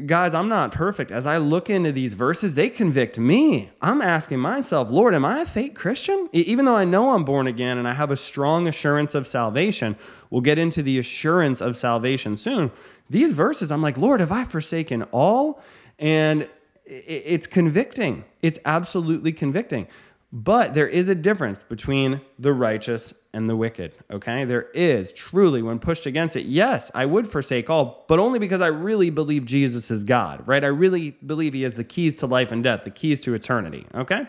guys, 0.07 0.35
I'm 0.35 0.49
not 0.49 0.73
perfect. 0.73 1.11
As 1.11 1.27
I 1.27 1.37
look 1.37 1.69
into 1.69 1.93
these 1.93 2.15
verses, 2.15 2.55
they 2.55 2.71
convict 2.71 3.19
me. 3.19 3.71
I'm 3.81 4.01
asking 4.01 4.41
myself, 4.41 4.91
Lord, 4.91 5.15
am 5.15 5.25
I 5.25 5.41
a 5.41 5.47
fake 5.47 5.75
Christian? 5.75 6.29
Even 6.33 6.65
though 6.65 6.77
I 6.77 6.85
know 6.85 7.11
I'm 7.11 7.25
born 7.25 7.47
again 7.47 7.79
and 7.79 7.87
I 7.87 7.95
have 7.95 8.11
a 8.11 8.17
strong 8.17 8.67
assurance 8.67 9.15
of 9.15 9.27
salvation, 9.27 9.97
we'll 10.31 10.41
get 10.41 10.59
into 10.59 10.83
the 10.83 10.99
assurance 10.99 11.61
of 11.61 11.77
salvation 11.77 12.37
soon. 12.37 12.71
These 13.11 13.33
verses, 13.33 13.71
I'm 13.71 13.83
like, 13.83 13.99
Lord, 13.99 14.21
have 14.21 14.33
I 14.33 14.45
forsaken 14.45 15.03
all? 15.05 15.63
And 15.99 16.49
it's 16.87 17.47
convicting. 17.47 18.25
It's 18.43 18.59
absolutely 18.65 19.33
convicting. 19.33 19.87
But 20.35 20.75
there 20.75 20.89
is 20.89 21.09
a 21.09 21.15
difference 21.15 21.61
between 21.69 22.21
the 22.41 22.53
righteous 22.53 23.15
and 23.33 23.49
the 23.49 23.55
wicked, 23.55 23.93
okay? 24.11 24.45
There 24.45 24.69
is 24.75 25.13
truly, 25.13 25.63
when 25.63 25.79
pushed 25.79 26.07
against 26.07 26.35
it, 26.35 26.47
yes, 26.47 26.91
I 26.93 27.07
would 27.07 27.31
forsake 27.31 27.71
all, 27.71 28.05
but 28.09 28.19
only 28.19 28.41
because 28.41 28.61
I 28.61 28.67
really 28.67 29.11
believe 29.11 29.45
Jesus 29.45 29.93
is 29.93 30.03
God, 30.03 30.43
right? 30.49 30.65
I 30.65 30.69
really 30.69 31.13
believe 31.25 31.53
he 31.53 31.63
has 31.63 31.75
the 31.75 31.85
keys 31.85 32.19
to 32.19 32.27
life 32.27 32.51
and 32.51 32.65
death, 32.65 32.83
the 32.83 32.91
keys 32.91 33.21
to 33.21 33.35
eternity, 33.35 33.87
okay? 33.95 34.23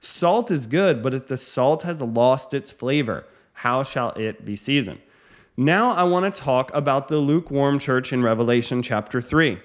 Salt 0.00 0.50
is 0.50 0.66
good, 0.66 1.02
but 1.02 1.12
if 1.12 1.26
the 1.26 1.36
salt 1.36 1.82
has 1.82 2.00
lost 2.00 2.54
its 2.54 2.70
flavor, 2.70 3.26
how 3.52 3.82
shall 3.82 4.12
it 4.12 4.46
be 4.46 4.56
seasoned? 4.56 5.00
Now 5.58 5.92
I 5.92 6.04
want 6.04 6.34
to 6.34 6.40
talk 6.40 6.72
about 6.72 7.08
the 7.08 7.18
lukewarm 7.18 7.78
church 7.78 8.14
in 8.14 8.22
Revelation 8.22 8.82
chapter 8.82 9.20
3. 9.20 9.60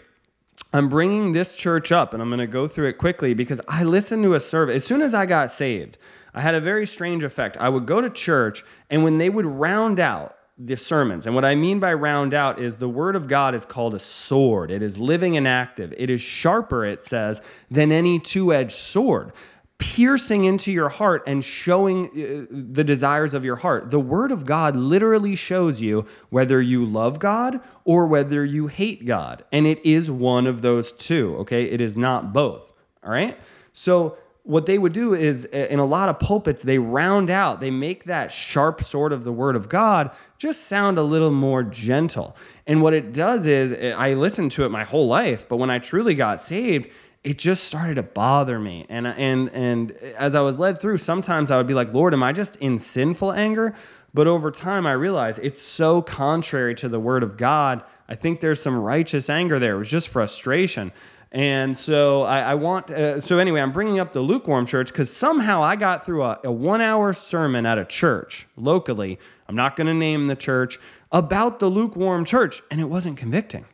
I'm 0.71 0.89
bringing 0.89 1.31
this 1.31 1.55
church 1.55 1.91
up 1.91 2.13
and 2.13 2.21
I'm 2.21 2.29
going 2.29 2.39
to 2.39 2.47
go 2.47 2.67
through 2.67 2.89
it 2.89 2.97
quickly 2.97 3.33
because 3.33 3.59
I 3.67 3.83
listened 3.83 4.23
to 4.23 4.35
a 4.35 4.39
service. 4.39 4.75
As 4.75 4.85
soon 4.85 5.01
as 5.01 5.13
I 5.13 5.25
got 5.25 5.51
saved, 5.51 5.97
I 6.33 6.41
had 6.41 6.53
a 6.53 6.61
very 6.61 6.85
strange 6.85 7.23
effect. 7.23 7.57
I 7.57 7.69
would 7.69 7.85
go 7.85 8.01
to 8.01 8.09
church 8.09 8.63
and 8.89 9.03
when 9.03 9.17
they 9.17 9.29
would 9.29 9.45
round 9.45 9.99
out 9.99 10.35
the 10.61 10.75
sermons, 10.75 11.25
and 11.25 11.33
what 11.33 11.45
I 11.45 11.55
mean 11.55 11.79
by 11.79 11.93
round 11.93 12.33
out 12.33 12.59
is 12.59 12.75
the 12.75 12.89
word 12.89 13.15
of 13.15 13.29
God 13.29 13.55
is 13.55 13.63
called 13.63 13.95
a 13.95 13.99
sword. 13.99 14.71
It 14.71 14.83
is 14.83 14.97
living 14.97 15.37
and 15.37 15.47
active. 15.47 15.93
It 15.95 16.09
is 16.09 16.19
sharper, 16.19 16.85
it 16.85 17.05
says, 17.05 17.41
than 17.71 17.93
any 17.93 18.19
two 18.19 18.53
edged 18.53 18.73
sword 18.73 19.31
piercing 19.79 20.43
into 20.43 20.71
your 20.71 20.89
heart 20.89 21.23
and 21.25 21.43
showing 21.43 22.07
uh, 22.07 22.45
the 22.51 22.83
desires 22.83 23.33
of 23.33 23.43
your 23.43 23.55
heart. 23.55 23.89
The 23.89 23.99
Word 23.99 24.31
of 24.31 24.45
God 24.45 24.75
literally 24.75 25.35
shows 25.35 25.81
you 25.81 26.05
whether 26.29 26.61
you 26.61 26.85
love 26.85 27.17
God 27.17 27.61
or 27.85 28.05
whether 28.05 28.45
you 28.45 28.67
hate 28.67 29.05
God. 29.05 29.43
And 29.51 29.65
it 29.65 29.83
is 29.85 30.11
one 30.11 30.45
of 30.45 30.61
those 30.61 30.91
two, 30.91 31.35
okay? 31.39 31.63
It 31.63 31.79
is 31.81 31.97
not 31.97 32.33
both, 32.33 32.71
all 33.03 33.11
right? 33.11 33.39
So, 33.73 34.17
what 34.43 34.65
they 34.65 34.79
would 34.79 34.93
do 34.93 35.13
is 35.13 35.45
in 35.45 35.77
a 35.77 35.85
lot 35.85 36.09
of 36.09 36.17
pulpits, 36.17 36.63
they 36.63 36.79
round 36.79 37.29
out, 37.29 37.59
they 37.59 37.69
make 37.69 38.05
that 38.05 38.31
sharp 38.31 38.81
sword 38.81 39.13
of 39.13 39.23
the 39.23 39.31
Word 39.31 39.55
of 39.55 39.69
God 39.69 40.09
just 40.39 40.65
sound 40.65 40.97
a 40.97 41.03
little 41.03 41.29
more 41.29 41.61
gentle. 41.61 42.35
And 42.65 42.81
what 42.81 42.93
it 42.95 43.13
does 43.13 43.45
is, 43.45 43.73
I 43.73 44.13
listened 44.15 44.51
to 44.53 44.65
it 44.65 44.69
my 44.69 44.85
whole 44.85 45.07
life, 45.07 45.45
but 45.47 45.57
when 45.57 45.69
I 45.69 45.77
truly 45.77 46.15
got 46.15 46.41
saved, 46.41 46.89
it 47.23 47.37
just 47.37 47.65
started 47.65 47.95
to 47.95 48.03
bother 48.03 48.59
me. 48.59 48.85
And 48.89 49.05
and 49.07 49.49
and 49.49 49.91
as 49.91 50.35
I 50.35 50.41
was 50.41 50.57
led 50.57 50.79
through, 50.79 50.99
sometimes 50.99 51.51
I 51.51 51.57
would 51.57 51.67
be 51.67 51.73
like, 51.73 51.93
Lord, 51.93 52.13
am 52.13 52.23
I 52.23 52.31
just 52.31 52.55
in 52.57 52.79
sinful 52.79 53.33
anger? 53.33 53.75
But 54.13 54.27
over 54.27 54.49
time, 54.51 54.87
I 54.87 54.93
realized 54.93 55.39
it's 55.41 55.61
so 55.61 56.01
contrary 56.01 56.73
to 56.75 56.89
the 56.89 56.99
word 56.99 57.21
of 57.21 57.37
God. 57.37 57.83
I 58.07 58.15
think 58.15 58.39
there's 58.39 58.61
some 58.61 58.75
righteous 58.75 59.29
anger 59.29 59.59
there. 59.59 59.75
It 59.75 59.79
was 59.79 59.89
just 59.89 60.07
frustration. 60.07 60.91
And 61.31 61.77
so 61.77 62.23
I, 62.23 62.39
I 62.39 62.53
want, 62.55 62.89
uh, 62.89 63.21
so 63.21 63.37
anyway, 63.37 63.61
I'm 63.61 63.71
bringing 63.71 63.99
up 63.99 64.13
the 64.13 64.21
lukewarm 64.21 64.65
church 64.65 64.87
because 64.87 65.15
somehow 65.15 65.61
I 65.61 65.75
got 65.75 66.03
through 66.03 66.23
a, 66.23 66.39
a 66.43 66.51
one 66.51 66.81
hour 66.81 67.13
sermon 67.13 67.67
at 67.67 67.77
a 67.77 67.85
church 67.85 68.47
locally. 68.57 69.19
I'm 69.47 69.55
not 69.55 69.75
going 69.75 69.85
to 69.87 69.93
name 69.93 70.25
the 70.25 70.35
church 70.35 70.79
about 71.11 71.59
the 71.59 71.67
lukewarm 71.67 72.25
church, 72.25 72.63
and 72.71 72.81
it 72.81 72.85
wasn't 72.85 73.17
convicting. 73.17 73.65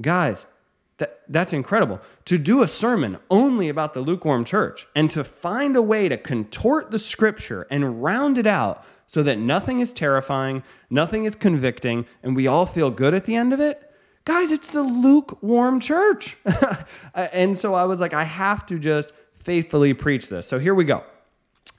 Guys, 0.00 0.46
That, 0.98 1.20
that's 1.28 1.52
incredible. 1.52 2.00
To 2.26 2.38
do 2.38 2.62
a 2.62 2.68
sermon 2.68 3.18
only 3.30 3.68
about 3.68 3.94
the 3.94 4.00
lukewarm 4.00 4.44
church 4.44 4.86
and 4.94 5.10
to 5.10 5.24
find 5.24 5.76
a 5.76 5.82
way 5.82 6.08
to 6.08 6.16
contort 6.16 6.90
the 6.90 6.98
scripture 6.98 7.66
and 7.70 8.02
round 8.02 8.38
it 8.38 8.46
out 8.46 8.84
so 9.06 9.22
that 9.22 9.38
nothing 9.38 9.80
is 9.80 9.92
terrifying, 9.92 10.62
nothing 10.88 11.24
is 11.24 11.34
convicting, 11.34 12.06
and 12.22 12.34
we 12.34 12.46
all 12.46 12.66
feel 12.66 12.90
good 12.90 13.14
at 13.14 13.24
the 13.24 13.34
end 13.34 13.52
of 13.52 13.60
it. 13.60 13.90
Guys, 14.24 14.52
it's 14.52 14.68
the 14.68 14.82
lukewarm 14.82 15.80
church. 15.80 16.36
and 17.14 17.58
so 17.58 17.74
I 17.74 17.84
was 17.84 18.00
like, 18.00 18.14
I 18.14 18.24
have 18.24 18.64
to 18.66 18.78
just 18.78 19.10
faithfully 19.38 19.92
preach 19.94 20.28
this. 20.28 20.46
So 20.46 20.58
here 20.58 20.74
we 20.74 20.84
go. 20.84 21.04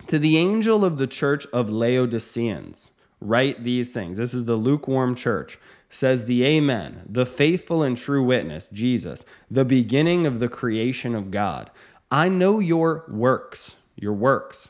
To 0.07 0.19
the 0.19 0.37
angel 0.37 0.83
of 0.83 0.97
the 0.97 1.07
church 1.07 1.47
of 1.53 1.69
Laodiceans, 1.69 2.91
write 3.21 3.63
these 3.63 3.89
things. 3.91 4.17
This 4.17 4.33
is 4.33 4.45
the 4.45 4.57
lukewarm 4.57 5.15
church. 5.15 5.57
Says 5.93 6.25
the 6.25 6.43
Amen, 6.43 7.03
the 7.07 7.23
faithful 7.23 7.83
and 7.83 7.95
true 7.95 8.23
witness, 8.23 8.67
Jesus, 8.73 9.23
the 9.51 9.63
beginning 9.63 10.25
of 10.25 10.39
the 10.39 10.49
creation 10.49 11.13
of 11.13 11.29
God. 11.29 11.69
I 12.09 12.29
know 12.29 12.59
your 12.59 13.05
works, 13.07 13.75
your 13.95 14.13
works, 14.13 14.69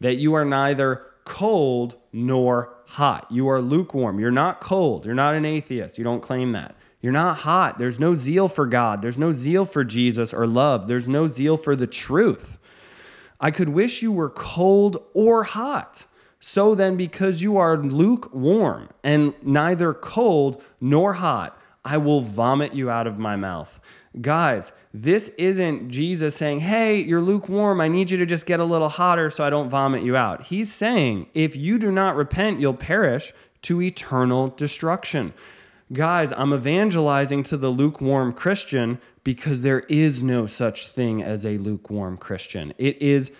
that 0.00 0.16
you 0.16 0.34
are 0.34 0.44
neither 0.44 1.06
cold 1.24 1.94
nor 2.12 2.74
hot. 2.86 3.28
You 3.30 3.48
are 3.48 3.62
lukewarm. 3.62 4.18
You're 4.18 4.32
not 4.32 4.60
cold. 4.60 5.06
You're 5.06 5.14
not 5.14 5.34
an 5.34 5.44
atheist. 5.44 5.96
You 5.96 6.02
don't 6.02 6.20
claim 6.20 6.50
that. 6.52 6.74
You're 7.00 7.12
not 7.12 7.38
hot. 7.38 7.78
There's 7.78 8.00
no 8.00 8.16
zeal 8.16 8.48
for 8.48 8.66
God. 8.66 9.00
There's 9.00 9.16
no 9.16 9.30
zeal 9.30 9.64
for 9.64 9.84
Jesus 9.84 10.34
or 10.34 10.44
love. 10.44 10.88
There's 10.88 11.08
no 11.08 11.28
zeal 11.28 11.56
for 11.56 11.76
the 11.76 11.86
truth. 11.86 12.58
I 13.40 13.52
could 13.52 13.68
wish 13.68 14.02
you 14.02 14.10
were 14.10 14.28
cold 14.28 15.00
or 15.14 15.44
hot. 15.44 16.04
So 16.46 16.74
then, 16.74 16.98
because 16.98 17.40
you 17.40 17.56
are 17.56 17.78
lukewarm 17.78 18.90
and 19.02 19.32
neither 19.42 19.94
cold 19.94 20.62
nor 20.78 21.14
hot, 21.14 21.58
I 21.86 21.96
will 21.96 22.20
vomit 22.20 22.74
you 22.74 22.90
out 22.90 23.06
of 23.06 23.18
my 23.18 23.34
mouth. 23.34 23.80
Guys, 24.20 24.70
this 24.92 25.30
isn't 25.38 25.88
Jesus 25.88 26.36
saying, 26.36 26.60
Hey, 26.60 27.00
you're 27.00 27.22
lukewarm. 27.22 27.80
I 27.80 27.88
need 27.88 28.10
you 28.10 28.18
to 28.18 28.26
just 28.26 28.44
get 28.44 28.60
a 28.60 28.64
little 28.64 28.90
hotter 28.90 29.30
so 29.30 29.42
I 29.42 29.48
don't 29.48 29.70
vomit 29.70 30.02
you 30.02 30.16
out. 30.16 30.48
He's 30.48 30.70
saying, 30.70 31.28
If 31.32 31.56
you 31.56 31.78
do 31.78 31.90
not 31.90 32.14
repent, 32.14 32.60
you'll 32.60 32.74
perish 32.74 33.32
to 33.62 33.80
eternal 33.80 34.48
destruction 34.48 35.32
guys, 35.92 36.32
I'm 36.36 36.52
evangelizing 36.52 37.42
to 37.44 37.56
the 37.56 37.68
lukewarm 37.68 38.32
Christian 38.32 38.98
because 39.22 39.60
there 39.60 39.80
is 39.80 40.22
no 40.22 40.46
such 40.46 40.88
thing 40.88 41.22
as 41.22 41.44
a 41.46 41.58
lukewarm 41.58 42.16
Christian. 42.16 42.74
It 42.78 43.00
is 43.00 43.32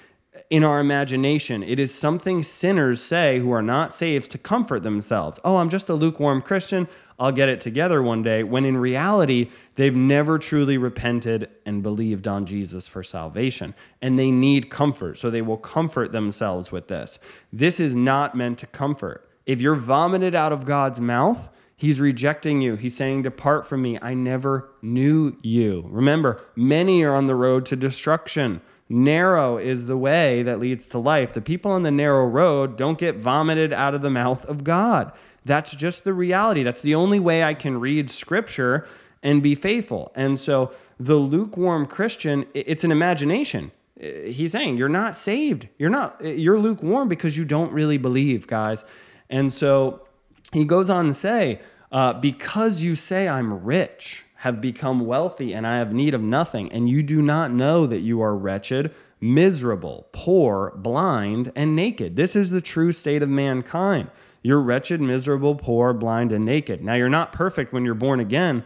in 0.51 0.63
our 0.63 0.81
imagination. 0.81 1.63
It 1.63 1.79
is 1.79 1.95
something 1.95 2.43
sinners 2.43 3.03
say 3.03 3.39
who 3.39 3.51
are 3.51 3.63
not 3.63 3.95
saved 3.95 4.31
to 4.33 4.39
comfort 4.39 4.83
themselves. 4.83 5.41
Oh, 5.45 5.57
I'm 5.57 5.71
just 5.71 5.89
a 5.89 5.95
lukewarm 5.95 6.43
Christian. 6.43 6.89
I'll 7.19 7.33
get 7.33 7.49
it 7.49 7.61
together 7.61 8.03
one 8.03 8.23
day. 8.23 8.43
When 8.43 8.65
in 8.65 8.77
reality, 8.77 9.51
they've 9.77 9.95
never 9.95 10.39
truly 10.39 10.77
repented 10.77 11.49
and 11.65 11.83
believed 11.83 12.27
on 12.27 12.45
Jesus 12.45 12.87
for 12.87 13.03
salvation. 13.03 13.75
And 14.03 14.19
they 14.19 14.31
need 14.31 14.71
comfort. 14.71 15.19
So 15.19 15.31
they 15.31 15.43
will 15.43 15.57
comfort 15.57 16.13
themselves 16.13 16.73
with 16.73 16.89
this. 16.89 17.19
This 17.53 17.79
is 17.79 17.95
not 17.95 18.35
meant 18.35 18.59
to 18.61 18.67
comfort. 18.67 19.29
If 19.47 19.61
you're 19.61 19.75
vomited 19.75 20.35
out 20.35 20.53
of 20.53 20.65
God's 20.65 21.01
mouth, 21.01 21.51
He's 21.77 22.01
rejecting 22.01 22.61
you. 22.61 22.77
He's 22.77 22.97
saying, 22.97 23.23
Depart 23.23 23.67
from 23.67 23.83
me. 23.83 23.99
I 24.01 24.15
never 24.15 24.71
knew 24.81 25.37
you. 25.43 25.85
Remember, 25.91 26.41
many 26.55 27.03
are 27.03 27.15
on 27.15 27.27
the 27.27 27.35
road 27.35 27.67
to 27.67 27.77
destruction. 27.77 28.61
Narrow 28.89 29.57
is 29.57 29.87
the 29.87 29.97
way 29.97 30.43
that 30.43 30.61
leads 30.61 30.87
to 30.89 30.99
life. 30.99 31.33
The 31.33 31.41
people 31.41 31.71
on 31.71 31.83
the 31.83 31.91
narrow 31.91 32.27
road 32.27 32.77
don't 32.77 32.99
get 32.99 33.17
vomited 33.17 33.73
out 33.73 33.95
of 33.95 34.03
the 34.03 34.11
mouth 34.11 34.45
of 34.45 34.63
God. 34.63 35.13
That's 35.45 35.73
just 35.73 36.05
the 36.05 36.13
reality. 36.13 36.63
That's 36.63 36.83
the 36.83 36.95
only 36.95 37.19
way 37.19 37.43
I 37.43 37.55
can 37.55 37.81
read 37.81 38.11
scripture 38.11 38.87
and 39.23 39.43
be 39.43 39.55
faithful. 39.55 40.13
And 40.15 40.39
so 40.39 40.73
the 40.99 41.17
lukewarm 41.17 41.87
Christian, 41.87 42.47
it's 42.55 42.85
an 42.85 42.93
imagination. 42.93 43.73
He's 43.99 44.53
saying, 44.53 44.77
You're 44.77 44.89
not 44.89 45.17
saved. 45.17 45.69
You're 45.79 45.91
not, 45.91 46.23
you're 46.23 46.59
lukewarm 46.59 47.09
because 47.09 47.37
you 47.37 47.45
don't 47.45 47.73
really 47.73 47.99
believe, 47.99 48.47
guys. 48.47 48.85
And 49.31 49.53
so 49.53 50.07
he 50.53 50.65
goes 50.65 50.91
on 50.91 51.07
to 51.07 51.15
say, 51.15 51.61
uh, 51.91 52.15
Because 52.15 52.83
you 52.83 52.97
say 52.97 53.29
I'm 53.29 53.65
rich, 53.65 54.24
have 54.45 54.61
become 54.61 55.07
wealthy, 55.07 55.55
and 55.55 55.67
I 55.67 55.79
have 55.79 55.95
need 55.95 56.13
of 56.13 56.21
nothing, 56.21 56.71
and 56.71 56.87
you 56.87 57.03
do 57.03 57.23
not 57.23 57.51
know 57.51 57.87
that 57.87 58.01
you 58.01 58.21
are 58.21 58.37
wretched, 58.37 58.95
miserable, 59.19 60.07
poor, 60.13 60.75
blind, 60.77 61.51
and 61.57 61.75
naked. 61.75 62.15
This 62.15 62.37
is 62.37 62.51
the 62.51 62.61
true 62.61 62.93
state 62.93 63.23
of 63.23 63.31
mankind. 63.31 64.11
You're 64.43 64.61
wretched, 64.61 65.01
miserable, 65.01 65.55
poor, 65.55 65.95
blind, 65.95 66.31
and 66.31 66.45
naked. 66.45 66.85
Now, 66.85 66.93
you're 66.93 67.09
not 67.09 67.33
perfect 67.33 67.73
when 67.73 67.87
you're 67.87 67.95
born 67.95 68.21
again, 68.21 68.65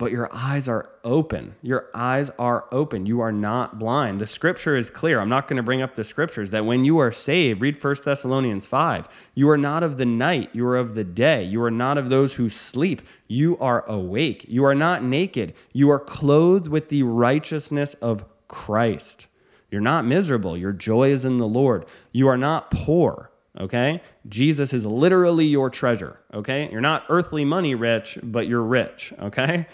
but 0.00 0.12
your 0.12 0.30
eyes 0.32 0.66
are 0.66 0.88
open. 1.04 1.56
Your 1.60 1.90
eyes 1.94 2.30
are 2.38 2.64
open. 2.72 3.04
You 3.04 3.20
are 3.20 3.30
not 3.30 3.78
blind. 3.78 4.18
The 4.18 4.26
scripture 4.26 4.74
is 4.74 4.88
clear. 4.88 5.20
I'm 5.20 5.28
not 5.28 5.46
going 5.46 5.58
to 5.58 5.62
bring 5.62 5.82
up 5.82 5.94
the 5.94 6.04
scriptures 6.04 6.52
that 6.52 6.64
when 6.64 6.86
you 6.86 6.98
are 7.00 7.12
saved, 7.12 7.60
read 7.60 7.84
1 7.84 7.96
Thessalonians 8.02 8.64
5, 8.64 9.10
you 9.34 9.50
are 9.50 9.58
not 9.58 9.82
of 9.82 9.98
the 9.98 10.06
night, 10.06 10.48
you 10.54 10.66
are 10.66 10.78
of 10.78 10.94
the 10.94 11.04
day. 11.04 11.44
You 11.44 11.62
are 11.62 11.70
not 11.70 11.98
of 11.98 12.08
those 12.08 12.32
who 12.32 12.48
sleep. 12.48 13.02
You 13.28 13.58
are 13.58 13.86
awake. 13.86 14.46
You 14.48 14.64
are 14.64 14.74
not 14.74 15.04
naked. 15.04 15.52
You 15.74 15.90
are 15.90 16.00
clothed 16.00 16.68
with 16.68 16.88
the 16.88 17.02
righteousness 17.02 17.92
of 18.00 18.24
Christ. 18.48 19.26
You're 19.70 19.82
not 19.82 20.06
miserable. 20.06 20.56
Your 20.56 20.72
joy 20.72 21.12
is 21.12 21.26
in 21.26 21.36
the 21.36 21.46
Lord. 21.46 21.84
You 22.10 22.26
are 22.26 22.38
not 22.38 22.70
poor 22.70 23.30
okay? 23.58 24.02
Jesus 24.28 24.72
is 24.72 24.84
literally 24.84 25.46
your 25.46 25.70
treasure, 25.70 26.19
okay? 26.32 26.68
You're 26.70 26.80
not 26.80 27.04
earthly 27.08 27.44
money 27.44 27.74
rich, 27.74 28.18
but 28.22 28.46
you're 28.46 28.62
rich, 28.62 29.12
okay? 29.20 29.66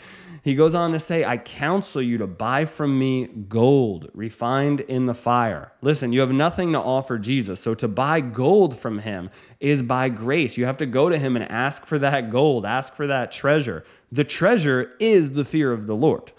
He 0.42 0.54
goes 0.54 0.76
on 0.76 0.92
to 0.92 1.00
say, 1.00 1.24
I 1.24 1.38
counsel 1.38 2.00
you 2.00 2.18
to 2.18 2.26
buy 2.26 2.66
from 2.66 2.98
me 2.98 3.26
gold 3.26 4.10
refined 4.14 4.80
in 4.80 5.06
the 5.06 5.14
fire. 5.14 5.72
Listen, 5.82 6.12
you 6.12 6.20
have 6.20 6.30
nothing 6.30 6.72
to 6.72 6.78
offer 6.78 7.18
Jesus. 7.18 7.60
So 7.60 7.74
to 7.74 7.88
buy 7.88 8.20
gold 8.20 8.78
from 8.78 9.00
him 9.00 9.30
is 9.58 9.82
by 9.82 10.08
grace. 10.08 10.56
You 10.56 10.66
have 10.66 10.78
to 10.78 10.86
go 10.86 11.08
to 11.08 11.18
him 11.18 11.34
and 11.34 11.50
ask 11.50 11.84
for 11.84 11.98
that 11.98 12.30
gold, 12.30 12.64
ask 12.64 12.94
for 12.94 13.08
that 13.08 13.32
treasure. 13.32 13.84
The 14.12 14.22
treasure 14.22 14.92
is 15.00 15.32
the 15.32 15.44
fear 15.44 15.72
of 15.72 15.88
the 15.88 15.96
Lord. 15.96 16.30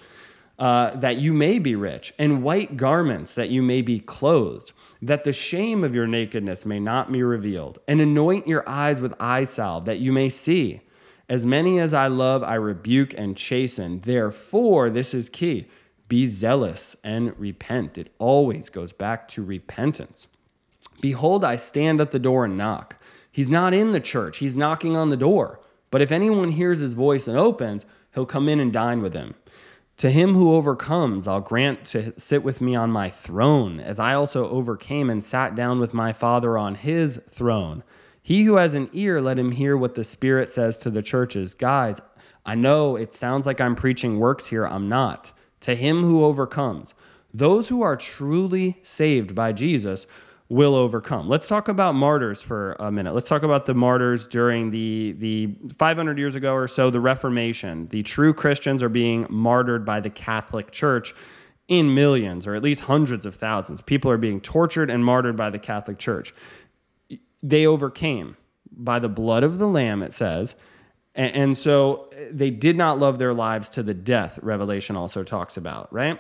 Uh, 0.58 0.98
that 1.00 1.18
you 1.18 1.34
may 1.34 1.60
be 1.60 1.76
rich, 1.76 2.16
and 2.18 2.42
white 2.42 2.78
garments 2.78 3.36
that 3.36 3.50
you 3.50 3.62
may 3.62 3.80
be 3.80 4.00
clothed 4.00 4.72
that 5.02 5.24
the 5.24 5.34
shame 5.34 5.84
of 5.84 5.94
your 5.94 6.08
nakedness 6.08 6.66
may 6.66 6.80
not 6.80 7.12
be 7.12 7.24
revealed, 7.24 7.80
and 7.88 8.02
anoint 8.02 8.48
your 8.48 8.68
eyes 8.68 9.00
with 9.00 9.14
eye 9.20 9.44
salve, 9.44 9.86
that 9.86 10.00
you 10.00 10.12
may 10.12 10.30
see. 10.30 10.82
As 11.30 11.46
many 11.46 11.80
as 11.80 11.94
I 11.94 12.08
love, 12.08 12.42
I 12.44 12.56
rebuke 12.56 13.14
and 13.18 13.36
chasten. 13.36 14.02
Therefore, 14.06 14.90
this 14.90 15.14
is 15.14 15.30
key 15.30 15.68
be 16.08 16.26
zealous 16.26 16.96
and 17.04 17.38
repent. 17.38 17.98
It 17.98 18.14
always 18.18 18.70
goes 18.70 18.92
back 18.92 19.28
to 19.30 19.44
repentance. 19.44 20.28
Behold, 21.02 21.44
I 21.44 21.58
stand 21.58 22.00
at 22.00 22.12
the 22.12 22.20
door 22.20 22.46
and 22.46 22.58
knock. 22.58 22.96
He's 23.32 23.50
not 23.50 23.74
in 23.74 23.92
the 23.92 24.00
church, 24.00 24.38
he's 24.38 24.56
knocking 24.56 24.96
on 24.96 25.10
the 25.10 25.18
door. 25.18 25.60
But 25.92 26.02
if 26.02 26.12
anyone 26.12 26.52
hears 26.52 26.80
his 26.80 26.94
voice 26.94 27.28
and 27.28 27.38
opens, 27.38 27.86
he'll 28.14 28.26
come 28.26 28.50
in 28.50 28.60
and 28.60 28.74
dine 28.74 29.02
with 29.02 29.14
him. 29.14 29.36
To 29.98 30.12
him 30.12 30.36
who 30.36 30.54
overcomes, 30.54 31.28
I'll 31.28 31.42
grant 31.42 31.86
to 31.88 32.14
sit 32.20 32.44
with 32.44 32.62
me 32.62 32.76
on 32.76 32.92
my 32.92 33.10
throne, 33.10 33.80
as 33.80 34.00
I 34.00 34.14
also 34.14 34.48
overcame 34.48 35.10
and 35.10 35.24
sat 35.24 35.56
down 35.56 35.80
with 35.80 35.92
my 35.92 36.14
Father 36.14 36.56
on 36.56 36.76
his 36.76 37.20
throne. 37.32 37.84
He 38.22 38.44
who 38.44 38.58
has 38.58 38.76
an 38.76 38.90
ear, 38.94 39.20
let 39.22 39.40
him 39.40 39.54
hear 39.54 39.76
what 39.76 39.96
the 39.96 40.04
Spirit 40.04 40.52
says 40.52 40.78
to 40.78 40.92
the 40.92 41.02
churches. 41.02 41.56
Guys, 41.56 42.00
I 42.46 42.54
know 42.54 42.96
it 42.96 43.16
sounds 43.16 43.48
like 43.48 43.60
I'm 43.60 43.76
preaching 43.76 44.20
works 44.20 44.48
here. 44.48 44.68
I'm 44.68 44.88
not. 44.88 45.32
To 45.62 45.76
him 45.76 46.04
who 46.04 46.24
overcomes, 46.24 46.94
those 47.34 47.70
who 47.70 47.82
are 47.82 47.96
truly 47.96 48.80
saved 48.84 49.34
by 49.34 49.52
Jesus 49.52 50.06
will 50.50 50.76
overcome. 50.76 51.28
Let's 51.28 51.48
talk 51.48 51.68
about 51.68 51.94
martyrs 51.94 52.42
for 52.42 52.74
a 52.80 52.92
minute. 52.92 53.14
Let's 53.14 53.28
talk 53.28 53.44
about 53.44 53.66
the 53.66 53.74
martyrs 53.74 54.26
during 54.28 54.72
the 54.72 55.14
the 55.18 55.56
500 55.78 56.18
years 56.18 56.36
ago 56.36 56.54
or 56.54 56.68
so 56.68 56.90
the 56.90 57.02
Reformation. 57.02 57.88
The 57.90 58.02
true 58.04 58.34
Christians 58.34 58.82
are 58.82 58.90
being 58.90 59.28
martyred 59.30 59.86
by 59.86 60.00
the 60.00 60.10
Catholic 60.10 60.72
Church 60.72 61.14
in 61.68 61.94
millions 61.94 62.48
or 62.48 62.56
at 62.56 62.64
least 62.64 62.82
hundreds 62.82 63.26
of 63.26 63.36
thousands. 63.36 63.82
People 63.82 64.10
are 64.10 64.18
being 64.18 64.40
tortured 64.40 64.90
and 64.90 65.04
martyred 65.04 65.36
by 65.36 65.50
the 65.50 65.60
Catholic 65.60 65.98
Church. 65.98 66.34
They 67.44 67.66
overcame 67.66 68.38
by 68.72 69.00
the 69.00 69.10
blood 69.10 69.44
of 69.44 69.58
the 69.60 69.68
lamb 69.68 70.02
it 70.02 70.14
says. 70.14 70.56
And, 71.14 71.58
so 71.58 72.12
they 72.32 72.52
did 72.52 72.78
not 72.78 73.00
love 73.00 73.18
their 73.18 73.34
lives 73.34 73.70
to 73.70 73.82
the 73.82 73.96
death, 73.96 74.38
Revelation 74.44 74.96
also 74.96 75.24
talks 75.24 75.58
about, 75.58 75.92
right? 75.92 76.20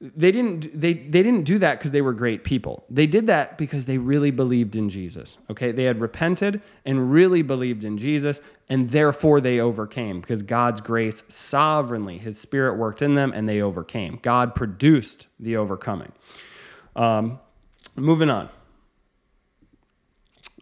They 0.00 0.32
didn't 0.32 0.78
they 0.78 0.92
they 0.92 1.22
didn't 1.22 1.44
do 1.44 1.58
that 1.60 1.78
because 1.78 1.92
they 1.92 2.02
were 2.02 2.12
great 2.12 2.44
people. 2.44 2.84
They 2.90 3.06
did 3.06 3.26
that 3.28 3.56
because 3.56 3.86
they 3.86 3.96
really 3.96 4.30
believed 4.30 4.76
in 4.76 4.88
Jesus. 4.88 5.38
Okay? 5.48 5.72
They 5.72 5.84
had 5.84 6.00
repented 6.00 6.60
and 6.84 7.12
really 7.12 7.42
believed 7.42 7.84
in 7.84 7.96
Jesus 7.96 8.40
and 8.68 8.90
therefore 8.90 9.40
they 9.40 9.60
overcame 9.60 10.20
because 10.20 10.42
God's 10.42 10.80
grace 10.80 11.22
sovereignly 11.28 12.18
his 12.18 12.38
spirit 12.38 12.76
worked 12.76 13.02
in 13.02 13.14
them 13.14 13.32
and 13.32 13.48
they 13.48 13.62
overcame. 13.62 14.18
God 14.20 14.54
produced 14.54 15.26
the 15.38 15.56
overcoming. 15.56 16.12
Um, 16.96 17.38
moving 17.96 18.30
on. 18.30 18.50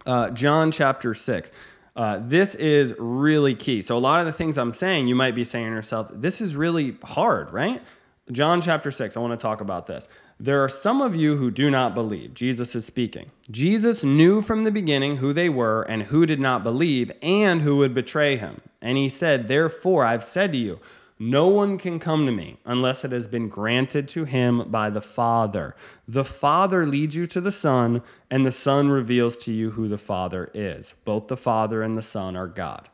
Uh, 0.05 0.29
John 0.29 0.71
chapter 0.71 1.13
6. 1.13 1.51
Uh, 1.95 2.19
this 2.21 2.55
is 2.55 2.93
really 2.97 3.53
key. 3.53 3.81
So, 3.81 3.95
a 3.95 3.99
lot 3.99 4.19
of 4.19 4.25
the 4.25 4.33
things 4.33 4.57
I'm 4.57 4.73
saying, 4.73 5.07
you 5.07 5.15
might 5.15 5.35
be 5.35 5.43
saying 5.43 5.67
to 5.67 5.71
yourself, 5.71 6.09
this 6.11 6.41
is 6.41 6.55
really 6.55 6.97
hard, 7.03 7.53
right? 7.53 7.83
John 8.31 8.61
chapter 8.61 8.89
6, 8.89 9.17
I 9.17 9.19
want 9.19 9.37
to 9.37 9.41
talk 9.41 9.59
about 9.59 9.85
this. 9.85 10.07
There 10.39 10.63
are 10.63 10.69
some 10.69 11.01
of 11.01 11.15
you 11.15 11.35
who 11.37 11.51
do 11.51 11.69
not 11.69 11.93
believe. 11.93 12.33
Jesus 12.33 12.73
is 12.73 12.85
speaking. 12.85 13.31
Jesus 13.51 14.03
knew 14.03 14.41
from 14.41 14.63
the 14.63 14.71
beginning 14.71 15.17
who 15.17 15.33
they 15.33 15.49
were 15.49 15.81
and 15.83 16.03
who 16.03 16.25
did 16.25 16.39
not 16.39 16.63
believe 16.63 17.11
and 17.21 17.61
who 17.61 17.75
would 17.77 17.93
betray 17.93 18.37
him. 18.37 18.61
And 18.81 18.97
he 18.97 19.09
said, 19.09 19.47
Therefore, 19.47 20.05
I've 20.05 20.23
said 20.23 20.53
to 20.53 20.57
you, 20.57 20.79
no 21.19 21.47
one 21.47 21.77
can 21.77 21.99
come 21.99 22.25
to 22.25 22.31
me 22.31 22.57
unless 22.65 23.05
it 23.05 23.11
has 23.11 23.27
been 23.27 23.47
granted 23.47 24.07
to 24.09 24.25
him 24.25 24.69
by 24.69 24.89
the 24.89 25.01
Father. 25.01 25.75
The 26.07 26.25
Father 26.25 26.87
leads 26.87 27.15
you 27.15 27.27
to 27.27 27.39
the 27.39 27.51
Son, 27.51 28.01
and 28.29 28.45
the 28.45 28.51
Son 28.51 28.89
reveals 28.89 29.37
to 29.37 29.51
you 29.53 29.71
who 29.71 29.87
the 29.87 29.97
Father 29.97 30.49
is. 30.53 30.95
Both 31.05 31.27
the 31.27 31.37
Father 31.37 31.83
and 31.83 31.97
the 31.97 32.03
Son 32.03 32.35
are 32.35 32.47
God. 32.47 32.89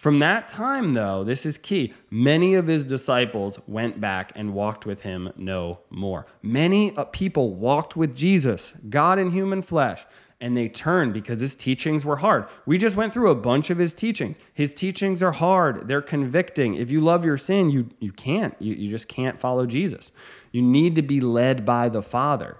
From 0.00 0.18
that 0.20 0.48
time, 0.48 0.94
though, 0.94 1.24
this 1.24 1.44
is 1.44 1.58
key, 1.58 1.92
many 2.08 2.54
of 2.54 2.68
his 2.68 2.86
disciples 2.86 3.58
went 3.66 4.00
back 4.00 4.32
and 4.34 4.54
walked 4.54 4.86
with 4.86 5.02
him 5.02 5.30
no 5.36 5.80
more. 5.90 6.24
Many 6.40 6.96
uh, 6.96 7.04
people 7.04 7.52
walked 7.52 7.96
with 7.96 8.16
Jesus, 8.16 8.72
God 8.88 9.18
in 9.18 9.32
human 9.32 9.60
flesh, 9.60 10.06
and 10.40 10.56
they 10.56 10.70
turned 10.70 11.12
because 11.12 11.42
his 11.42 11.54
teachings 11.54 12.02
were 12.02 12.16
hard. 12.16 12.46
We 12.64 12.78
just 12.78 12.96
went 12.96 13.12
through 13.12 13.28
a 13.28 13.34
bunch 13.34 13.68
of 13.68 13.76
his 13.76 13.92
teachings. 13.92 14.38
His 14.54 14.72
teachings 14.72 15.22
are 15.22 15.32
hard, 15.32 15.86
they're 15.86 16.00
convicting. 16.00 16.76
If 16.76 16.90
you 16.90 17.02
love 17.02 17.26
your 17.26 17.36
sin, 17.36 17.68
you, 17.68 17.90
you 17.98 18.10
can't. 18.10 18.54
You, 18.58 18.72
you 18.72 18.88
just 18.88 19.06
can't 19.06 19.38
follow 19.38 19.66
Jesus. 19.66 20.12
You 20.50 20.62
need 20.62 20.94
to 20.94 21.02
be 21.02 21.20
led 21.20 21.66
by 21.66 21.90
the 21.90 22.00
Father. 22.00 22.56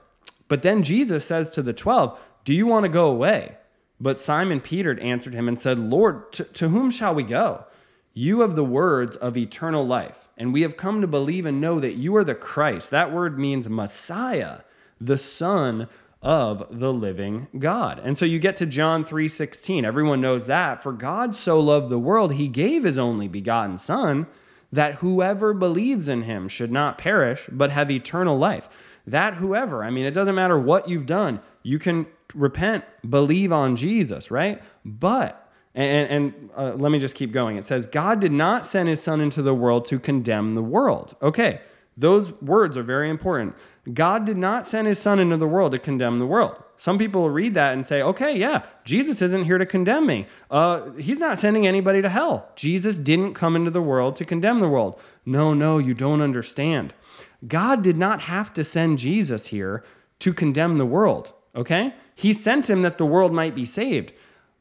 But 0.48 0.60
then 0.60 0.82
Jesus 0.82 1.24
says 1.24 1.48
to 1.52 1.62
the 1.62 1.72
12, 1.72 2.20
Do 2.44 2.52
you 2.52 2.66
want 2.66 2.84
to 2.84 2.90
go 2.90 3.10
away? 3.10 3.56
But 4.00 4.18
Simon 4.18 4.60
Peter 4.60 4.98
answered 4.98 5.34
him 5.34 5.46
and 5.46 5.60
said, 5.60 5.78
Lord, 5.78 6.32
to, 6.32 6.44
to 6.44 6.68
whom 6.70 6.90
shall 6.90 7.14
we 7.14 7.22
go? 7.22 7.64
You 8.14 8.40
have 8.40 8.56
the 8.56 8.64
words 8.64 9.16
of 9.16 9.36
eternal 9.36 9.86
life, 9.86 10.28
and 10.36 10.52
we 10.52 10.62
have 10.62 10.76
come 10.76 11.00
to 11.00 11.06
believe 11.06 11.46
and 11.46 11.60
know 11.60 11.78
that 11.78 11.94
you 11.94 12.16
are 12.16 12.24
the 12.24 12.34
Christ. 12.34 12.90
That 12.90 13.12
word 13.12 13.38
means 13.38 13.68
Messiah, 13.68 14.60
the 15.00 15.18
Son 15.18 15.88
of 16.22 16.66
the 16.70 16.92
living 16.92 17.48
God. 17.58 17.98
And 17.98 18.18
so 18.18 18.24
you 18.24 18.38
get 18.38 18.56
to 18.56 18.66
John 18.66 19.04
3:16. 19.04 19.84
Everyone 19.84 20.20
knows 20.20 20.46
that. 20.46 20.82
For 20.82 20.92
God 20.92 21.34
so 21.34 21.58
loved 21.58 21.88
the 21.88 21.98
world, 21.98 22.34
he 22.34 22.48
gave 22.48 22.84
his 22.84 22.98
only 22.98 23.28
begotten 23.28 23.78
son 23.78 24.26
that 24.72 24.96
whoever 24.96 25.54
believes 25.54 26.08
in 26.08 26.22
him 26.22 26.46
should 26.46 26.70
not 26.70 26.98
perish 26.98 27.48
but 27.50 27.70
have 27.70 27.90
eternal 27.90 28.38
life. 28.38 28.68
That 29.06 29.34
whoever, 29.34 29.82
I 29.82 29.90
mean 29.90 30.04
it 30.04 30.12
doesn't 30.12 30.34
matter 30.34 30.58
what 30.58 30.88
you've 30.88 31.06
done. 31.06 31.40
You 31.62 31.78
can 31.78 32.06
repent, 32.34 32.84
believe 33.08 33.52
on 33.52 33.76
Jesus, 33.76 34.30
right? 34.30 34.62
But 34.84 35.36
and, 35.74 36.10
and 36.10 36.50
uh, 36.56 36.72
let 36.74 36.90
me 36.90 36.98
just 36.98 37.14
keep 37.14 37.32
going. 37.32 37.56
It 37.56 37.66
says, 37.66 37.86
God 37.86 38.20
did 38.20 38.32
not 38.32 38.66
send 38.66 38.88
his 38.88 39.00
son 39.00 39.20
into 39.20 39.40
the 39.40 39.54
world 39.54 39.84
to 39.86 39.98
condemn 39.98 40.52
the 40.52 40.62
world. 40.62 41.14
Okay, 41.22 41.60
those 41.96 42.32
words 42.40 42.76
are 42.76 42.82
very 42.82 43.08
important. 43.08 43.54
God 43.92 44.24
did 44.24 44.36
not 44.36 44.66
send 44.66 44.88
his 44.88 44.98
son 44.98 45.18
into 45.18 45.36
the 45.36 45.46
world 45.46 45.72
to 45.72 45.78
condemn 45.78 46.18
the 46.18 46.26
world. 46.26 46.56
Some 46.76 46.98
people 46.98 47.28
read 47.28 47.54
that 47.54 47.74
and 47.74 47.86
say, 47.86 48.00
okay, 48.00 48.36
yeah, 48.36 48.64
Jesus 48.84 49.20
isn't 49.20 49.44
here 49.44 49.58
to 49.58 49.66
condemn 49.66 50.06
me. 50.06 50.26
Uh, 50.50 50.92
he's 50.92 51.18
not 51.18 51.38
sending 51.38 51.66
anybody 51.66 52.00
to 52.00 52.08
hell. 52.08 52.48
Jesus 52.56 52.96
didn't 52.96 53.34
come 53.34 53.54
into 53.54 53.70
the 53.70 53.82
world 53.82 54.16
to 54.16 54.24
condemn 54.24 54.60
the 54.60 54.68
world. 54.68 54.98
No, 55.26 55.52
no, 55.52 55.78
you 55.78 55.92
don't 55.92 56.22
understand. 56.22 56.94
God 57.46 57.82
did 57.82 57.98
not 57.98 58.22
have 58.22 58.52
to 58.54 58.64
send 58.64 58.98
Jesus 58.98 59.48
here 59.48 59.84
to 60.20 60.32
condemn 60.32 60.76
the 60.76 60.86
world, 60.86 61.34
okay? 61.54 61.94
He 62.14 62.32
sent 62.32 62.68
him 62.68 62.82
that 62.82 62.98
the 62.98 63.06
world 63.06 63.32
might 63.32 63.54
be 63.54 63.64
saved. 63.64 64.12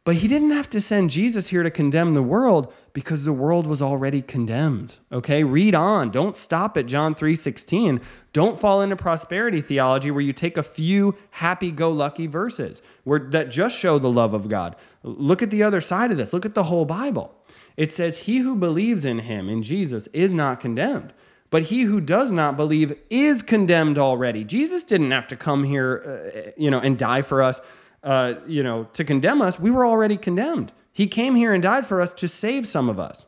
But 0.05 0.15
he 0.15 0.27
didn't 0.27 0.51
have 0.51 0.69
to 0.71 0.81
send 0.81 1.11
Jesus 1.11 1.47
here 1.47 1.61
to 1.61 1.69
condemn 1.69 2.13
the 2.13 2.23
world 2.23 2.73
because 2.93 3.25
the 3.25 3.33
world 3.33 3.67
was 3.67 3.81
already 3.81 4.21
condemned. 4.21 4.95
Okay? 5.11 5.43
Read 5.43 5.75
on. 5.75 6.09
Don't 6.09 6.37
stop 6.37 6.77
at 6.77 6.87
John 6.87 7.13
3:16. 7.13 7.99
Don't 8.33 8.59
fall 8.59 8.81
into 8.81 8.95
prosperity 8.95 9.61
theology 9.61 10.09
where 10.09 10.21
you 10.21 10.33
take 10.33 10.57
a 10.57 10.63
few 10.63 11.15
happy-go-lucky 11.31 12.27
verses 12.27 12.81
where 13.03 13.19
that 13.19 13.51
just 13.51 13.77
show 13.77 13.99
the 13.99 14.09
love 14.09 14.33
of 14.33 14.47
God. 14.49 14.75
Look 15.03 15.43
at 15.43 15.51
the 15.51 15.63
other 15.63 15.81
side 15.81 16.11
of 16.11 16.17
this. 16.17 16.33
Look 16.33 16.45
at 16.45 16.55
the 16.55 16.63
whole 16.63 16.85
Bible. 16.85 17.35
It 17.77 17.93
says, 17.93 18.19
"He 18.19 18.39
who 18.39 18.55
believes 18.55 19.05
in 19.05 19.19
him, 19.19 19.47
in 19.47 19.61
Jesus, 19.61 20.07
is 20.07 20.31
not 20.31 20.59
condemned." 20.59 21.13
But 21.49 21.63
he 21.63 21.83
who 21.83 21.99
does 21.99 22.31
not 22.31 22.55
believe 22.55 22.97
is 23.09 23.41
condemned 23.41 23.97
already. 23.97 24.43
Jesus 24.43 24.83
didn't 24.83 25.11
have 25.11 25.27
to 25.29 25.35
come 25.35 25.63
here, 25.63 26.23
uh, 26.35 26.51
you 26.57 26.69
know, 26.69 26.79
and 26.79 26.97
die 26.97 27.23
for 27.23 27.41
us, 27.41 27.59
uh, 28.03 28.35
you 28.47 28.61
know, 28.61 28.85
to 28.93 29.03
condemn 29.03 29.41
us. 29.41 29.59
We 29.59 29.71
were 29.71 29.85
already 29.85 30.17
condemned. 30.17 30.71
He 30.91 31.07
came 31.07 31.35
here 31.35 31.53
and 31.53 31.63
died 31.63 31.87
for 31.87 32.01
us 32.01 32.13
to 32.13 32.27
save 32.27 32.67
some 32.67 32.89
of 32.89 32.99
us. 32.99 33.25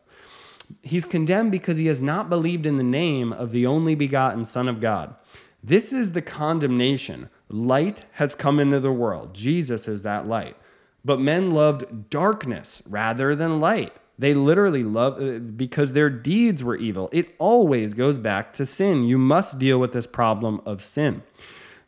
He's 0.83 1.05
condemned 1.05 1.51
because 1.51 1.77
he 1.77 1.87
has 1.87 2.01
not 2.01 2.29
believed 2.29 2.65
in 2.65 2.77
the 2.77 2.83
name 2.83 3.33
of 3.33 3.51
the 3.51 3.65
only 3.65 3.95
begotten 3.95 4.45
Son 4.45 4.67
of 4.67 4.79
God. 4.79 5.15
This 5.63 5.91
is 5.91 6.11
the 6.11 6.21
condemnation. 6.21 7.29
Light 7.49 8.05
has 8.13 8.35
come 8.35 8.59
into 8.59 8.79
the 8.79 8.91
world. 8.91 9.33
Jesus 9.33 9.87
is 9.87 10.03
that 10.03 10.27
light. 10.27 10.55
But 11.03 11.19
men 11.19 11.51
loved 11.51 12.09
darkness 12.09 12.81
rather 12.85 13.35
than 13.35 13.59
light 13.59 13.93
they 14.21 14.35
literally 14.35 14.83
love 14.83 15.19
uh, 15.19 15.39
because 15.39 15.93
their 15.93 16.09
deeds 16.11 16.63
were 16.63 16.75
evil. 16.75 17.09
It 17.11 17.33
always 17.39 17.95
goes 17.95 18.19
back 18.19 18.53
to 18.53 18.67
sin. 18.67 19.03
You 19.03 19.17
must 19.17 19.57
deal 19.57 19.79
with 19.79 19.93
this 19.93 20.05
problem 20.05 20.61
of 20.63 20.83
sin. 20.83 21.23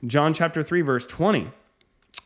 John 0.07 0.33
chapter 0.33 0.63
3, 0.63 0.81
verse 0.81 1.05
20, 1.05 1.51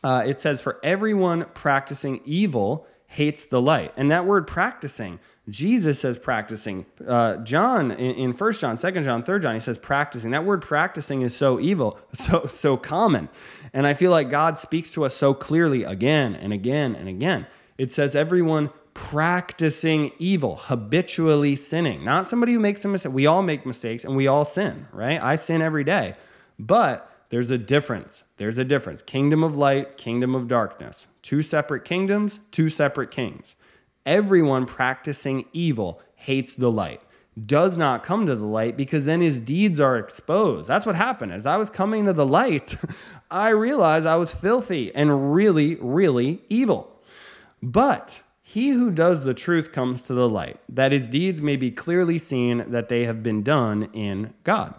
uh, 0.06 0.24
it 0.26 0.40
says, 0.40 0.62
For 0.62 0.80
everyone 0.82 1.48
practicing 1.54 2.22
evil 2.24 2.88
hates 3.08 3.44
the 3.44 3.62
light. 3.62 3.92
And 3.98 4.10
that 4.10 4.26
word 4.26 4.48
practicing, 4.48 5.20
Jesus 5.50 6.00
says 6.00 6.18
practicing. 6.18 6.86
Uh, 7.06 7.38
John 7.38 7.92
in, 7.92 8.16
in 8.16 8.32
1 8.32 8.54
John, 8.54 8.78
2 8.78 8.92
John, 9.04 9.24
3 9.24 9.40
John, 9.42 9.56
he 9.56 9.62
says 9.62 9.78
practicing. 9.78 10.32
That 10.32 10.46
word 10.46 10.62
practicing 10.62 11.22
is 11.22 11.36
so 11.36 11.60
evil, 11.60 12.00
so 12.14 12.48
so 12.48 12.78
common. 12.78 13.28
And 13.74 13.86
I 13.86 13.94
feel 13.94 14.12
like 14.12 14.30
God 14.30 14.58
speaks 14.58 14.90
to 14.92 15.04
us 15.04 15.14
so 15.14 15.34
clearly 15.34 15.84
again 15.84 16.34
and 16.34 16.54
again 16.54 16.96
and 16.96 17.10
again. 17.10 17.46
It 17.78 17.92
says 17.92 18.16
everyone 18.16 18.72
practicing 18.98 20.12
evil, 20.18 20.56
habitually 20.56 21.56
sinning. 21.56 22.04
Not 22.04 22.28
somebody 22.28 22.54
who 22.54 22.60
makes 22.60 22.84
a 22.84 22.88
mistake. 22.88 23.14
We 23.14 23.28
all 23.28 23.44
make 23.44 23.64
mistakes 23.64 24.04
and 24.04 24.18
we 24.18 24.26
all 24.26 24.44
sin, 24.44 24.88
right? 24.92 25.22
I 25.22 25.36
sin 25.36 25.62
every 25.62 25.84
day. 25.84 26.16
But 26.58 27.10
there's 27.30 27.52
a 27.52 27.60
difference. 27.60 28.24
There's 28.38 28.58
a 28.58 28.64
difference. 28.64 29.04
Kingdom 29.04 29.44
of 29.44 29.56
light, 29.56 29.98
kingdom 29.98 30.34
of 30.34 30.48
darkness. 30.48 31.06
Two 31.22 31.44
separate 31.44 31.86
kingdoms, 31.86 32.40
two 32.52 32.70
separate 32.70 33.12
kings. 33.12 33.54
Everyone 34.04 34.66
practicing 34.66 35.46
evil 35.54 36.02
hates 36.16 36.54
the 36.54 36.72
light, 36.72 37.02
does 37.46 37.78
not 37.78 38.04
come 38.04 38.26
to 38.26 38.36
the 38.36 38.46
light 38.46 38.76
because 38.76 39.06
then 39.06 39.22
his 39.22 39.40
deeds 39.40 39.80
are 39.80 39.96
exposed. 39.96 40.68
That's 40.68 40.88
what 40.88 40.96
happened. 40.96 41.34
As 41.34 41.46
I 41.46 41.58
was 41.58 41.70
coming 41.70 42.08
to 42.08 42.14
the 42.14 42.26
light, 42.26 42.76
I 43.32 43.50
realized 43.50 44.08
I 44.08 44.16
was 44.16 44.32
filthy 44.32 44.94
and 44.96 45.36
really, 45.36 45.76
really 45.76 46.42
evil. 46.50 47.00
But 47.62 48.22
he 48.50 48.70
who 48.70 48.92
does 48.92 49.26
the 49.26 49.34
truth 49.34 49.74
comes 49.74 50.02
to 50.04 50.14
the 50.14 50.30
light, 50.30 50.58
that 50.70 50.94
his 50.94 51.06
deeds 51.06 51.42
may 51.42 51.58
be 51.58 51.70
clearly 51.70 52.18
seen 52.18 52.64
that 52.72 52.88
they 52.88 53.04
have 53.04 53.22
been 53.22 53.44
done 53.44 53.90
in 53.92 54.34
God. 54.46 54.74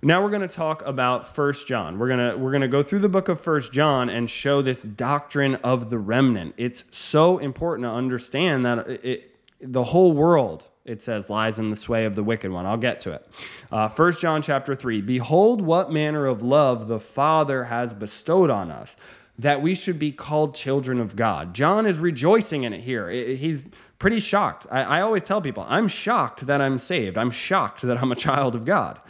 Now 0.00 0.22
we're 0.22 0.30
going 0.30 0.40
to 0.40 0.48
talk 0.48 0.82
about 0.86 1.34
First 1.34 1.66
John. 1.66 1.98
We're 1.98 2.08
going 2.08 2.30
to 2.30 2.38
we're 2.38 2.52
going 2.52 2.62
to 2.62 2.68
go 2.68 2.82
through 2.82 3.00
the 3.00 3.10
book 3.10 3.28
of 3.28 3.38
First 3.38 3.70
John 3.70 4.08
and 4.08 4.30
show 4.30 4.62
this 4.62 4.80
doctrine 4.80 5.56
of 5.56 5.90
the 5.90 5.98
remnant. 5.98 6.54
It's 6.56 6.84
so 6.90 7.36
important 7.36 7.84
to 7.84 7.90
understand 7.90 8.64
that 8.64 8.88
it, 8.88 9.36
the 9.60 9.84
whole 9.84 10.14
world 10.14 10.70
it 10.86 11.02
says 11.02 11.28
lies 11.28 11.58
in 11.58 11.68
the 11.68 11.76
sway 11.76 12.06
of 12.06 12.14
the 12.14 12.22
wicked 12.22 12.50
one. 12.50 12.64
I'll 12.64 12.78
get 12.78 13.00
to 13.00 13.12
it. 13.12 13.28
Uh, 13.70 13.90
First 13.90 14.22
John 14.22 14.40
chapter 14.40 14.74
3. 14.74 15.02
Behold 15.02 15.60
what 15.60 15.92
manner 15.92 16.24
of 16.24 16.42
love 16.42 16.88
the 16.88 17.00
Father 17.00 17.64
has 17.64 17.92
bestowed 17.92 18.48
on 18.48 18.70
us 18.70 18.96
that 19.38 19.60
we 19.60 19.74
should 19.74 19.98
be 19.98 20.12
called 20.12 20.54
children 20.54 21.00
of 21.00 21.14
God. 21.14 21.54
John 21.54 21.86
is 21.86 21.98
rejoicing 21.98 22.64
in 22.64 22.72
it 22.72 22.82
here. 22.82 23.10
He's 23.10 23.64
pretty 23.98 24.20
shocked. 24.20 24.66
I, 24.70 24.82
I, 24.82 25.00
always 25.00 25.22
tell 25.22 25.40
people, 25.40 25.64
I'm 25.68 25.88
shocked 25.88 26.46
that 26.46 26.60
I'm 26.60 26.78
saved. 26.78 27.18
I'm 27.18 27.30
shocked 27.30 27.82
that 27.82 28.02
I'm 28.02 28.12
a 28.12 28.16
child 28.16 28.54
of 28.54 28.64
God. 28.64 29.00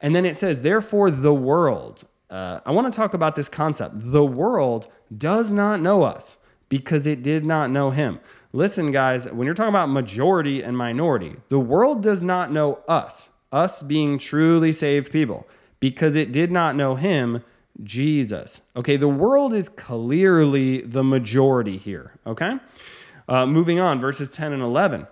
And 0.00 0.14
then 0.14 0.24
it 0.24 0.36
says, 0.36 0.60
therefore, 0.60 1.10
the 1.10 1.34
world. 1.34 2.04
Uh, 2.30 2.60
I 2.64 2.72
want 2.72 2.92
to 2.92 2.96
talk 2.96 3.14
about 3.14 3.36
this 3.36 3.48
concept. 3.48 3.94
The 3.96 4.24
world 4.24 4.88
does 5.16 5.52
not 5.52 5.80
know 5.80 6.02
us 6.02 6.36
because 6.68 7.06
it 7.06 7.22
did 7.22 7.44
not 7.44 7.70
know 7.70 7.90
him. 7.90 8.20
Listen, 8.52 8.90
guys, 8.90 9.26
when 9.26 9.44
you're 9.44 9.54
talking 9.54 9.68
about 9.68 9.90
majority 9.90 10.62
and 10.62 10.76
minority, 10.76 11.36
the 11.48 11.58
world 11.58 12.02
does 12.02 12.22
not 12.22 12.50
know 12.50 12.80
us, 12.88 13.28
us 13.52 13.82
being 13.82 14.18
truly 14.18 14.72
saved 14.72 15.12
people, 15.12 15.46
because 15.78 16.16
it 16.16 16.32
did 16.32 16.50
not 16.50 16.74
know 16.74 16.94
him 16.94 17.44
Jesus. 17.82 18.60
Okay, 18.74 18.96
the 18.96 19.08
world 19.08 19.52
is 19.52 19.68
clearly 19.68 20.80
the 20.82 21.04
majority 21.04 21.78
here. 21.78 22.12
Okay, 22.26 22.54
uh, 23.28 23.46
moving 23.46 23.78
on, 23.78 24.00
verses 24.00 24.30
10 24.32 24.52
and 24.52 24.62
11. 24.62 25.06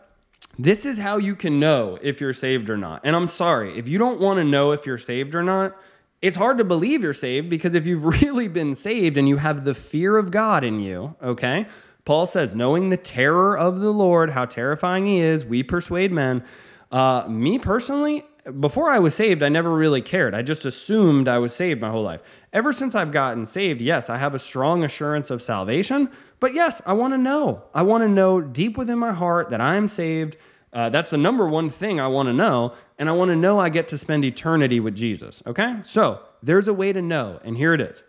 This 0.58 0.86
is 0.86 0.98
how 0.98 1.16
you 1.16 1.34
can 1.34 1.58
know 1.58 1.98
if 2.00 2.20
you're 2.20 2.32
saved 2.32 2.70
or 2.70 2.76
not. 2.76 3.00
And 3.04 3.16
I'm 3.16 3.28
sorry, 3.28 3.76
if 3.76 3.88
you 3.88 3.98
don't 3.98 4.20
want 4.20 4.38
to 4.38 4.44
know 4.44 4.70
if 4.70 4.86
you're 4.86 4.98
saved 4.98 5.34
or 5.34 5.42
not, 5.42 5.76
it's 6.22 6.36
hard 6.36 6.58
to 6.58 6.64
believe 6.64 7.02
you're 7.02 7.12
saved 7.12 7.50
because 7.50 7.74
if 7.74 7.86
you've 7.86 8.04
really 8.22 8.48
been 8.48 8.74
saved 8.74 9.16
and 9.16 9.28
you 9.28 9.38
have 9.38 9.64
the 9.64 9.74
fear 9.74 10.16
of 10.16 10.30
God 10.30 10.64
in 10.64 10.80
you, 10.80 11.16
okay, 11.22 11.66
Paul 12.04 12.26
says, 12.26 12.54
knowing 12.54 12.90
the 12.90 12.96
terror 12.96 13.56
of 13.56 13.80
the 13.80 13.90
Lord, 13.90 14.30
how 14.30 14.44
terrifying 14.44 15.06
he 15.06 15.20
is, 15.20 15.44
we 15.44 15.62
persuade 15.62 16.12
men. 16.12 16.44
Uh, 16.92 17.26
me 17.28 17.58
personally, 17.58 18.24
before 18.60 18.90
I 18.90 18.98
was 18.98 19.14
saved, 19.14 19.42
I 19.42 19.48
never 19.48 19.74
really 19.74 20.02
cared. 20.02 20.34
I 20.34 20.42
just 20.42 20.66
assumed 20.66 21.28
I 21.28 21.38
was 21.38 21.54
saved 21.54 21.80
my 21.80 21.90
whole 21.90 22.02
life. 22.02 22.20
Ever 22.52 22.72
since 22.72 22.94
I've 22.94 23.10
gotten 23.10 23.46
saved, 23.46 23.80
yes, 23.80 24.10
I 24.10 24.18
have 24.18 24.34
a 24.34 24.38
strong 24.38 24.84
assurance 24.84 25.30
of 25.30 25.40
salvation. 25.40 26.10
But 26.40 26.52
yes, 26.52 26.82
I 26.84 26.92
want 26.92 27.14
to 27.14 27.18
know. 27.18 27.62
I 27.72 27.82
want 27.82 28.02
to 28.04 28.08
know 28.08 28.40
deep 28.40 28.76
within 28.76 28.98
my 28.98 29.12
heart 29.12 29.48
that 29.50 29.60
I 29.60 29.76
am 29.76 29.88
saved. 29.88 30.36
Uh, 30.72 30.90
that's 30.90 31.10
the 31.10 31.16
number 31.16 31.48
one 31.48 31.70
thing 31.70 32.00
I 32.00 32.08
want 32.08 32.28
to 32.28 32.32
know. 32.34 32.74
And 32.98 33.08
I 33.08 33.12
want 33.12 33.30
to 33.30 33.36
know 33.36 33.58
I 33.58 33.70
get 33.70 33.88
to 33.88 33.98
spend 33.98 34.24
eternity 34.24 34.78
with 34.78 34.94
Jesus. 34.94 35.42
Okay? 35.46 35.76
So 35.84 36.20
there's 36.42 36.68
a 36.68 36.74
way 36.74 36.92
to 36.92 37.00
know. 37.00 37.40
And 37.44 37.56
here 37.56 37.72
it 37.72 37.80
is. 37.80 38.02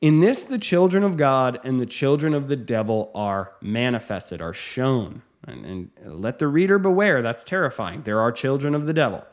In 0.00 0.20
this, 0.20 0.44
the 0.44 0.58
children 0.58 1.02
of 1.02 1.16
God 1.16 1.58
and 1.64 1.80
the 1.80 1.86
children 1.86 2.34
of 2.34 2.48
the 2.48 2.56
devil 2.56 3.10
are 3.14 3.52
manifested, 3.62 4.42
are 4.42 4.52
shown. 4.52 5.22
And, 5.46 5.64
and 5.64 5.90
let 6.04 6.38
the 6.38 6.48
reader 6.48 6.78
beware, 6.78 7.22
that's 7.22 7.44
terrifying. 7.44 8.02
There 8.02 8.20
are 8.20 8.30
children 8.30 8.74
of 8.74 8.86
the 8.86 8.92
devil. 8.92 9.24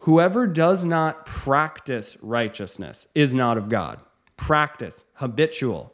Whoever 0.00 0.46
does 0.46 0.84
not 0.84 1.26
practice 1.26 2.16
righteousness 2.22 3.06
is 3.14 3.34
not 3.34 3.58
of 3.58 3.68
God. 3.68 4.00
Practice, 4.36 5.04
habitual. 5.14 5.92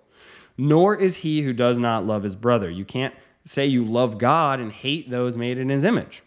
Nor 0.57 0.95
is 0.95 1.17
he 1.17 1.43
who 1.43 1.53
does 1.53 1.77
not 1.77 2.07
love 2.07 2.23
his 2.23 2.37
brother. 2.37 2.71
You 2.71 2.85
can't 2.85 3.15
say 3.45 3.67
you 3.67 3.85
love 3.85 4.19
God 4.19 4.61
and 4.61 4.73
hate 4.73 5.11
those 5.11 5.37
made 5.37 5.59
in 5.59 5.69
his 5.71 5.83
image. 5.83 6.23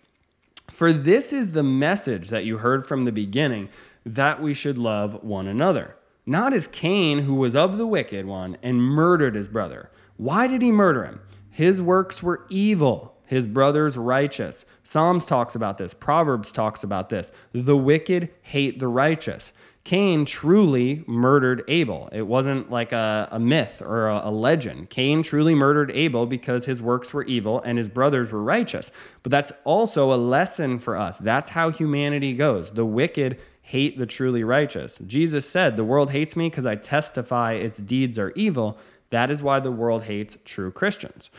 For 0.70 0.92
this 0.92 1.32
is 1.32 1.52
the 1.52 1.64
message 1.64 2.30
that 2.30 2.46
you 2.46 2.58
heard 2.58 2.86
from 2.86 3.06
the 3.06 3.12
beginning 3.12 3.70
that 4.06 4.42
we 4.42 4.54
should 4.54 4.78
love 4.78 5.24
one 5.24 5.48
another. 5.48 5.96
Not 6.26 6.54
as 6.54 6.68
Cain, 6.68 7.20
who 7.20 7.36
was 7.36 7.56
of 7.56 7.78
the 7.78 7.88
wicked 7.88 8.26
one 8.26 8.58
and 8.62 8.82
murdered 8.82 9.36
his 9.36 9.50
brother. 9.50 9.90
Why 10.18 10.48
did 10.48 10.62
he 10.62 10.72
murder 10.72 11.06
him? 11.06 11.22
His 11.50 11.82
works 11.82 12.22
were 12.22 12.46
evil 12.50 13.16
his 13.30 13.46
brother's 13.46 13.96
righteous. 13.96 14.66
Psalms 14.84 15.24
talks 15.24 15.54
about 15.54 15.78
this, 15.78 15.94
Proverbs 15.94 16.52
talks 16.52 16.84
about 16.84 17.10
this. 17.10 17.32
The 17.54 17.78
wicked 17.78 18.30
hate 18.42 18.80
the 18.80 18.88
righteous. 18.88 19.54
Cain 19.84 20.26
truly 20.26 21.04
murdered 21.06 21.64
Abel. 21.68 22.10
It 22.12 22.24
wasn't 22.24 22.72
like 22.72 22.92
a, 22.92 23.28
a 23.32 23.40
myth 23.40 23.84
or 23.84 24.08
a, 24.08 24.30
a, 24.30 24.32
legend. 24.32 24.90
Cain 24.90 25.22
truly 25.22 25.54
murdered 25.54 25.92
Abel 25.92 26.26
because 26.26 26.66
his 26.66 26.82
works 26.82 27.14
were 27.14 27.24
evil 27.24 27.62
and 27.62 27.78
his 27.78 27.88
brothers 27.88 28.32
were 28.32 28.42
righteous. 28.42 28.90
But 29.22 29.30
that's 29.30 29.52
also 29.64 30.12
a 30.12 30.18
lesson 30.18 30.80
for 30.80 30.98
us. 30.98 31.20
That's 31.20 31.52
how 31.52 31.70
humanity 31.70 32.34
goes. 32.34 32.72
The 32.72 32.86
wicked 32.86 33.40
hate 33.62 34.00
the 34.00 34.08
truly 34.08 34.44
righteous. 34.44 34.98
Jesus 35.06 35.48
said, 35.48 35.76
The 35.76 35.84
world 35.84 36.10
hates 36.10 36.36
me 36.36 36.50
because 36.50 36.66
I 36.66 36.76
testify 36.76 37.54
its 37.54 37.80
deeds 37.80 38.18
are 38.18 38.32
evil. 38.32 38.80
That 39.12 39.30
is 39.30 39.44
why 39.44 39.60
the 39.60 39.72
world 39.72 40.04
hates 40.04 40.38
true 40.46 40.72
Christians. 40.72 41.30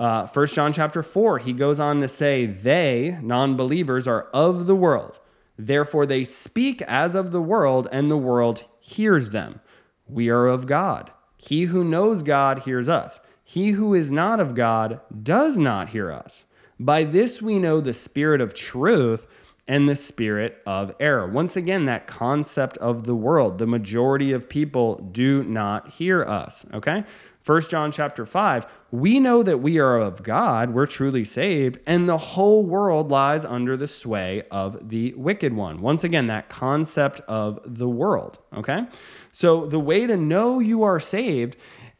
Uh, 0.00 0.26
1 0.26 0.46
John 0.46 0.72
chapter 0.72 1.02
4, 1.02 1.40
he 1.40 1.52
goes 1.52 1.78
on 1.78 2.00
to 2.00 2.08
say, 2.08 2.46
They, 2.46 3.18
non 3.20 3.54
believers, 3.54 4.08
are 4.08 4.28
of 4.32 4.66
the 4.66 4.74
world. 4.74 5.20
Therefore, 5.58 6.06
they 6.06 6.24
speak 6.24 6.80
as 6.82 7.14
of 7.14 7.32
the 7.32 7.42
world, 7.42 7.86
and 7.92 8.10
the 8.10 8.16
world 8.16 8.64
hears 8.80 9.28
them. 9.28 9.60
We 10.08 10.30
are 10.30 10.46
of 10.46 10.66
God. 10.66 11.12
He 11.36 11.64
who 11.64 11.84
knows 11.84 12.22
God 12.22 12.60
hears 12.60 12.88
us. 12.88 13.20
He 13.44 13.72
who 13.72 13.92
is 13.92 14.10
not 14.10 14.40
of 14.40 14.54
God 14.54 15.00
does 15.22 15.58
not 15.58 15.90
hear 15.90 16.10
us. 16.10 16.44
By 16.78 17.04
this 17.04 17.42
we 17.42 17.58
know 17.58 17.82
the 17.82 17.92
spirit 17.92 18.40
of 18.40 18.54
truth 18.54 19.26
and 19.68 19.88
the 19.88 19.96
spirit 19.96 20.62
of 20.66 20.94
error. 20.98 21.28
Once 21.28 21.56
again, 21.56 21.84
that 21.84 22.06
concept 22.06 22.76
of 22.78 23.04
the 23.04 23.14
world. 23.14 23.58
The 23.58 23.66
majority 23.66 24.32
of 24.32 24.48
people 24.48 24.96
do 25.12 25.44
not 25.44 25.90
hear 25.90 26.24
us, 26.24 26.64
okay? 26.72 27.04
1 27.46 27.62
John 27.62 27.90
chapter 27.90 28.26
5, 28.26 28.66
we 28.90 29.18
know 29.18 29.42
that 29.42 29.58
we 29.58 29.78
are 29.78 29.98
of 29.98 30.22
God, 30.22 30.74
we're 30.74 30.86
truly 30.86 31.24
saved, 31.24 31.78
and 31.86 32.08
the 32.08 32.18
whole 32.18 32.64
world 32.64 33.10
lies 33.10 33.44
under 33.44 33.76
the 33.76 33.88
sway 33.88 34.42
of 34.50 34.90
the 34.90 35.14
wicked 35.14 35.54
one. 35.54 35.80
Once 35.80 36.04
again, 36.04 36.26
that 36.26 36.50
concept 36.50 37.20
of 37.20 37.58
the 37.64 37.88
world, 37.88 38.38
okay? 38.54 38.86
So 39.32 39.66
the 39.66 39.78
way 39.78 40.06
to 40.06 40.16
know 40.16 40.58
you 40.58 40.82
are 40.82 41.00
saved 41.00 41.56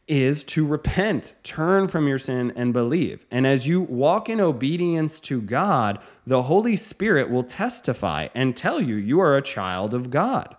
is 0.07 0.43
to 0.43 0.65
repent, 0.65 1.33
turn 1.41 1.87
from 1.87 2.07
your 2.07 2.19
sin, 2.19 2.51
and 2.55 2.73
believe. 2.73 3.25
And 3.31 3.47
as 3.47 3.65
you 3.65 3.81
walk 3.81 4.29
in 4.29 4.41
obedience 4.41 5.19
to 5.21 5.41
God, 5.41 5.99
the 6.27 6.43
Holy 6.43 6.75
Spirit 6.75 7.31
will 7.31 7.43
testify 7.43 8.27
and 8.35 8.55
tell 8.55 8.81
you 8.81 8.95
you 8.95 9.19
are 9.21 9.37
a 9.37 9.41
child 9.41 9.93
of 9.93 10.09
God. 10.09 10.55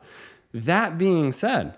That 0.55 0.99
being 0.99 1.33
said, 1.33 1.77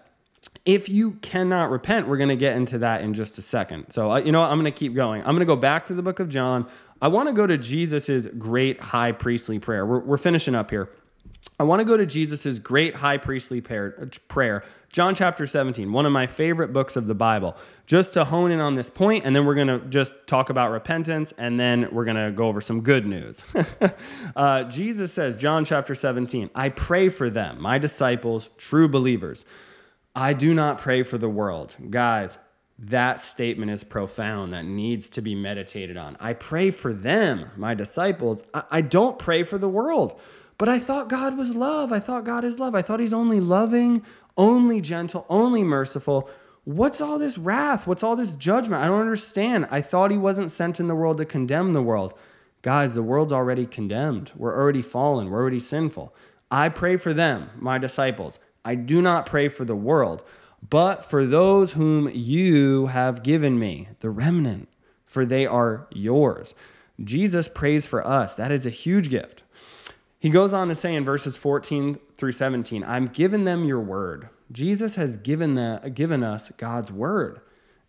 if 0.65 0.89
you 0.89 1.13
cannot 1.13 1.71
repent, 1.71 2.09
we're 2.09 2.17
going 2.17 2.31
to 2.31 2.37
get 2.37 2.57
into 2.57 2.79
that 2.79 3.03
in 3.03 3.13
just 3.15 3.37
a 3.39 3.43
second. 3.43 3.91
So, 3.91 4.13
uh, 4.13 4.19
you 4.19 4.33
know 4.33 4.41
what? 4.41 4.51
I'm 4.51 4.59
going 4.59 4.73
to 4.73 4.79
keep 4.79 4.95
going. 4.95 5.21
I'm 5.23 5.35
going 5.35 5.41
to 5.41 5.47
go 5.47 5.57
back 5.57 5.85
to 5.87 5.95
the 5.95 6.03
book 6.03 6.21
of 6.21 6.29
John. 6.29 6.67
I 7.03 7.09
want 7.09 7.29
to 7.29 7.35
go 7.35 7.47
to 7.47 7.59
Jesus's 7.59 8.27
great 8.39 8.81
high 8.81 9.13
priestly 9.13 9.59
prayer. 9.59 9.85
We're, 9.85 10.01
we're 10.01 10.17
finishing 10.17 10.55
up 10.55 10.71
here. 10.71 10.89
I 11.61 11.65
want 11.65 11.81
to 11.81 11.85
go 11.85 11.99
to 11.99 12.07
Jesus's 12.07 12.59
great 12.59 12.97
high 12.97 13.19
priestly 13.19 13.61
prayer, 13.61 14.65
John 14.91 15.15
chapter 15.15 15.47
17, 15.47 15.93
one 15.93 16.07
of 16.07 16.13
my 16.13 16.27
favorite 16.27 16.73
books 16.73 16.97
of 16.97 17.07
the 17.07 17.15
Bible, 17.15 17.57
just 17.87 18.15
to 18.15 18.25
hone 18.25 18.51
in 18.51 18.61
on 18.61 18.77
this 18.77 18.89
point, 18.89 19.27
and 19.27 19.37
then 19.37 19.45
we're 19.45 19.55
going 19.55 19.69
to 19.69 19.81
just 19.89 20.13
talk 20.27 20.49
about 20.49 20.71
repentance, 20.71 21.35
and 21.37 21.61
then 21.61 21.89
we're 21.93 22.07
going 22.07 22.17
to 22.17 22.33
go 22.33 22.49
over 22.49 22.63
some 22.63 22.81
good 22.81 23.07
news. 23.07 23.45
uh, 24.37 24.65
Jesus 24.65 25.13
says, 25.13 25.37
John 25.37 25.67
chapter 25.67 25.95
17, 25.95 26.51
I 26.55 26.71
pray 26.71 27.11
for 27.11 27.29
them, 27.29 27.61
my 27.61 27.79
disciples, 27.79 28.49
true 28.57 28.89
believers 28.89 29.45
I 30.15 30.33
do 30.33 30.55
not 30.55 30.79
pray 30.79 31.03
for 31.03 31.19
the 31.19 31.29
world. 31.29 31.75
Guys, 31.91 32.39
that 32.79 33.21
statement 33.21 33.71
is 33.71 33.85
profound. 33.85 34.53
That 34.53 34.65
needs 34.65 35.09
to 35.11 35.21
be 35.21 35.35
meditated 35.35 35.97
on. 35.97 36.17
I 36.21 36.33
pray 36.33 36.71
for 36.71 36.93
them, 36.93 37.51
my 37.57 37.75
disciples. 37.75 38.43
I, 38.53 38.65
I, 38.71 38.81
don't 38.81 39.19
pray 39.19 39.43
for 39.43 39.59
the 39.59 39.69
world. 39.69 40.19
But 40.59 40.69
I 40.69 40.79
thought 40.79 41.09
God 41.09 41.37
was 41.37 41.55
love. 41.55 41.93
I 41.93 42.01
thought 42.01 42.25
God 42.25 42.45
is 42.45 42.59
love. 42.59 42.75
I 42.75 42.83
thought 42.83 43.01
He's 43.01 43.13
only 43.13 43.41
loving, 43.41 44.05
only 44.37 44.81
gentle, 44.81 45.27
only 45.29 45.65
merciful. 45.65 46.29
What's 46.65 47.01
all 47.01 47.19
this 47.19 47.37
wrath? 47.37 47.87
What's 47.87 48.03
all 48.03 48.17
this 48.17 48.37
judgment? 48.37 48.83
I 48.83 48.87
don't 48.87 49.01
understand. 49.01 49.67
I 49.71 49.83
thought 49.83 50.11
He 50.11 50.19
wasn't 50.19 50.53
sent 50.53 50.79
in 50.79 50.89
the 50.89 50.95
world 50.95 51.19
to 51.19 51.25
condemn 51.25 51.73
the 51.73 51.83
world. 51.83 52.15
Guys, 52.63 52.95
the 52.95 53.03
world's 53.03 53.33
already 53.33 53.67
condemned. 53.67 54.33
We're 54.35 54.57
already 54.57 54.81
fallen. 54.81 55.29
We're 55.29 55.41
already 55.41 55.61
sinful. 55.61 56.15
I 56.51 56.69
pray 56.69 56.97
for 56.97 57.13
them, 57.13 57.51
my 57.59 57.79
disciples. 57.79 58.39
I 58.65 58.75
do 58.75 59.03
not 59.03 59.27
pray 59.27 59.49
for 59.49 59.65
the 59.65 59.77
world, 59.77 60.23
but 60.69 61.05
for 61.05 61.27
those 61.27 61.73
whom 61.73 62.09
you 62.09 62.87
have 62.87 63.23
given 63.23 63.59
me, 63.59 63.89
the 64.01 64.11
remnant, 64.11 64.69
for 65.05 65.27
they 65.27 65.47
are 65.47 65.87
yours. 65.91 66.55
Jesus 67.03 67.49
prays 67.49 67.87
for 67.87 68.07
us. 68.07 68.35
That 68.35 68.53
is 68.53 68.65
a 68.65 68.71
huge 68.71 69.11
gift. 69.11 69.43
He 70.19 70.31
goes 70.31 70.55
on 70.55 70.69
to 70.69 70.75
say 70.75 70.95
in 70.95 71.05
verses 71.05 71.37
14 71.37 71.99
through 72.17 72.33
17, 72.33 72.83
I'm 72.85 73.09
given 73.09 73.45
them 73.45 73.65
your 73.65 73.81
word. 73.81 74.31
Jesus 74.51 74.95
has 74.95 75.17
given, 75.17 75.55
the, 75.55 75.93
given 75.93 76.23
us 76.23 76.51
God's 76.57 76.91
word. 76.91 77.41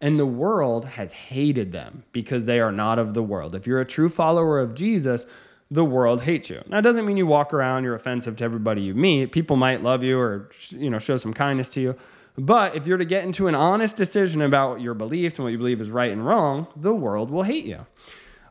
And 0.02 0.20
the 0.20 0.26
world 0.26 0.86
has 0.86 1.14
hated 1.14 1.72
them 1.72 2.04
because 2.12 2.44
they 2.44 2.60
are 2.60 2.72
not 2.72 3.00
of 3.00 3.14
the 3.14 3.24
world. 3.24 3.56
If 3.56 3.66
you're 3.66 3.80
a 3.80 3.86
true 3.86 4.10
follower 4.10 4.60
of 4.60 4.76
Jesus, 4.76 5.26
the 5.72 5.86
world 5.86 6.22
hates 6.22 6.50
you. 6.50 6.62
Now, 6.68 6.80
it 6.80 6.84
doesn't 6.84 7.06
mean 7.06 7.18
you 7.18 7.28
walk 7.28 7.54
around, 7.54 7.84
you're 7.84 7.96
offensive 7.96 8.36
to 8.38 8.44
everybody 8.44 8.82
you 8.82 8.94
meet. 8.94 9.32
People 9.32 9.56
might 9.56 9.82
love 9.82 10.04
you 10.04 10.20
or, 10.20 10.50
you 10.70 10.90
know, 10.90 11.00
show 11.00 11.18
some 11.18 11.34
kindness 11.34 11.70
to 11.70 11.82
you. 11.82 11.96
But 12.38 12.76
if 12.76 12.86
you're 12.86 12.98
to 12.98 13.06
get 13.06 13.24
into 13.24 13.48
an 13.48 13.56
honest 13.56 13.96
decision 13.96 14.42
about 14.42 14.82
your 14.82 14.94
beliefs 14.94 15.38
and 15.38 15.44
what 15.44 15.52
you 15.52 15.58
believe 15.58 15.80
is 15.82 15.90
right 15.90 16.12
and 16.12 16.26
wrong, 16.26 16.68
the 16.76 16.94
world 16.94 17.32
will 17.32 17.44
hate 17.44 17.66
you 17.66 17.86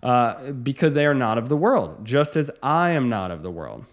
uh, 0.03 0.53
because 0.53 0.95
they 0.95 1.07
are 1.07 1.15
not 1.15 1.39
of 1.39 1.49
the 1.49 1.57
world, 1.57 2.05
just 2.05 2.37
as 2.37 2.51
I 2.63 2.91
am 2.91 3.09
not 3.09 3.31
of 3.31 3.43
the 3.43 3.51
world. 3.51 3.85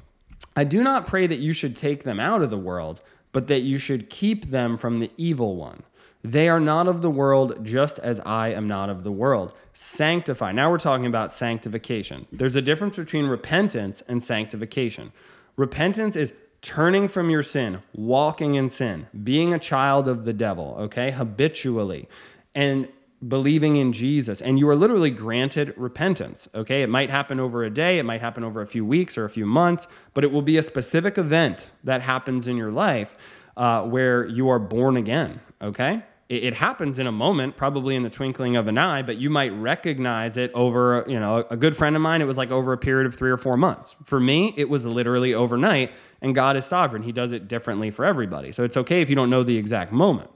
I 0.55 0.63
do 0.63 0.83
not 0.83 1.07
pray 1.07 1.27
that 1.27 1.39
you 1.39 1.53
should 1.53 1.75
take 1.75 2.03
them 2.03 2.19
out 2.19 2.41
of 2.41 2.49
the 2.49 2.57
world, 2.57 3.01
but 3.31 3.47
that 3.47 3.61
you 3.61 3.77
should 3.77 4.09
keep 4.09 4.47
them 4.47 4.77
from 4.77 4.99
the 4.99 5.11
evil 5.17 5.55
one. 5.55 5.83
They 6.23 6.47
are 6.49 6.59
not 6.59 6.87
of 6.87 7.01
the 7.01 7.09
world, 7.09 7.65
just 7.65 7.97
as 7.99 8.19
I 8.21 8.49
am 8.49 8.67
not 8.67 8.89
of 8.89 9.03
the 9.03 9.11
world. 9.11 9.53
Sanctify. 9.73 10.51
Now 10.51 10.69
we're 10.69 10.77
talking 10.77 11.07
about 11.07 11.31
sanctification. 11.31 12.27
There's 12.31 12.55
a 12.55 12.61
difference 12.61 12.95
between 12.95 13.25
repentance 13.25 14.03
and 14.07 14.23
sanctification. 14.23 15.11
Repentance 15.57 16.15
is 16.15 16.33
turning 16.61 17.07
from 17.07 17.29
your 17.29 17.41
sin, 17.41 17.81
walking 17.93 18.55
in 18.55 18.69
sin, 18.69 19.07
being 19.23 19.53
a 19.53 19.59
child 19.59 20.07
of 20.07 20.25
the 20.25 20.33
devil, 20.33 20.75
okay, 20.79 21.11
habitually, 21.11 22.07
and 22.53 22.87
believing 23.27 23.75
in 23.75 23.93
Jesus. 23.93 24.41
And 24.41 24.59
you 24.59 24.67
are 24.69 24.75
literally 24.75 25.09
granted 25.09 25.73
repentance, 25.75 26.47
okay? 26.53 26.83
It 26.83 26.89
might 26.89 27.09
happen 27.09 27.39
over 27.39 27.63
a 27.63 27.69
day, 27.69 27.97
it 27.99 28.03
might 28.03 28.21
happen 28.21 28.43
over 28.43 28.61
a 28.61 28.67
few 28.67 28.85
weeks 28.85 29.17
or 29.17 29.25
a 29.25 29.29
few 29.29 29.45
months, 29.45 29.87
but 30.13 30.23
it 30.23 30.31
will 30.31 30.41
be 30.41 30.57
a 30.57 30.63
specific 30.63 31.17
event 31.17 31.71
that 31.83 32.01
happens 32.01 32.47
in 32.47 32.57
your 32.57 32.71
life 32.71 33.15
uh, 33.57 33.83
where 33.83 34.25
you 34.25 34.49
are 34.49 34.59
born 34.59 34.97
again, 34.97 35.41
okay? 35.61 36.03
It, 36.31 36.45
it 36.45 36.53
happens 36.55 36.97
in 36.97 37.07
a 37.07 37.11
moment, 37.11 37.57
probably 37.57 37.95
in 37.95 38.03
the 38.03 38.09
twinkling 38.09 38.55
of 38.55 38.67
an 38.67 38.77
eye, 38.77 39.01
but 39.01 39.17
you 39.17 39.29
might 39.29 39.49
recognize 39.49 40.37
it 40.37 40.49
over, 40.53 41.03
you 41.07 41.19
know, 41.19 41.45
a 41.49 41.57
good 41.57 41.75
friend 41.75 41.95
of 41.95 42.01
mine, 42.01 42.21
it 42.21 42.25
was 42.25 42.37
like 42.37 42.51
over 42.51 42.71
a 42.71 42.77
period 42.77 43.05
of 43.05 43.15
three 43.15 43.31
or 43.31 43.37
four 43.37 43.57
months. 43.57 43.95
For 44.03 44.19
me, 44.19 44.53
it 44.55 44.69
was 44.69 44.85
literally 44.85 45.33
overnight, 45.33 45.91
and 46.21 46.33
God 46.33 46.55
is 46.55 46.65
sovereign. 46.65 47.03
He 47.03 47.11
does 47.11 47.33
it 47.33 47.47
differently 47.49 47.91
for 47.91 48.05
everybody. 48.05 48.53
So 48.53 48.63
it's 48.63 48.77
okay 48.77 49.01
if 49.01 49.09
you 49.09 49.15
don't 49.15 49.29
know 49.29 49.43
the 49.43 49.57
exact 49.57 49.91
moment. 49.91 50.29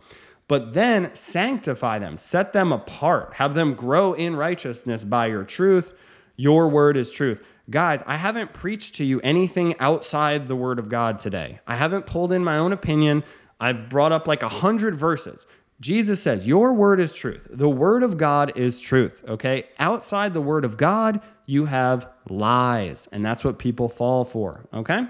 but 0.48 0.74
then 0.74 1.12
sanctify 1.14 2.00
them, 2.00 2.18
set 2.18 2.54
them 2.54 2.72
apart, 2.72 3.36
have 3.36 3.54
them 3.54 3.74
grow 3.74 4.14
in 4.14 4.36
righteousness 4.36 5.04
by 5.04 5.28
your 5.28 5.43
truth. 5.43 5.93
Your 6.36 6.68
word 6.68 6.98
is 6.98 7.10
truth. 7.10 7.41
Guys, 7.70 8.02
I 8.06 8.18
haven't 8.18 8.54
preached 8.54 8.96
to 8.96 9.04
you 9.04 9.20
anything 9.22 9.76
outside 9.80 10.48
the 10.48 10.56
word 10.56 10.78
of 10.78 10.89
God 10.89 11.18
today. 11.18 11.62
I 11.66 11.78
haven't 11.78 12.06
pulled 12.06 12.32
in 12.32 12.43
my 12.43 12.58
own 12.58 12.74
opinion. 12.74 13.24
I've 13.60 13.89
brought 13.89 14.12
up 14.12 14.28
like 14.28 14.43
a 14.43 14.50
hundred 14.50 14.96
verses. 14.96 15.48
Jesus 15.80 16.21
says, 16.21 16.47
Your 16.47 16.73
word 16.73 16.99
is 16.99 17.13
truth. 17.13 17.47
The 17.49 17.69
word 17.69 18.03
of 18.03 18.17
God 18.17 18.57
is 18.57 18.80
truth. 18.80 19.23
Okay. 19.28 19.65
Outside 19.80 20.34
the 20.34 20.41
word 20.41 20.65
of 20.65 20.78
God, 20.78 21.21
you 21.45 21.65
have 21.65 22.07
lies. 22.30 23.07
And 23.11 23.26
that's 23.26 23.43
what 23.43 23.59
people 23.59 23.89
fall 23.89 24.23
for. 24.23 24.65
Okay. 24.73 25.05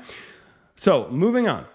So 0.76 1.08
moving 1.10 1.48
on. 1.48 1.66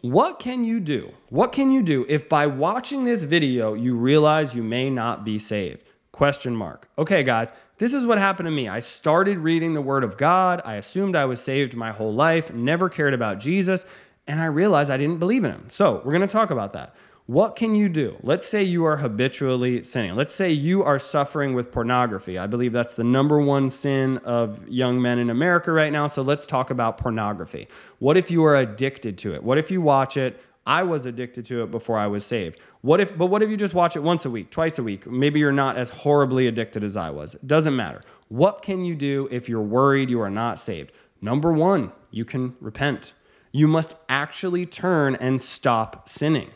What 0.00 0.38
can 0.38 0.64
you 0.64 0.80
do? 0.80 1.12
What 1.28 1.52
can 1.52 1.72
you 1.72 1.82
do 1.82 2.06
if 2.08 2.28
by 2.28 2.46
watching 2.46 3.04
this 3.04 3.24
video 3.24 3.74
you 3.74 3.96
realize 3.96 4.54
you 4.54 4.62
may 4.62 4.90
not 4.90 5.24
be 5.24 5.38
saved? 5.38 5.82
Question 6.12 6.54
mark. 6.54 6.88
Okay, 6.98 7.22
guys, 7.22 7.48
this 7.78 7.94
is 7.94 8.04
what 8.04 8.18
happened 8.18 8.46
to 8.46 8.50
me. 8.50 8.68
I 8.68 8.80
started 8.80 9.38
reading 9.38 9.74
the 9.74 9.80
Word 9.80 10.02
of 10.04 10.16
God. 10.16 10.60
I 10.64 10.74
assumed 10.74 11.14
I 11.14 11.24
was 11.24 11.40
saved 11.40 11.74
my 11.74 11.92
whole 11.92 12.12
life, 12.12 12.52
never 12.52 12.88
cared 12.88 13.14
about 13.14 13.38
Jesus, 13.38 13.84
and 14.26 14.40
I 14.40 14.46
realized 14.46 14.90
I 14.90 14.96
didn't 14.96 15.18
believe 15.18 15.44
in 15.44 15.52
Him. 15.52 15.68
So, 15.70 16.02
we're 16.04 16.12
going 16.12 16.26
to 16.26 16.32
talk 16.32 16.50
about 16.50 16.72
that. 16.72 16.94
What 17.28 17.56
can 17.56 17.74
you 17.74 17.90
do? 17.90 18.16
Let's 18.22 18.48
say 18.48 18.62
you 18.62 18.86
are 18.86 18.96
habitually 18.96 19.84
sinning. 19.84 20.16
Let's 20.16 20.34
say 20.34 20.50
you 20.50 20.82
are 20.82 20.98
suffering 20.98 21.52
with 21.52 21.70
pornography. 21.70 22.38
I 22.38 22.46
believe 22.46 22.72
that's 22.72 22.94
the 22.94 23.04
number 23.04 23.38
one 23.38 23.68
sin 23.68 24.16
of 24.24 24.66
young 24.66 25.02
men 25.02 25.18
in 25.18 25.28
America 25.28 25.70
right 25.70 25.92
now. 25.92 26.06
So 26.06 26.22
let's 26.22 26.46
talk 26.46 26.70
about 26.70 26.96
pornography. 26.96 27.68
What 27.98 28.16
if 28.16 28.30
you 28.30 28.42
are 28.46 28.56
addicted 28.56 29.18
to 29.18 29.34
it? 29.34 29.44
What 29.44 29.58
if 29.58 29.70
you 29.70 29.82
watch 29.82 30.16
it? 30.16 30.40
I 30.66 30.84
was 30.84 31.04
addicted 31.04 31.44
to 31.44 31.62
it 31.62 31.70
before 31.70 31.98
I 31.98 32.06
was 32.06 32.24
saved. 32.24 32.58
What 32.80 32.98
if 32.98 33.14
but 33.18 33.26
what 33.26 33.42
if 33.42 33.50
you 33.50 33.58
just 33.58 33.74
watch 33.74 33.94
it 33.94 34.02
once 34.02 34.24
a 34.24 34.30
week, 34.30 34.50
twice 34.50 34.78
a 34.78 34.82
week? 34.82 35.06
Maybe 35.06 35.38
you're 35.38 35.52
not 35.52 35.76
as 35.76 35.90
horribly 35.90 36.46
addicted 36.46 36.82
as 36.82 36.96
I 36.96 37.10
was. 37.10 37.34
It 37.34 37.46
doesn't 37.46 37.76
matter. 37.76 38.00
What 38.28 38.62
can 38.62 38.86
you 38.86 38.94
do 38.94 39.28
if 39.30 39.50
you're 39.50 39.60
worried 39.60 40.08
you 40.08 40.22
are 40.22 40.30
not 40.30 40.60
saved? 40.60 40.92
Number 41.20 41.52
1, 41.52 41.92
you 42.10 42.24
can 42.24 42.56
repent. 42.58 43.12
You 43.52 43.68
must 43.68 43.96
actually 44.08 44.64
turn 44.64 45.14
and 45.14 45.42
stop 45.42 46.08
sinning. 46.08 46.52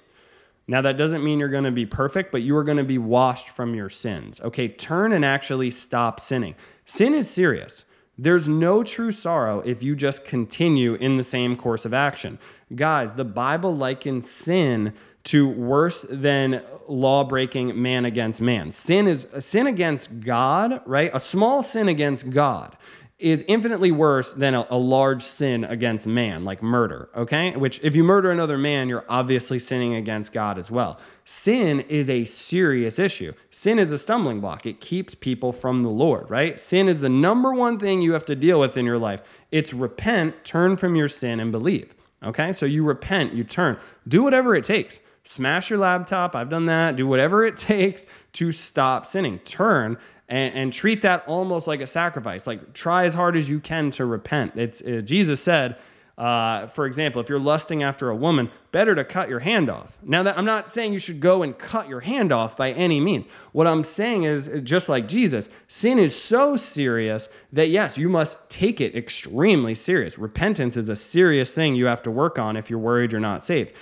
Now, 0.69 0.81
that 0.83 0.97
doesn't 0.97 1.25
mean 1.25 1.39
you're 1.39 1.49
going 1.49 1.65
to 1.65 1.71
be 1.71 1.87
perfect, 1.87 2.31
but 2.31 2.43
you 2.43 2.57
are 2.57 2.65
going 2.65 2.79
to 2.79 2.85
be 2.85 2.99
washed 2.99 3.49
from 3.49 3.75
your 3.75 3.91
sins. 3.91 4.41
Okay, 4.41 4.69
turn 4.69 5.13
and 5.13 5.25
actually 5.25 5.71
stop 5.71 6.21
sinning. 6.21 6.55
Sin 6.87 7.15
is 7.15 7.29
serious. 7.29 7.85
There's 8.17 8.47
no 8.47 8.85
true 8.85 9.11
sorrow 9.11 9.61
if 9.61 9.83
you 9.83 9.97
just 9.97 10.25
continue 10.25 10.95
in 10.95 11.17
the 11.17 11.25
same 11.25 11.57
course 11.57 11.85
of 11.85 11.93
action. 11.93 12.39
Guys, 12.75 13.15
the 13.15 13.25
Bible 13.25 13.75
likens 13.75 14.31
sin 14.31 14.95
to 15.25 15.49
worse 15.49 16.05
than 16.09 16.63
law 16.89 17.25
breaking 17.25 17.81
man 17.81 18.05
against 18.05 18.41
man. 18.41 18.73
Sin 18.73 19.07
is 19.07 19.27
a 19.33 19.41
sin 19.41 19.67
against 19.67 20.21
God, 20.21 20.81
right? 20.85 21.11
A 21.15 21.21
small 21.21 21.63
sin 21.63 21.89
against 21.89 22.31
God 22.31 22.77
is 23.23 23.45
infinitely 23.47 23.93
worse 23.93 24.33
than 24.33 24.55
a, 24.55 24.67
a, 24.69 24.77
large 24.77 25.23
sin 25.23 25.65
against 25.65 26.07
man, 26.07 26.45
like 26.45 26.63
murder, 26.63 27.09
okay? 27.17 27.57
Which, 27.57 27.81
if 27.83 27.95
you 27.95 28.03
murder 28.03 28.31
another 28.31 28.59
man, 28.59 28.89
you're 28.89 29.05
obviously 29.09 29.59
sinning 29.59 29.95
against 29.95 30.33
God 30.33 30.59
as 30.59 30.71
well. 30.71 30.99
Sin 31.25 31.81
is 31.81 32.11
a 32.11 32.25
serious 32.25 32.99
issue. 32.99 33.33
Sin 33.51 33.79
is 33.79 33.93
a 33.93 33.99
stumbling 33.99 34.41
block, 34.41 34.67
it 34.67 34.81
keeps 34.81 35.15
people 35.15 35.53
from 35.53 35.83
the 35.83 35.89
Lord, 35.89 36.29
right? 36.29 36.59
Sin 36.59 36.89
is 36.89 37.01
the 37.01 37.09
number 37.09 37.53
one 37.53 37.79
thing 37.79 38.03
you 38.03 38.13
have 38.13 38.27
to 38.27 38.35
deal 38.35 38.59
with 38.59 38.77
in 38.77 38.85
your 38.85 38.99
life. 38.99 39.23
It's 39.51 39.73
repent, 39.73 40.45
turn 40.45 40.77
from 40.77 40.97
your 40.97 41.09
sin, 41.09 41.39
and 41.39 41.53
believe, 41.53 41.95
okay? 42.25 42.53
So 42.53 42.67
you 42.67 42.85
repent, 42.85 43.35
you 43.35 43.45
turn, 43.45 43.79
do 44.07 44.23
whatever 44.23 44.55
it 44.55 44.65
takes. 44.65 44.99
Smash 45.25 45.71
your 45.71 45.79
laptop. 45.79 46.35
I've 46.35 46.51
done 46.51 46.67
that. 46.67 46.97
Do 46.97 47.07
whatever 47.07 47.45
it 47.45 47.57
takes 47.57 48.05
to 48.35 48.53
stop 48.53 49.07
sinning. 49.07 49.39
Turn 49.41 49.97
and, 50.33 50.55
and 50.55 50.73
treat 50.73 51.03
that 51.03 51.25
almost 51.27 51.67
like 51.67 51.83
a 51.83 51.87
sacrifice. 51.87 52.47
Like 52.47 52.73
try 52.73 53.05
as 53.05 53.13
hard 53.13 53.37
as 53.37 53.51
you 53.51 53.61
can 53.61 53.91
to 53.93 54.07
repent. 54.07 54.57
It's 54.57 54.81
uh, 54.81 55.03
Jesus 55.05 55.43
said, 55.43 55.77
uh, 56.17 56.69
for 56.69 56.87
example, 56.87 57.21
if 57.21 57.29
you're 57.29 57.39
lusting 57.39 57.83
after 57.83 58.09
a 58.09 58.17
woman, 58.17 58.51
better 58.71 58.95
to 58.95 59.05
cut 59.05 59.29
your 59.29 59.41
hand 59.41 59.69
off. 59.69 59.93
Now, 60.03 60.23
that 60.23 60.39
I'm 60.39 60.47
not 60.47 60.73
saying 60.73 60.95
you 60.95 60.99
should 60.99 61.21
go 61.21 61.43
and 61.43 61.59
cut 61.59 61.87
your 61.87 62.01
hand 62.01 62.33
off 62.33 62.57
by 62.57 62.73
any 62.73 62.99
means. 62.99 63.27
What 63.53 63.67
I'm 63.67 63.85
saying 63.85 64.25
is, 64.25 64.51
just 64.63 64.89
like 64.89 65.07
Jesus, 65.07 65.51
sin 65.69 65.99
is 65.99 66.19
so 66.19 66.57
serious 66.57 67.29
that 67.53 67.69
yes, 67.69 67.99
you 67.99 68.09
must 68.09 68.37
take 68.49 68.81
it 68.81 68.97
extremely 68.97 69.75
serious. 69.75 70.17
Repentance 70.17 70.79
is 70.79 70.89
a 70.89 70.97
serious 70.97 71.53
thing 71.53 71.75
you 71.75 71.87
have 71.87 72.03
to 72.05 72.11
work 72.11 72.39
on 72.39 72.57
if 72.57 72.71
you're 72.71 72.79
worried 72.79 73.13
you're 73.13 73.21
not 73.21 73.45
saved. 73.45 73.73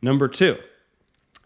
Number 0.00 0.28
two, 0.28 0.56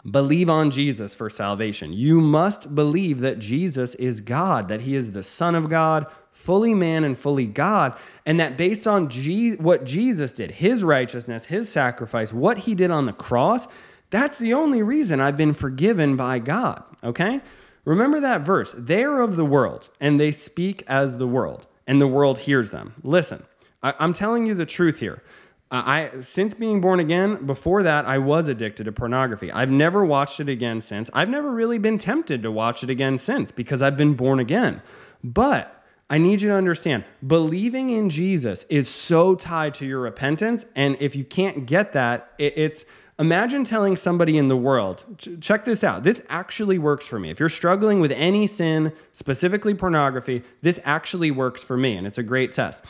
Believe 0.08 0.48
on 0.48 0.70
Jesus 0.70 1.14
for 1.14 1.28
salvation. 1.28 1.92
You 1.92 2.20
must 2.20 2.74
believe 2.74 3.20
that 3.20 3.38
Jesus 3.38 3.94
is 3.96 4.20
God, 4.20 4.68
that 4.68 4.82
he 4.82 4.94
is 4.94 5.12
the 5.12 5.22
Son 5.22 5.54
of 5.54 5.68
God, 5.68 6.06
fully 6.32 6.74
man 6.74 7.04
and 7.04 7.18
fully 7.18 7.46
God, 7.46 7.94
and 8.24 8.40
that 8.40 8.56
based 8.56 8.86
on 8.86 9.10
Je- 9.10 9.56
what 9.56 9.84
Jesus 9.84 10.32
did, 10.32 10.52
his 10.52 10.82
righteousness, 10.82 11.46
his 11.46 11.68
sacrifice, 11.68 12.32
what 12.32 12.58
he 12.58 12.74
did 12.74 12.90
on 12.90 13.04
the 13.04 13.12
cross, 13.12 13.68
that's 14.08 14.38
the 14.38 14.54
only 14.54 14.82
reason 14.82 15.20
I've 15.20 15.36
been 15.36 15.54
forgiven 15.54 16.16
by 16.16 16.38
God, 16.38 16.82
okay? 17.04 17.42
Remember 17.84 18.20
that 18.20 18.40
verse. 18.40 18.74
They 18.76 19.04
are 19.04 19.20
of 19.20 19.36
the 19.36 19.44
world, 19.44 19.90
and 20.00 20.18
they 20.18 20.32
speak 20.32 20.82
as 20.86 21.18
the 21.18 21.26
world, 21.26 21.66
and 21.86 22.00
the 22.00 22.08
world 22.08 22.40
hears 22.40 22.70
them. 22.70 22.94
Listen, 23.02 23.44
I- 23.82 23.94
I'm 23.98 24.12
telling 24.12 24.46
you 24.46 24.54
the 24.54 24.66
truth 24.66 24.98
here. 24.98 25.22
Uh, 25.70 25.82
I 25.86 26.20
since 26.20 26.54
being 26.54 26.80
born 26.80 27.00
again, 27.00 27.46
before 27.46 27.82
that 27.82 28.04
I 28.04 28.18
was 28.18 28.48
addicted 28.48 28.84
to 28.84 28.92
pornography. 28.92 29.52
I've 29.52 29.70
never 29.70 30.04
watched 30.04 30.40
it 30.40 30.48
again 30.48 30.80
since. 30.80 31.08
I've 31.14 31.28
never 31.28 31.50
really 31.50 31.78
been 31.78 31.98
tempted 31.98 32.42
to 32.42 32.50
watch 32.50 32.82
it 32.82 32.90
again 32.90 33.18
since 33.18 33.50
because 33.52 33.80
I've 33.80 33.96
been 33.96 34.14
born 34.14 34.40
again. 34.40 34.82
But 35.22 35.76
I 36.08 36.18
need 36.18 36.42
you 36.42 36.48
to 36.48 36.54
understand, 36.56 37.04
believing 37.24 37.90
in 37.90 38.10
Jesus 38.10 38.64
is 38.68 38.88
so 38.88 39.36
tied 39.36 39.74
to 39.74 39.86
your 39.86 40.00
repentance 40.00 40.64
and 40.74 40.96
if 40.98 41.14
you 41.14 41.24
can't 41.24 41.66
get 41.66 41.92
that, 41.92 42.32
it, 42.38 42.54
it's 42.56 42.84
Imagine 43.20 43.64
telling 43.64 43.96
somebody 43.96 44.38
in 44.38 44.48
the 44.48 44.56
world, 44.56 45.04
check 45.42 45.66
this 45.66 45.84
out. 45.84 46.04
This 46.04 46.22
actually 46.30 46.78
works 46.78 47.06
for 47.06 47.18
me. 47.18 47.30
If 47.30 47.38
you're 47.38 47.50
struggling 47.50 48.00
with 48.00 48.12
any 48.12 48.46
sin, 48.46 48.94
specifically 49.12 49.74
pornography, 49.74 50.42
this 50.62 50.80
actually 50.84 51.30
works 51.30 51.62
for 51.62 51.76
me, 51.76 51.98
and 51.98 52.06
it's 52.06 52.16
a 52.16 52.22
great 52.22 52.54
test. 52.54 52.82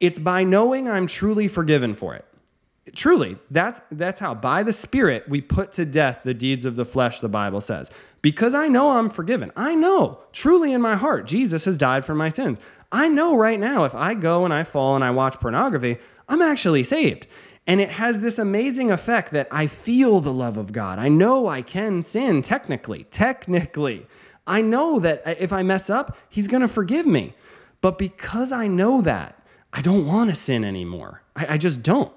It's 0.00 0.18
by 0.18 0.44
knowing 0.44 0.88
I'm 0.88 1.06
truly 1.06 1.48
forgiven 1.48 1.94
for 1.94 2.14
it. 2.14 2.24
Truly, 2.94 3.36
that's 3.50 3.80
that's 3.90 4.20
how 4.20 4.34
by 4.34 4.62
the 4.62 4.72
spirit 4.72 5.28
we 5.28 5.40
put 5.40 5.72
to 5.72 5.84
death 5.84 6.20
the 6.24 6.32
deeds 6.32 6.64
of 6.64 6.76
the 6.76 6.84
flesh 6.84 7.20
the 7.20 7.28
Bible 7.28 7.60
says. 7.60 7.90
Because 8.22 8.54
I 8.54 8.68
know 8.68 8.92
I'm 8.92 9.10
forgiven. 9.10 9.52
I 9.56 9.74
know 9.74 10.20
truly 10.32 10.72
in 10.72 10.80
my 10.80 10.96
heart 10.96 11.26
Jesus 11.26 11.64
has 11.66 11.76
died 11.76 12.06
for 12.06 12.14
my 12.14 12.30
sins. 12.30 12.58
I 12.90 13.08
know 13.08 13.36
right 13.36 13.60
now 13.60 13.84
if 13.84 13.94
I 13.94 14.14
go 14.14 14.44
and 14.44 14.54
I 14.54 14.64
fall 14.64 14.94
and 14.94 15.04
I 15.04 15.10
watch 15.10 15.38
pornography, 15.38 15.98
I'm 16.28 16.40
actually 16.40 16.82
saved. 16.82 17.26
And 17.66 17.82
it 17.82 17.90
has 17.90 18.20
this 18.20 18.38
amazing 18.38 18.90
effect 18.90 19.32
that 19.32 19.46
I 19.50 19.66
feel 19.66 20.20
the 20.20 20.32
love 20.32 20.56
of 20.56 20.72
God. 20.72 20.98
I 20.98 21.08
know 21.08 21.48
I 21.48 21.60
can 21.60 22.02
sin 22.02 22.40
technically. 22.40 23.04
Technically. 23.10 24.06
I 24.46 24.62
know 24.62 24.98
that 25.00 25.22
if 25.38 25.52
I 25.52 25.62
mess 25.62 25.90
up, 25.90 26.16
He's 26.30 26.48
going 26.48 26.62
to 26.62 26.68
forgive 26.68 27.06
me. 27.06 27.34
But 27.82 27.98
because 27.98 28.50
I 28.50 28.66
know 28.66 29.02
that, 29.02 29.37
I 29.72 29.82
don't 29.82 30.06
want 30.06 30.30
to 30.30 30.36
sin 30.36 30.64
anymore. 30.64 31.22
I, 31.36 31.54
I 31.54 31.58
just 31.58 31.82
don't. 31.82 32.12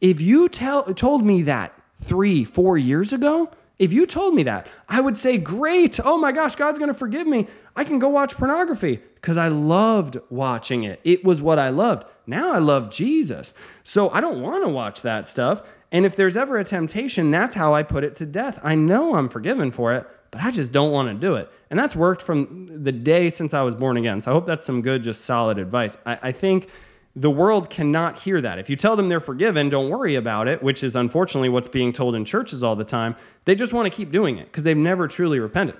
If 0.00 0.20
you 0.20 0.48
tell, 0.48 0.84
told 0.94 1.24
me 1.24 1.42
that 1.42 1.72
three, 2.00 2.44
four 2.44 2.76
years 2.76 3.12
ago, 3.12 3.50
if 3.78 3.92
you 3.92 4.06
told 4.06 4.34
me 4.34 4.44
that, 4.44 4.68
I 4.88 5.00
would 5.00 5.16
say, 5.16 5.36
Great. 5.36 5.98
Oh 6.04 6.16
my 6.16 6.32
gosh, 6.32 6.54
God's 6.54 6.78
going 6.78 6.92
to 6.92 6.98
forgive 6.98 7.26
me. 7.26 7.48
I 7.74 7.84
can 7.84 7.98
go 7.98 8.08
watch 8.08 8.34
pornography 8.34 9.00
because 9.16 9.36
I 9.36 9.48
loved 9.48 10.18
watching 10.30 10.84
it. 10.84 11.00
It 11.02 11.24
was 11.24 11.42
what 11.42 11.58
I 11.58 11.70
loved. 11.70 12.04
Now 12.26 12.52
I 12.52 12.58
love 12.58 12.90
Jesus. 12.90 13.52
So 13.82 14.10
I 14.10 14.20
don't 14.20 14.40
want 14.40 14.64
to 14.64 14.68
watch 14.68 15.02
that 15.02 15.28
stuff. 15.28 15.62
And 15.90 16.04
if 16.04 16.16
there's 16.16 16.36
ever 16.36 16.56
a 16.58 16.64
temptation, 16.64 17.30
that's 17.30 17.54
how 17.54 17.74
I 17.74 17.82
put 17.82 18.04
it 18.04 18.16
to 18.16 18.26
death. 18.26 18.58
I 18.62 18.74
know 18.74 19.16
I'm 19.16 19.28
forgiven 19.28 19.70
for 19.70 19.94
it, 19.94 20.06
but 20.34 20.42
I 20.42 20.50
just 20.50 20.72
don't 20.72 20.90
want 20.90 21.08
to 21.08 21.14
do 21.14 21.36
it. 21.36 21.48
And 21.70 21.78
that's 21.78 21.94
worked 21.94 22.20
from 22.20 22.66
the 22.82 22.90
day 22.90 23.30
since 23.30 23.54
I 23.54 23.62
was 23.62 23.76
born 23.76 23.96
again. 23.96 24.20
So 24.20 24.32
I 24.32 24.34
hope 24.34 24.46
that's 24.46 24.66
some 24.66 24.82
good, 24.82 25.04
just 25.04 25.24
solid 25.24 25.58
advice. 25.58 25.96
I, 26.04 26.18
I 26.22 26.32
think 26.32 26.68
the 27.14 27.30
world 27.30 27.70
cannot 27.70 28.18
hear 28.18 28.40
that. 28.40 28.58
If 28.58 28.68
you 28.68 28.74
tell 28.74 28.96
them 28.96 29.06
they're 29.06 29.20
forgiven, 29.20 29.68
don't 29.68 29.90
worry 29.90 30.16
about 30.16 30.48
it, 30.48 30.60
which 30.60 30.82
is 30.82 30.96
unfortunately 30.96 31.50
what's 31.50 31.68
being 31.68 31.92
told 31.92 32.16
in 32.16 32.24
churches 32.24 32.64
all 32.64 32.74
the 32.74 32.84
time, 32.84 33.14
they 33.44 33.54
just 33.54 33.72
want 33.72 33.86
to 33.86 33.96
keep 33.96 34.10
doing 34.10 34.36
it 34.36 34.46
because 34.46 34.64
they've 34.64 34.76
never 34.76 35.06
truly 35.06 35.38
repented. 35.38 35.76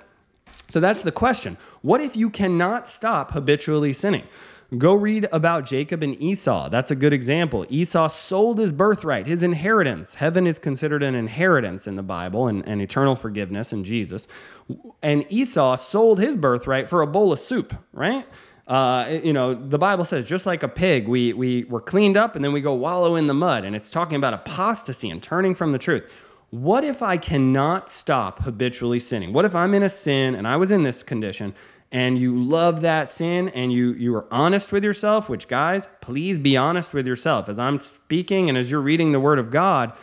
So 0.69 0.79
that's 0.79 1.03
the 1.03 1.11
question. 1.11 1.57
What 1.81 1.99
if 1.99 2.15
you 2.15 2.29
cannot 2.29 2.87
stop 2.87 3.31
habitually 3.31 3.91
sinning? 3.91 4.23
Go 4.77 4.93
read 4.93 5.27
about 5.31 5.65
Jacob 5.65 6.01
and 6.01 6.19
Esau. 6.21 6.69
That's 6.69 6.89
a 6.89 6.95
good 6.95 7.13
example. 7.13 7.65
Esau 7.69 8.07
sold 8.07 8.57
his 8.57 8.71
birthright, 8.71 9.27
his 9.27 9.43
inheritance. 9.43 10.15
Heaven 10.15 10.47
is 10.47 10.57
considered 10.57 11.03
an 11.03 11.13
inheritance 11.13 11.85
in 11.85 11.95
the 11.95 12.03
Bible 12.03 12.47
and, 12.47 12.67
and 12.67 12.81
eternal 12.81 13.15
forgiveness 13.15 13.71
in 13.71 13.83
Jesus. 13.83 14.27
And 15.03 15.25
Esau 15.29 15.75
sold 15.75 16.19
his 16.19 16.35
birthright 16.35 16.89
for 16.89 17.01
a 17.01 17.07
bowl 17.07 17.31
of 17.31 17.39
soup, 17.39 17.75
right? 17.93 18.27
Uh, 18.67 19.19
you 19.23 19.33
know, 19.33 19.53
the 19.53 19.77
Bible 19.77 20.03
says, 20.03 20.25
just 20.25 20.47
like 20.47 20.63
a 20.63 20.67
pig, 20.67 21.07
we, 21.07 21.33
we 21.33 21.65
were 21.65 21.81
cleaned 21.81 22.17
up 22.17 22.35
and 22.35 22.43
then 22.43 22.51
we 22.51 22.61
go 22.61 22.73
wallow 22.73 23.15
in 23.15 23.27
the 23.27 23.33
mud. 23.35 23.63
And 23.63 23.75
it's 23.75 23.91
talking 23.91 24.15
about 24.15 24.33
apostasy 24.33 25.09
and 25.09 25.21
turning 25.21 25.53
from 25.53 25.71
the 25.71 25.77
truth. 25.77 26.11
what 26.49 26.83
if 26.83 27.03
I 27.03 27.17
cannot 27.17 27.91
stop 27.91 28.39
habitually 28.43 28.99
sinning? 28.99 29.33
What 29.33 29.45
if 29.45 29.55
I'm 29.55 29.73
in 29.73 29.83
a 29.83 29.89
sin 29.89 30.33
and 30.33 30.47
I 30.47 30.55
was 30.55 30.71
in 30.71 30.83
this 30.83 31.03
condition 31.03 31.53
and 31.95 32.19
you 32.19 32.35
love 32.37 32.81
that 32.81 33.07
sin 33.07 33.47
and 33.47 33.71
you 33.71 33.93
you 33.93 34.13
are 34.17 34.27
honest 34.29 34.73
with 34.73 34.83
yourself, 34.83 35.29
which 35.29 35.47
guys, 35.47 35.87
please 36.01 36.37
be 36.37 36.57
honest 36.57 36.93
with 36.93 37.07
yourself. 37.07 37.47
As 37.47 37.57
I'm 37.57 37.79
speaking 37.79 38.49
and 38.49 38.57
as 38.57 38.69
you're 38.69 38.81
reading 38.81 39.13
the 39.13 39.19
word 39.19 39.39
of 39.39 39.49
God, 39.49 39.93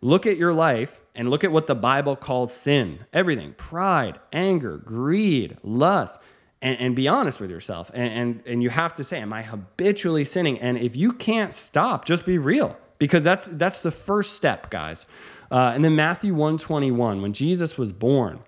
look 0.00 0.26
at 0.26 0.36
your 0.38 0.52
life 0.52 1.00
and 1.14 1.30
look 1.30 1.44
at 1.44 1.52
what 1.52 1.68
the 1.68 1.76
Bible 1.76 2.16
calls 2.16 2.52
sin. 2.52 3.06
Everything. 3.12 3.52
Pride, 3.52 4.18
anger, 4.32 4.76
greed, 4.76 5.56
lust. 5.62 6.18
And, 6.60 6.80
and 6.80 6.96
be 6.96 7.06
honest 7.06 7.38
with 7.38 7.50
yourself. 7.50 7.92
And, 7.94 8.12
and 8.12 8.42
and 8.44 8.60
you 8.60 8.70
have 8.70 8.96
to 8.96 9.04
say, 9.04 9.20
Am 9.20 9.32
I 9.32 9.42
habitually 9.42 10.24
sinning? 10.24 10.58
And 10.58 10.76
if 10.76 10.96
you 10.96 11.12
can't 11.12 11.54
stop, 11.54 12.06
just 12.06 12.26
be 12.26 12.38
real. 12.38 12.76
Because 12.98 13.22
that's 13.22 13.46
that's 13.52 13.78
the 13.78 13.92
first 13.92 14.32
step, 14.32 14.68
guys. 14.68 15.06
Uh, 15.50 15.72
and 15.74 15.84
then 15.84 15.94
Matthew 15.94 16.32
121, 16.32 17.22
when 17.22 17.32
Jesus 17.32 17.78
was 17.78 17.92
born, 17.92 18.40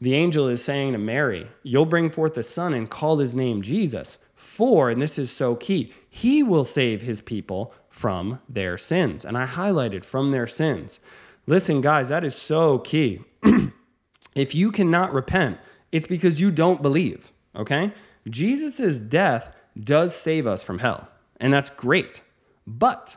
the 0.00 0.14
angel 0.14 0.48
is 0.48 0.64
saying 0.64 0.92
to 0.92 0.98
Mary, 0.98 1.48
You'll 1.62 1.86
bring 1.86 2.10
forth 2.10 2.36
a 2.36 2.42
son 2.42 2.74
and 2.74 2.90
call 2.90 3.18
his 3.18 3.34
name 3.34 3.62
Jesus. 3.62 4.18
For, 4.34 4.90
and 4.90 5.02
this 5.02 5.18
is 5.18 5.30
so 5.30 5.54
key, 5.54 5.92
he 6.08 6.42
will 6.42 6.64
save 6.64 7.02
his 7.02 7.20
people 7.20 7.74
from 7.90 8.40
their 8.48 8.78
sins. 8.78 9.24
And 9.24 9.36
I 9.36 9.46
highlighted 9.46 10.04
from 10.04 10.30
their 10.30 10.46
sins. 10.46 10.98
Listen, 11.46 11.80
guys, 11.80 12.08
that 12.08 12.24
is 12.24 12.34
so 12.34 12.78
key. 12.78 13.20
if 14.34 14.54
you 14.54 14.70
cannot 14.70 15.12
repent, 15.12 15.58
it's 15.92 16.06
because 16.06 16.40
you 16.40 16.50
don't 16.50 16.82
believe, 16.82 17.32
okay? 17.54 17.92
Jesus' 18.28 18.98
death 18.98 19.54
does 19.78 20.14
save 20.14 20.46
us 20.46 20.64
from 20.64 20.80
hell, 20.80 21.08
and 21.38 21.52
that's 21.52 21.70
great. 21.70 22.20
But 22.66 23.16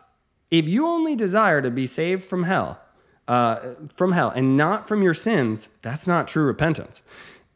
if 0.51 0.65
you 0.65 0.85
only 0.85 1.15
desire 1.15 1.61
to 1.61 1.71
be 1.71 1.87
saved 1.87 2.23
from 2.23 2.43
hell, 2.43 2.79
uh, 3.29 3.75
from 3.95 4.11
hell 4.13 4.31
and 4.35 4.57
not 4.57 4.87
from 4.87 5.03
your 5.03 5.13
sins, 5.13 5.69
that's 5.83 6.07
not 6.07 6.27
true 6.27 6.43
repentance. 6.43 7.03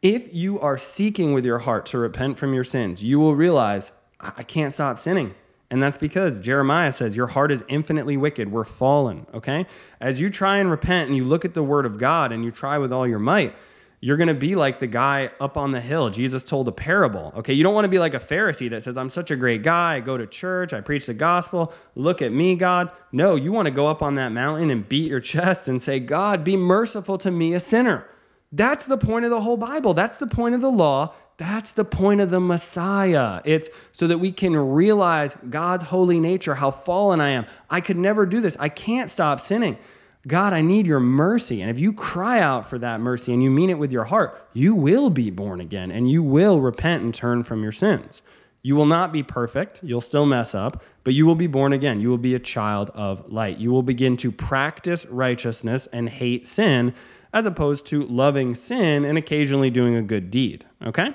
If 0.00 0.32
you 0.32 0.60
are 0.60 0.78
seeking 0.78 1.34
with 1.34 1.44
your 1.44 1.58
heart 1.58 1.84
to 1.86 1.98
repent 1.98 2.38
from 2.38 2.54
your 2.54 2.64
sins, 2.64 3.02
you 3.02 3.18
will 3.18 3.34
realize, 3.34 3.90
I 4.20 4.44
can't 4.44 4.72
stop 4.72 5.00
sinning. 5.00 5.34
And 5.70 5.82
that's 5.82 5.96
because 5.96 6.38
Jeremiah 6.38 6.92
says, 6.92 7.16
Your 7.16 7.26
heart 7.28 7.50
is 7.50 7.64
infinitely 7.68 8.16
wicked. 8.16 8.52
We're 8.52 8.64
fallen. 8.64 9.26
Okay? 9.34 9.66
As 10.00 10.20
you 10.20 10.30
try 10.30 10.58
and 10.58 10.70
repent 10.70 11.08
and 11.08 11.16
you 11.16 11.24
look 11.24 11.44
at 11.44 11.54
the 11.54 11.64
word 11.64 11.86
of 11.86 11.98
God 11.98 12.30
and 12.30 12.44
you 12.44 12.52
try 12.52 12.78
with 12.78 12.92
all 12.92 13.08
your 13.08 13.18
might, 13.18 13.56
you're 14.04 14.18
going 14.18 14.28
to 14.28 14.34
be 14.34 14.54
like 14.54 14.80
the 14.80 14.86
guy 14.86 15.30
up 15.40 15.56
on 15.56 15.72
the 15.72 15.80
hill. 15.80 16.10
Jesus 16.10 16.44
told 16.44 16.68
a 16.68 16.72
parable. 16.72 17.32
Okay, 17.38 17.54
you 17.54 17.62
don't 17.62 17.72
want 17.72 17.86
to 17.86 17.88
be 17.88 17.98
like 17.98 18.12
a 18.12 18.18
Pharisee 18.18 18.68
that 18.68 18.82
says, 18.82 18.98
I'm 18.98 19.08
such 19.08 19.30
a 19.30 19.36
great 19.36 19.62
guy. 19.62 19.94
I 19.94 20.00
go 20.00 20.18
to 20.18 20.26
church, 20.26 20.74
I 20.74 20.82
preach 20.82 21.06
the 21.06 21.14
gospel. 21.14 21.72
Look 21.94 22.20
at 22.20 22.30
me, 22.30 22.54
God. 22.54 22.90
No, 23.12 23.34
you 23.34 23.50
want 23.50 23.64
to 23.64 23.70
go 23.70 23.86
up 23.86 24.02
on 24.02 24.16
that 24.16 24.28
mountain 24.28 24.68
and 24.68 24.86
beat 24.86 25.08
your 25.08 25.20
chest 25.32 25.68
and 25.68 25.80
say, 25.80 26.00
God, 26.00 26.44
be 26.44 26.54
merciful 26.54 27.16
to 27.16 27.30
me, 27.30 27.54
a 27.54 27.60
sinner. 27.60 28.06
That's 28.52 28.84
the 28.84 28.98
point 28.98 29.24
of 29.24 29.30
the 29.30 29.40
whole 29.40 29.56
Bible. 29.56 29.94
That's 29.94 30.18
the 30.18 30.26
point 30.26 30.54
of 30.54 30.60
the 30.60 30.70
law. 30.70 31.14
That's 31.38 31.72
the 31.72 31.86
point 31.86 32.20
of 32.20 32.28
the 32.28 32.40
Messiah. 32.40 33.40
It's 33.46 33.70
so 33.92 34.06
that 34.06 34.18
we 34.18 34.32
can 34.32 34.54
realize 34.54 35.34
God's 35.48 35.84
holy 35.84 36.20
nature, 36.20 36.56
how 36.56 36.70
fallen 36.70 37.22
I 37.22 37.30
am. 37.30 37.46
I 37.70 37.80
could 37.80 37.96
never 37.96 38.26
do 38.26 38.42
this. 38.42 38.54
I 38.60 38.68
can't 38.68 39.10
stop 39.10 39.40
sinning. 39.40 39.78
God, 40.26 40.52
I 40.52 40.62
need 40.62 40.86
your 40.86 41.00
mercy. 41.00 41.60
And 41.60 41.70
if 41.70 41.78
you 41.78 41.92
cry 41.92 42.40
out 42.40 42.68
for 42.68 42.78
that 42.78 43.00
mercy 43.00 43.32
and 43.32 43.42
you 43.42 43.50
mean 43.50 43.70
it 43.70 43.78
with 43.78 43.92
your 43.92 44.04
heart, 44.04 44.48
you 44.52 44.74
will 44.74 45.10
be 45.10 45.30
born 45.30 45.60
again 45.60 45.90
and 45.90 46.10
you 46.10 46.22
will 46.22 46.60
repent 46.60 47.02
and 47.02 47.14
turn 47.14 47.44
from 47.44 47.62
your 47.62 47.72
sins. 47.72 48.22
You 48.62 48.74
will 48.76 48.86
not 48.86 49.12
be 49.12 49.22
perfect. 49.22 49.80
You'll 49.82 50.00
still 50.00 50.24
mess 50.24 50.54
up, 50.54 50.82
but 51.04 51.12
you 51.12 51.26
will 51.26 51.34
be 51.34 51.46
born 51.46 51.74
again. 51.74 52.00
You 52.00 52.08
will 52.08 52.16
be 52.16 52.34
a 52.34 52.38
child 52.38 52.90
of 52.94 53.30
light. 53.30 53.58
You 53.58 53.70
will 53.70 53.82
begin 53.82 54.16
to 54.18 54.32
practice 54.32 55.04
righteousness 55.06 55.86
and 55.92 56.08
hate 56.08 56.46
sin 56.46 56.94
as 57.34 57.44
opposed 57.44 57.84
to 57.86 58.06
loving 58.06 58.54
sin 58.54 59.04
and 59.04 59.18
occasionally 59.18 59.68
doing 59.68 59.94
a 59.94 60.02
good 60.02 60.30
deed. 60.30 60.64
Okay? 60.86 61.08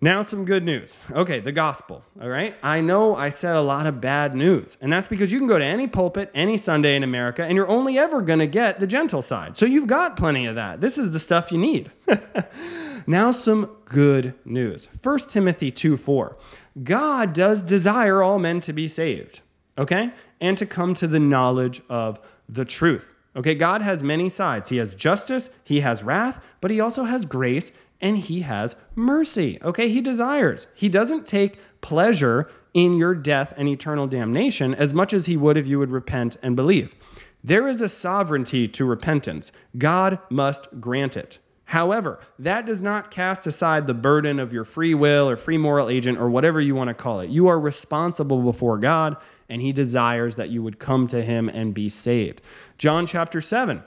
Now, 0.00 0.22
some 0.22 0.44
good 0.44 0.64
news. 0.64 0.94
Okay, 1.10 1.40
the 1.40 1.50
gospel. 1.50 2.04
All 2.22 2.28
right. 2.28 2.54
I 2.62 2.80
know 2.80 3.16
I 3.16 3.30
said 3.30 3.56
a 3.56 3.60
lot 3.60 3.88
of 3.88 4.00
bad 4.00 4.32
news, 4.32 4.76
and 4.80 4.92
that's 4.92 5.08
because 5.08 5.32
you 5.32 5.40
can 5.40 5.48
go 5.48 5.58
to 5.58 5.64
any 5.64 5.88
pulpit 5.88 6.30
any 6.34 6.56
Sunday 6.56 6.94
in 6.94 7.02
America 7.02 7.42
and 7.42 7.56
you're 7.56 7.66
only 7.66 7.98
ever 7.98 8.22
going 8.22 8.38
to 8.38 8.46
get 8.46 8.78
the 8.78 8.86
gentle 8.86 9.22
side. 9.22 9.56
So 9.56 9.66
you've 9.66 9.88
got 9.88 10.16
plenty 10.16 10.46
of 10.46 10.54
that. 10.54 10.80
This 10.80 10.98
is 10.98 11.10
the 11.10 11.18
stuff 11.18 11.50
you 11.50 11.58
need. 11.58 11.90
now, 13.08 13.32
some 13.32 13.76
good 13.86 14.34
news. 14.44 14.86
1 15.02 15.18
Timothy 15.30 15.72
2 15.72 15.96
4. 15.96 16.36
God 16.84 17.32
does 17.32 17.60
desire 17.60 18.22
all 18.22 18.38
men 18.38 18.60
to 18.60 18.72
be 18.72 18.86
saved, 18.86 19.40
okay, 19.76 20.12
and 20.40 20.56
to 20.58 20.66
come 20.66 20.94
to 20.94 21.08
the 21.08 21.18
knowledge 21.18 21.82
of 21.88 22.20
the 22.48 22.64
truth. 22.64 23.16
Okay, 23.34 23.56
God 23.56 23.82
has 23.82 24.02
many 24.02 24.28
sides. 24.28 24.68
He 24.68 24.76
has 24.76 24.94
justice, 24.94 25.50
He 25.64 25.80
has 25.80 26.04
wrath, 26.04 26.40
but 26.60 26.70
He 26.70 26.78
also 26.78 27.04
has 27.04 27.24
grace 27.24 27.72
and 28.00 28.18
he 28.18 28.40
has 28.40 28.76
mercy. 28.94 29.58
Okay, 29.62 29.88
he 29.88 30.00
desires. 30.00 30.66
He 30.74 30.88
doesn't 30.88 31.26
take 31.26 31.58
pleasure 31.80 32.50
in 32.74 32.96
your 32.96 33.14
death 33.14 33.52
and 33.56 33.68
eternal 33.68 34.06
damnation 34.06 34.74
as 34.74 34.94
much 34.94 35.12
as 35.12 35.26
he 35.26 35.36
would 35.36 35.56
if 35.56 35.66
you 35.66 35.78
would 35.78 35.90
repent 35.90 36.36
and 36.42 36.54
believe. 36.54 36.94
There 37.42 37.66
is 37.66 37.80
a 37.80 37.88
sovereignty 37.88 38.68
to 38.68 38.84
repentance. 38.84 39.52
God 39.76 40.18
must 40.28 40.80
grant 40.80 41.16
it. 41.16 41.38
However, 41.66 42.18
that 42.38 42.64
does 42.64 42.80
not 42.80 43.10
cast 43.10 43.46
aside 43.46 43.86
the 43.86 43.94
burden 43.94 44.38
of 44.38 44.54
your 44.54 44.64
free 44.64 44.94
will 44.94 45.28
or 45.28 45.36
free 45.36 45.58
moral 45.58 45.90
agent 45.90 46.18
or 46.18 46.30
whatever 46.30 46.62
you 46.62 46.74
want 46.74 46.88
to 46.88 46.94
call 46.94 47.20
it. 47.20 47.28
You 47.28 47.46
are 47.48 47.60
responsible 47.60 48.40
before 48.40 48.78
God, 48.78 49.16
and 49.50 49.60
He 49.60 49.72
desires 49.72 50.36
that 50.36 50.48
you 50.48 50.62
would 50.62 50.78
come 50.78 51.06
to 51.08 51.22
Him 51.22 51.48
and 51.50 51.74
be 51.74 51.90
saved. 51.90 52.40
John 52.78 53.06
chapter 53.06 53.42
7 53.42 53.82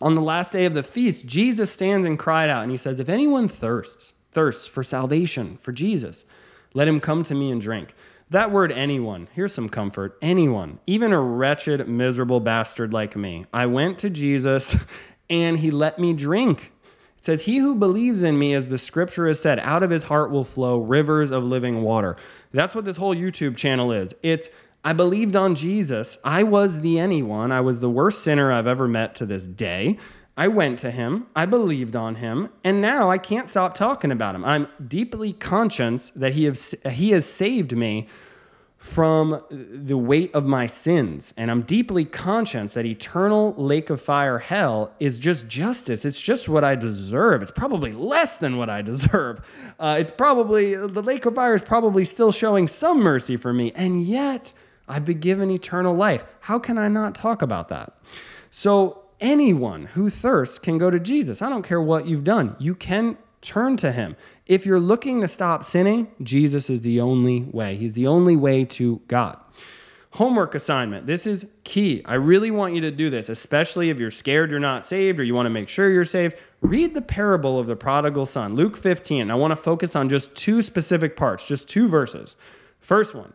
on 0.00 0.14
the 0.14 0.22
last 0.22 0.52
day 0.52 0.64
of 0.64 0.74
the 0.74 0.82
feast, 0.82 1.26
Jesus 1.26 1.70
stands 1.70 2.06
and 2.06 2.18
cried 2.18 2.50
out, 2.50 2.62
and 2.62 2.72
he 2.72 2.78
says, 2.78 3.00
If 3.00 3.08
anyone 3.08 3.48
thirsts, 3.48 4.12
thirsts 4.32 4.66
for 4.66 4.82
salvation, 4.82 5.58
for 5.60 5.72
Jesus, 5.72 6.24
let 6.74 6.88
him 6.88 7.00
come 7.00 7.22
to 7.24 7.34
me 7.34 7.50
and 7.50 7.60
drink. 7.60 7.94
That 8.30 8.50
word, 8.50 8.72
anyone, 8.72 9.28
here's 9.34 9.52
some 9.52 9.68
comfort. 9.68 10.16
Anyone, 10.22 10.78
even 10.86 11.12
a 11.12 11.20
wretched, 11.20 11.86
miserable 11.86 12.40
bastard 12.40 12.92
like 12.92 13.14
me. 13.14 13.44
I 13.52 13.66
went 13.66 13.98
to 13.98 14.10
Jesus 14.10 14.74
and 15.30 15.58
he 15.58 15.70
let 15.70 15.98
me 15.98 16.14
drink. 16.14 16.72
It 17.18 17.26
says, 17.26 17.42
He 17.42 17.58
who 17.58 17.74
believes 17.74 18.22
in 18.22 18.38
me, 18.38 18.54
as 18.54 18.68
the 18.68 18.78
scripture 18.78 19.28
has 19.28 19.38
said, 19.38 19.60
out 19.60 19.82
of 19.82 19.90
his 19.90 20.04
heart 20.04 20.30
will 20.30 20.44
flow 20.44 20.78
rivers 20.78 21.30
of 21.30 21.44
living 21.44 21.82
water. 21.82 22.16
That's 22.52 22.74
what 22.74 22.86
this 22.86 22.96
whole 22.96 23.14
YouTube 23.14 23.56
channel 23.56 23.92
is. 23.92 24.14
It's 24.22 24.48
I 24.84 24.92
believed 24.92 25.36
on 25.36 25.54
Jesus. 25.54 26.18
I 26.24 26.42
was 26.42 26.80
the 26.80 26.98
anyone. 26.98 27.52
I 27.52 27.60
was 27.60 27.78
the 27.78 27.90
worst 27.90 28.22
sinner 28.22 28.50
I've 28.50 28.66
ever 28.66 28.88
met 28.88 29.14
to 29.16 29.26
this 29.26 29.46
day. 29.46 29.98
I 30.36 30.48
went 30.48 30.78
to 30.78 30.90
him, 30.90 31.26
I 31.36 31.44
believed 31.44 31.94
on 31.94 32.14
him, 32.14 32.48
and 32.64 32.80
now 32.80 33.10
I 33.10 33.18
can't 33.18 33.50
stop 33.50 33.74
talking 33.74 34.10
about 34.10 34.34
him. 34.34 34.46
I'm 34.46 34.66
deeply 34.88 35.34
conscious 35.34 36.10
that 36.16 36.32
he 36.32 36.44
has, 36.44 36.74
he 36.90 37.10
has 37.10 37.26
saved 37.26 37.76
me 37.76 38.08
from 38.78 39.42
the 39.50 39.96
weight 39.96 40.34
of 40.34 40.44
my 40.44 40.66
sins. 40.66 41.32
And 41.36 41.50
I'm 41.50 41.62
deeply 41.62 42.04
conscious 42.04 42.72
that 42.72 42.84
eternal 42.84 43.54
lake 43.56 43.90
of 43.90 44.00
fire 44.00 44.38
hell 44.38 44.90
is 44.98 45.20
just 45.20 45.46
justice. 45.46 46.04
It's 46.04 46.20
just 46.20 46.48
what 46.48 46.64
I 46.64 46.74
deserve. 46.74 47.42
It's 47.42 47.52
probably 47.52 47.92
less 47.92 48.38
than 48.38 48.56
what 48.56 48.68
I 48.68 48.82
deserve. 48.82 49.40
Uh, 49.78 49.98
it's 50.00 50.10
probably, 50.10 50.74
the 50.74 51.02
lake 51.02 51.26
of 51.26 51.36
fire 51.36 51.54
is 51.54 51.62
probably 51.62 52.04
still 52.04 52.32
showing 52.32 52.66
some 52.66 53.00
mercy 53.00 53.36
for 53.36 53.52
me. 53.52 53.70
And 53.76 54.02
yet, 54.02 54.52
I've 54.88 55.04
been 55.04 55.20
given 55.20 55.50
eternal 55.50 55.94
life. 55.94 56.24
How 56.40 56.58
can 56.58 56.78
I 56.78 56.88
not 56.88 57.14
talk 57.14 57.42
about 57.42 57.68
that? 57.68 57.96
So, 58.50 59.02
anyone 59.20 59.86
who 59.86 60.10
thirsts 60.10 60.58
can 60.58 60.76
go 60.76 60.90
to 60.90 60.98
Jesus. 60.98 61.40
I 61.40 61.48
don't 61.48 61.62
care 61.62 61.80
what 61.80 62.06
you've 62.06 62.24
done. 62.24 62.56
You 62.58 62.74
can 62.74 63.16
turn 63.40 63.76
to 63.78 63.92
him. 63.92 64.16
If 64.46 64.66
you're 64.66 64.80
looking 64.80 65.20
to 65.20 65.28
stop 65.28 65.64
sinning, 65.64 66.08
Jesus 66.22 66.68
is 66.68 66.80
the 66.80 67.00
only 67.00 67.42
way. 67.42 67.76
He's 67.76 67.92
the 67.92 68.06
only 68.06 68.36
way 68.36 68.64
to 68.66 69.00
God. 69.08 69.38
Homework 70.16 70.54
assignment. 70.54 71.06
This 71.06 71.26
is 71.26 71.46
key. 71.64 72.02
I 72.04 72.14
really 72.14 72.50
want 72.50 72.74
you 72.74 72.82
to 72.82 72.90
do 72.90 73.08
this, 73.08 73.30
especially 73.30 73.88
if 73.88 73.98
you're 73.98 74.10
scared 74.10 74.50
you're 74.50 74.60
not 74.60 74.84
saved 74.84 75.18
or 75.18 75.24
you 75.24 75.34
want 75.34 75.46
to 75.46 75.50
make 75.50 75.70
sure 75.70 75.88
you're 75.88 76.04
saved. 76.04 76.36
Read 76.60 76.92
the 76.92 77.00
parable 77.00 77.58
of 77.58 77.66
the 77.66 77.76
prodigal 77.76 78.26
son, 78.26 78.54
Luke 78.54 78.76
15. 78.76 79.30
I 79.30 79.34
want 79.34 79.52
to 79.52 79.56
focus 79.56 79.96
on 79.96 80.10
just 80.10 80.34
two 80.34 80.60
specific 80.60 81.16
parts, 81.16 81.46
just 81.46 81.68
two 81.68 81.88
verses. 81.88 82.36
First 82.78 83.14
one 83.14 83.32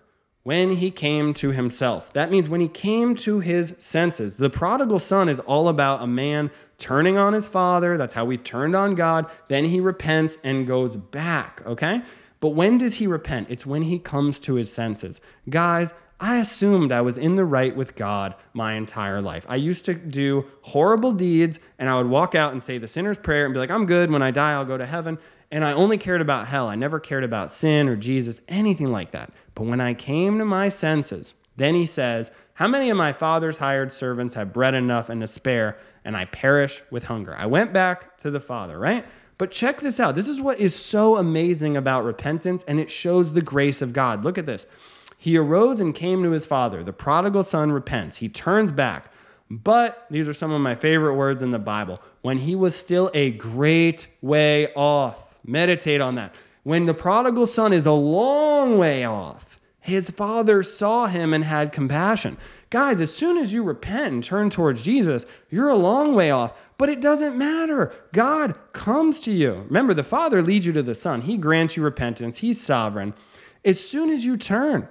when 0.48 0.78
he 0.78 0.90
came 0.90 1.34
to 1.34 1.52
himself. 1.52 2.14
That 2.14 2.32
means 2.32 2.48
when 2.48 2.62
he 2.62 2.70
came 2.70 3.18
to 3.18 3.42
his 3.42 3.76
senses. 3.80 4.36
The 4.36 4.50
prodigal 4.50 5.00
son 5.00 5.28
is 5.28 5.42
all 5.42 5.68
about 5.68 6.02
a 6.02 6.08
man 6.08 6.52
turning 6.78 7.18
on 7.18 7.34
his 7.34 7.50
father. 7.50 7.98
That's 7.98 8.14
how 8.14 8.24
we've 8.24 8.46
turned 8.46 8.74
on 8.74 8.96
God. 8.96 9.26
Then 9.50 9.66
he 9.66 9.82
repents 9.82 10.38
and 10.46 10.66
goes 10.66 10.96
back, 10.96 11.62
okay? 11.66 12.02
But 12.40 12.52
when 12.52 12.78
does 12.78 12.94
he 12.94 13.08
repent? 13.08 13.48
It's 13.50 13.66
when 13.66 13.82
he 13.82 14.00
comes 14.00 14.40
to 14.40 14.54
his 14.54 14.72
senses. 14.72 15.20
Guys, 15.50 15.94
I 16.18 16.38
assumed 16.38 16.94
I 16.94 17.02
was 17.02 17.18
in 17.18 17.36
the 17.36 17.44
right 17.44 17.76
with 17.76 17.98
God 17.98 18.34
my 18.54 18.76
entire 18.76 19.22
life. 19.22 19.46
I 19.50 19.58
used 19.58 19.84
to 19.84 19.96
do 19.96 20.46
horrible 20.62 21.12
deeds 21.12 21.60
and 21.78 21.90
I 21.90 21.98
would 21.98 22.08
walk 22.08 22.36
out 22.36 22.54
and 22.54 22.64
say 22.64 22.78
the 22.78 22.88
sinner's 22.88 23.18
prayer 23.18 23.44
and 23.44 23.54
be 23.54 23.60
like, 23.60 23.70
I'm 23.70 23.86
good. 23.86 24.10
When 24.10 24.22
I 24.22 24.32
die, 24.32 24.54
I'll 24.54 24.64
go 24.64 24.78
to 24.78 24.86
heaven. 24.86 25.18
And 25.50 25.64
I 25.64 25.72
only 25.72 25.98
cared 25.98 26.22
about 26.22 26.48
hell. 26.48 26.68
I 26.68 26.76
never 26.76 27.00
cared 27.00 27.24
about 27.24 27.54
sin 27.54 27.88
or 27.88 27.96
Jesus, 27.96 28.42
anything 28.48 28.92
like 28.92 29.12
that. 29.12 29.32
But 29.56 29.66
when 29.68 29.80
I 29.80 29.94
came 29.94 30.38
to 30.40 30.46
my 30.46 30.70
senses, 30.70 31.34
Then 31.58 31.74
he 31.74 31.86
says, 31.86 32.32
How 32.54 32.68
many 32.68 32.90
of 32.90 32.98
my 32.98 33.12
father's 33.12 33.58
hired 33.58 33.92
servants 33.92 34.36
have 34.36 34.54
bread 34.54 34.74
enough 34.74 35.10
and 35.10 35.22
to 35.22 35.28
spare, 35.28 35.78
and 36.06 36.16
I 36.16 36.26
perish 36.26 36.82
with 36.90 37.06
hunger? 37.06 37.36
I 37.36 37.48
went 37.48 37.74
back 37.74 38.18
to 38.20 38.32
the 38.32 38.40
father, 38.40 38.80
right? 38.80 39.06
But 39.38 39.52
check 39.52 39.82
this 39.82 40.00
out. 40.00 40.16
This 40.16 40.30
is 40.30 40.40
what 40.40 40.60
is 40.60 40.74
so 40.74 41.18
amazing 41.18 41.76
about 41.76 42.06
repentance, 42.06 42.64
and 42.68 42.80
it 42.80 42.90
shows 42.90 43.34
the 43.34 43.42
grace 43.42 43.82
of 43.82 43.94
God. 43.94 44.24
Look 44.24 44.38
at 44.38 44.46
this. 44.46 44.66
He 45.18 45.38
arose 45.38 45.82
and 45.82 45.94
came 45.94 46.24
to 46.24 46.32
his 46.32 46.46
father. 46.46 46.84
The 46.84 46.94
prodigal 46.94 47.44
son 47.44 47.72
repents. 47.72 48.18
He 48.18 48.30
turns 48.30 48.72
back. 48.72 49.12
But 49.50 50.06
these 50.10 50.28
are 50.28 50.34
some 50.34 50.52
of 50.52 50.62
my 50.62 50.76
favorite 50.76 51.16
words 51.16 51.42
in 51.42 51.52
the 51.52 51.60
Bible. 51.60 52.02
When 52.22 52.40
he 52.40 52.54
was 52.54 52.76
still 52.76 53.10
a 53.14 53.32
great 53.32 54.08
way 54.22 54.74
off, 54.74 55.27
meditate 55.48 56.02
on 56.02 56.16
that. 56.16 56.36
When 56.64 56.86
the 56.86 56.94
prodigal 56.94 57.46
son 57.46 57.74
is 57.74 57.86
a 57.86 57.92
long 57.92 58.78
way 58.78 59.06
off, 59.06 59.60
his 59.80 60.10
father 60.10 60.64
saw 60.64 61.08
him 61.08 61.34
and 61.34 61.46
had 61.46 61.72
compassion. 61.72 62.38
Guys, 62.70 63.00
as 63.00 63.14
soon 63.14 63.38
as 63.38 63.54
you 63.54 63.64
repent 63.64 64.14
and 64.14 64.24
turn 64.24 64.50
towards 64.50 64.84
Jesus, 64.84 65.26
you're 65.50 65.70
a 65.70 65.76
long 65.76 66.14
way 66.14 66.30
off, 66.30 66.52
but 66.78 66.90
it 66.90 67.00
doesn't 67.00 67.38
matter. 67.38 67.94
God 68.12 68.56
comes 68.74 69.22
to 69.22 69.32
you. 69.32 69.64
Remember, 69.68 69.94
the 69.94 70.04
Father 70.04 70.42
leads 70.42 70.66
you 70.66 70.74
to 70.74 70.84
the 70.84 70.94
Son, 70.94 71.22
He 71.22 71.38
grants 71.38 71.78
you 71.78 71.84
repentance, 71.84 72.40
He's 72.40 72.60
sovereign. 72.60 73.14
As 73.64 73.80
soon 73.80 74.10
as 74.10 74.26
you 74.26 74.36
turn, 74.36 74.90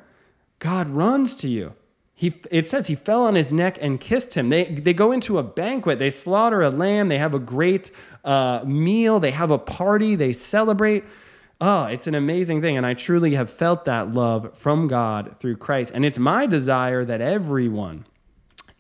God 0.59 0.89
runs 0.89 1.37
to 1.37 1.49
you. 1.49 1.75
He, 2.19 2.35
it 2.51 2.67
says 2.67 2.87
he 2.87 2.95
fell 2.95 3.25
on 3.25 3.35
his 3.35 3.53
neck 3.53 3.77
and 3.79 4.01
kissed 4.01 4.33
him. 4.33 4.49
They, 4.49 4.65
they 4.65 4.95
go 4.95 5.13
into 5.13 5.39
a 5.39 5.43
banquet, 5.43 5.99
they 5.99 6.09
slaughter 6.09 6.63
a 6.63 6.71
lamb, 6.71 7.09
they 7.09 7.19
have 7.19 7.35
a 7.35 7.39
great 7.39 7.91
uh, 8.25 8.63
meal, 8.65 9.21
they 9.21 9.33
have 9.33 9.51
a 9.51 9.59
party, 9.59 10.17
they 10.17 10.33
celebrate. 10.33 11.05
Oh, 11.61 11.85
it's 11.85 12.07
an 12.07 12.15
amazing 12.15 12.63
thing. 12.63 12.79
And 12.79 12.87
I 12.87 12.95
truly 12.95 13.35
have 13.35 13.51
felt 13.51 13.85
that 13.85 14.15
love 14.15 14.57
from 14.57 14.89
God 14.89 15.37
through 15.39 15.59
Christ. 15.59 15.93
And 15.95 16.07
it's 16.07 16.19
my 16.19 16.47
desire 16.47 17.05
that 17.05 17.21
everyone 17.21 18.07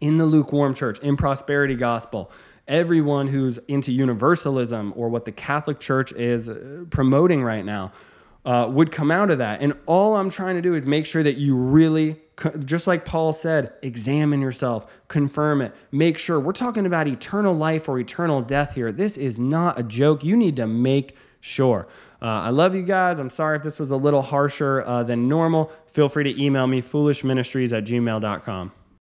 in 0.00 0.16
the 0.16 0.24
lukewarm 0.24 0.74
church, 0.74 0.98
in 1.00 1.18
prosperity 1.18 1.74
gospel, 1.74 2.30
everyone 2.66 3.28
who's 3.28 3.58
into 3.68 3.92
universalism 3.92 4.94
or 4.96 5.10
what 5.10 5.26
the 5.26 5.32
Catholic 5.32 5.78
Church 5.78 6.10
is 6.12 6.48
uh, 6.48 6.84
promoting 6.90 7.42
right 7.42 7.64
now, 7.64 7.92
uh, 8.46 8.66
would 8.70 8.92
come 8.92 9.10
out 9.10 9.30
of 9.30 9.38
that. 9.38 9.60
And 9.60 9.74
all 9.86 10.16
I'm 10.16 10.30
trying 10.30 10.56
to 10.56 10.62
do 10.62 10.74
is 10.74 10.86
make 10.86 11.04
sure 11.04 11.22
that 11.22 11.36
you 11.36 11.54
really, 11.54 12.20
just 12.64 12.86
like 12.86 13.04
Paul 13.04 13.32
said, 13.32 13.72
examine 13.82 14.40
yourself, 14.40 14.86
confirm 15.08 15.62
it, 15.62 15.74
make 15.90 16.18
sure. 16.18 16.38
We're 16.38 16.52
talking 16.52 16.84
about 16.84 17.08
eternal 17.08 17.54
life 17.54 17.88
or 17.88 17.98
eternal 17.98 18.42
death 18.42 18.74
here. 18.74 18.92
This 18.92 19.16
is 19.16 19.38
not 19.38 19.78
a 19.78 19.82
joke. 19.82 20.22
You 20.22 20.36
need 20.36 20.56
to 20.56 20.66
make 20.66 21.16
sure. 21.40 21.88
Uh, 22.20 22.26
I 22.26 22.50
love 22.50 22.74
you 22.74 22.82
guys. 22.82 23.18
I'm 23.18 23.30
sorry 23.30 23.56
if 23.56 23.62
this 23.62 23.78
was 23.78 23.90
a 23.90 23.96
little 23.96 24.22
harsher 24.22 24.82
uh, 24.82 25.02
than 25.02 25.28
normal. 25.28 25.70
Feel 25.92 26.08
free 26.08 26.24
to 26.24 26.42
email 26.42 26.66
me, 26.66 26.82
foolishministries 26.82 27.76
at 27.76 27.84
gmail.com. 27.84 28.72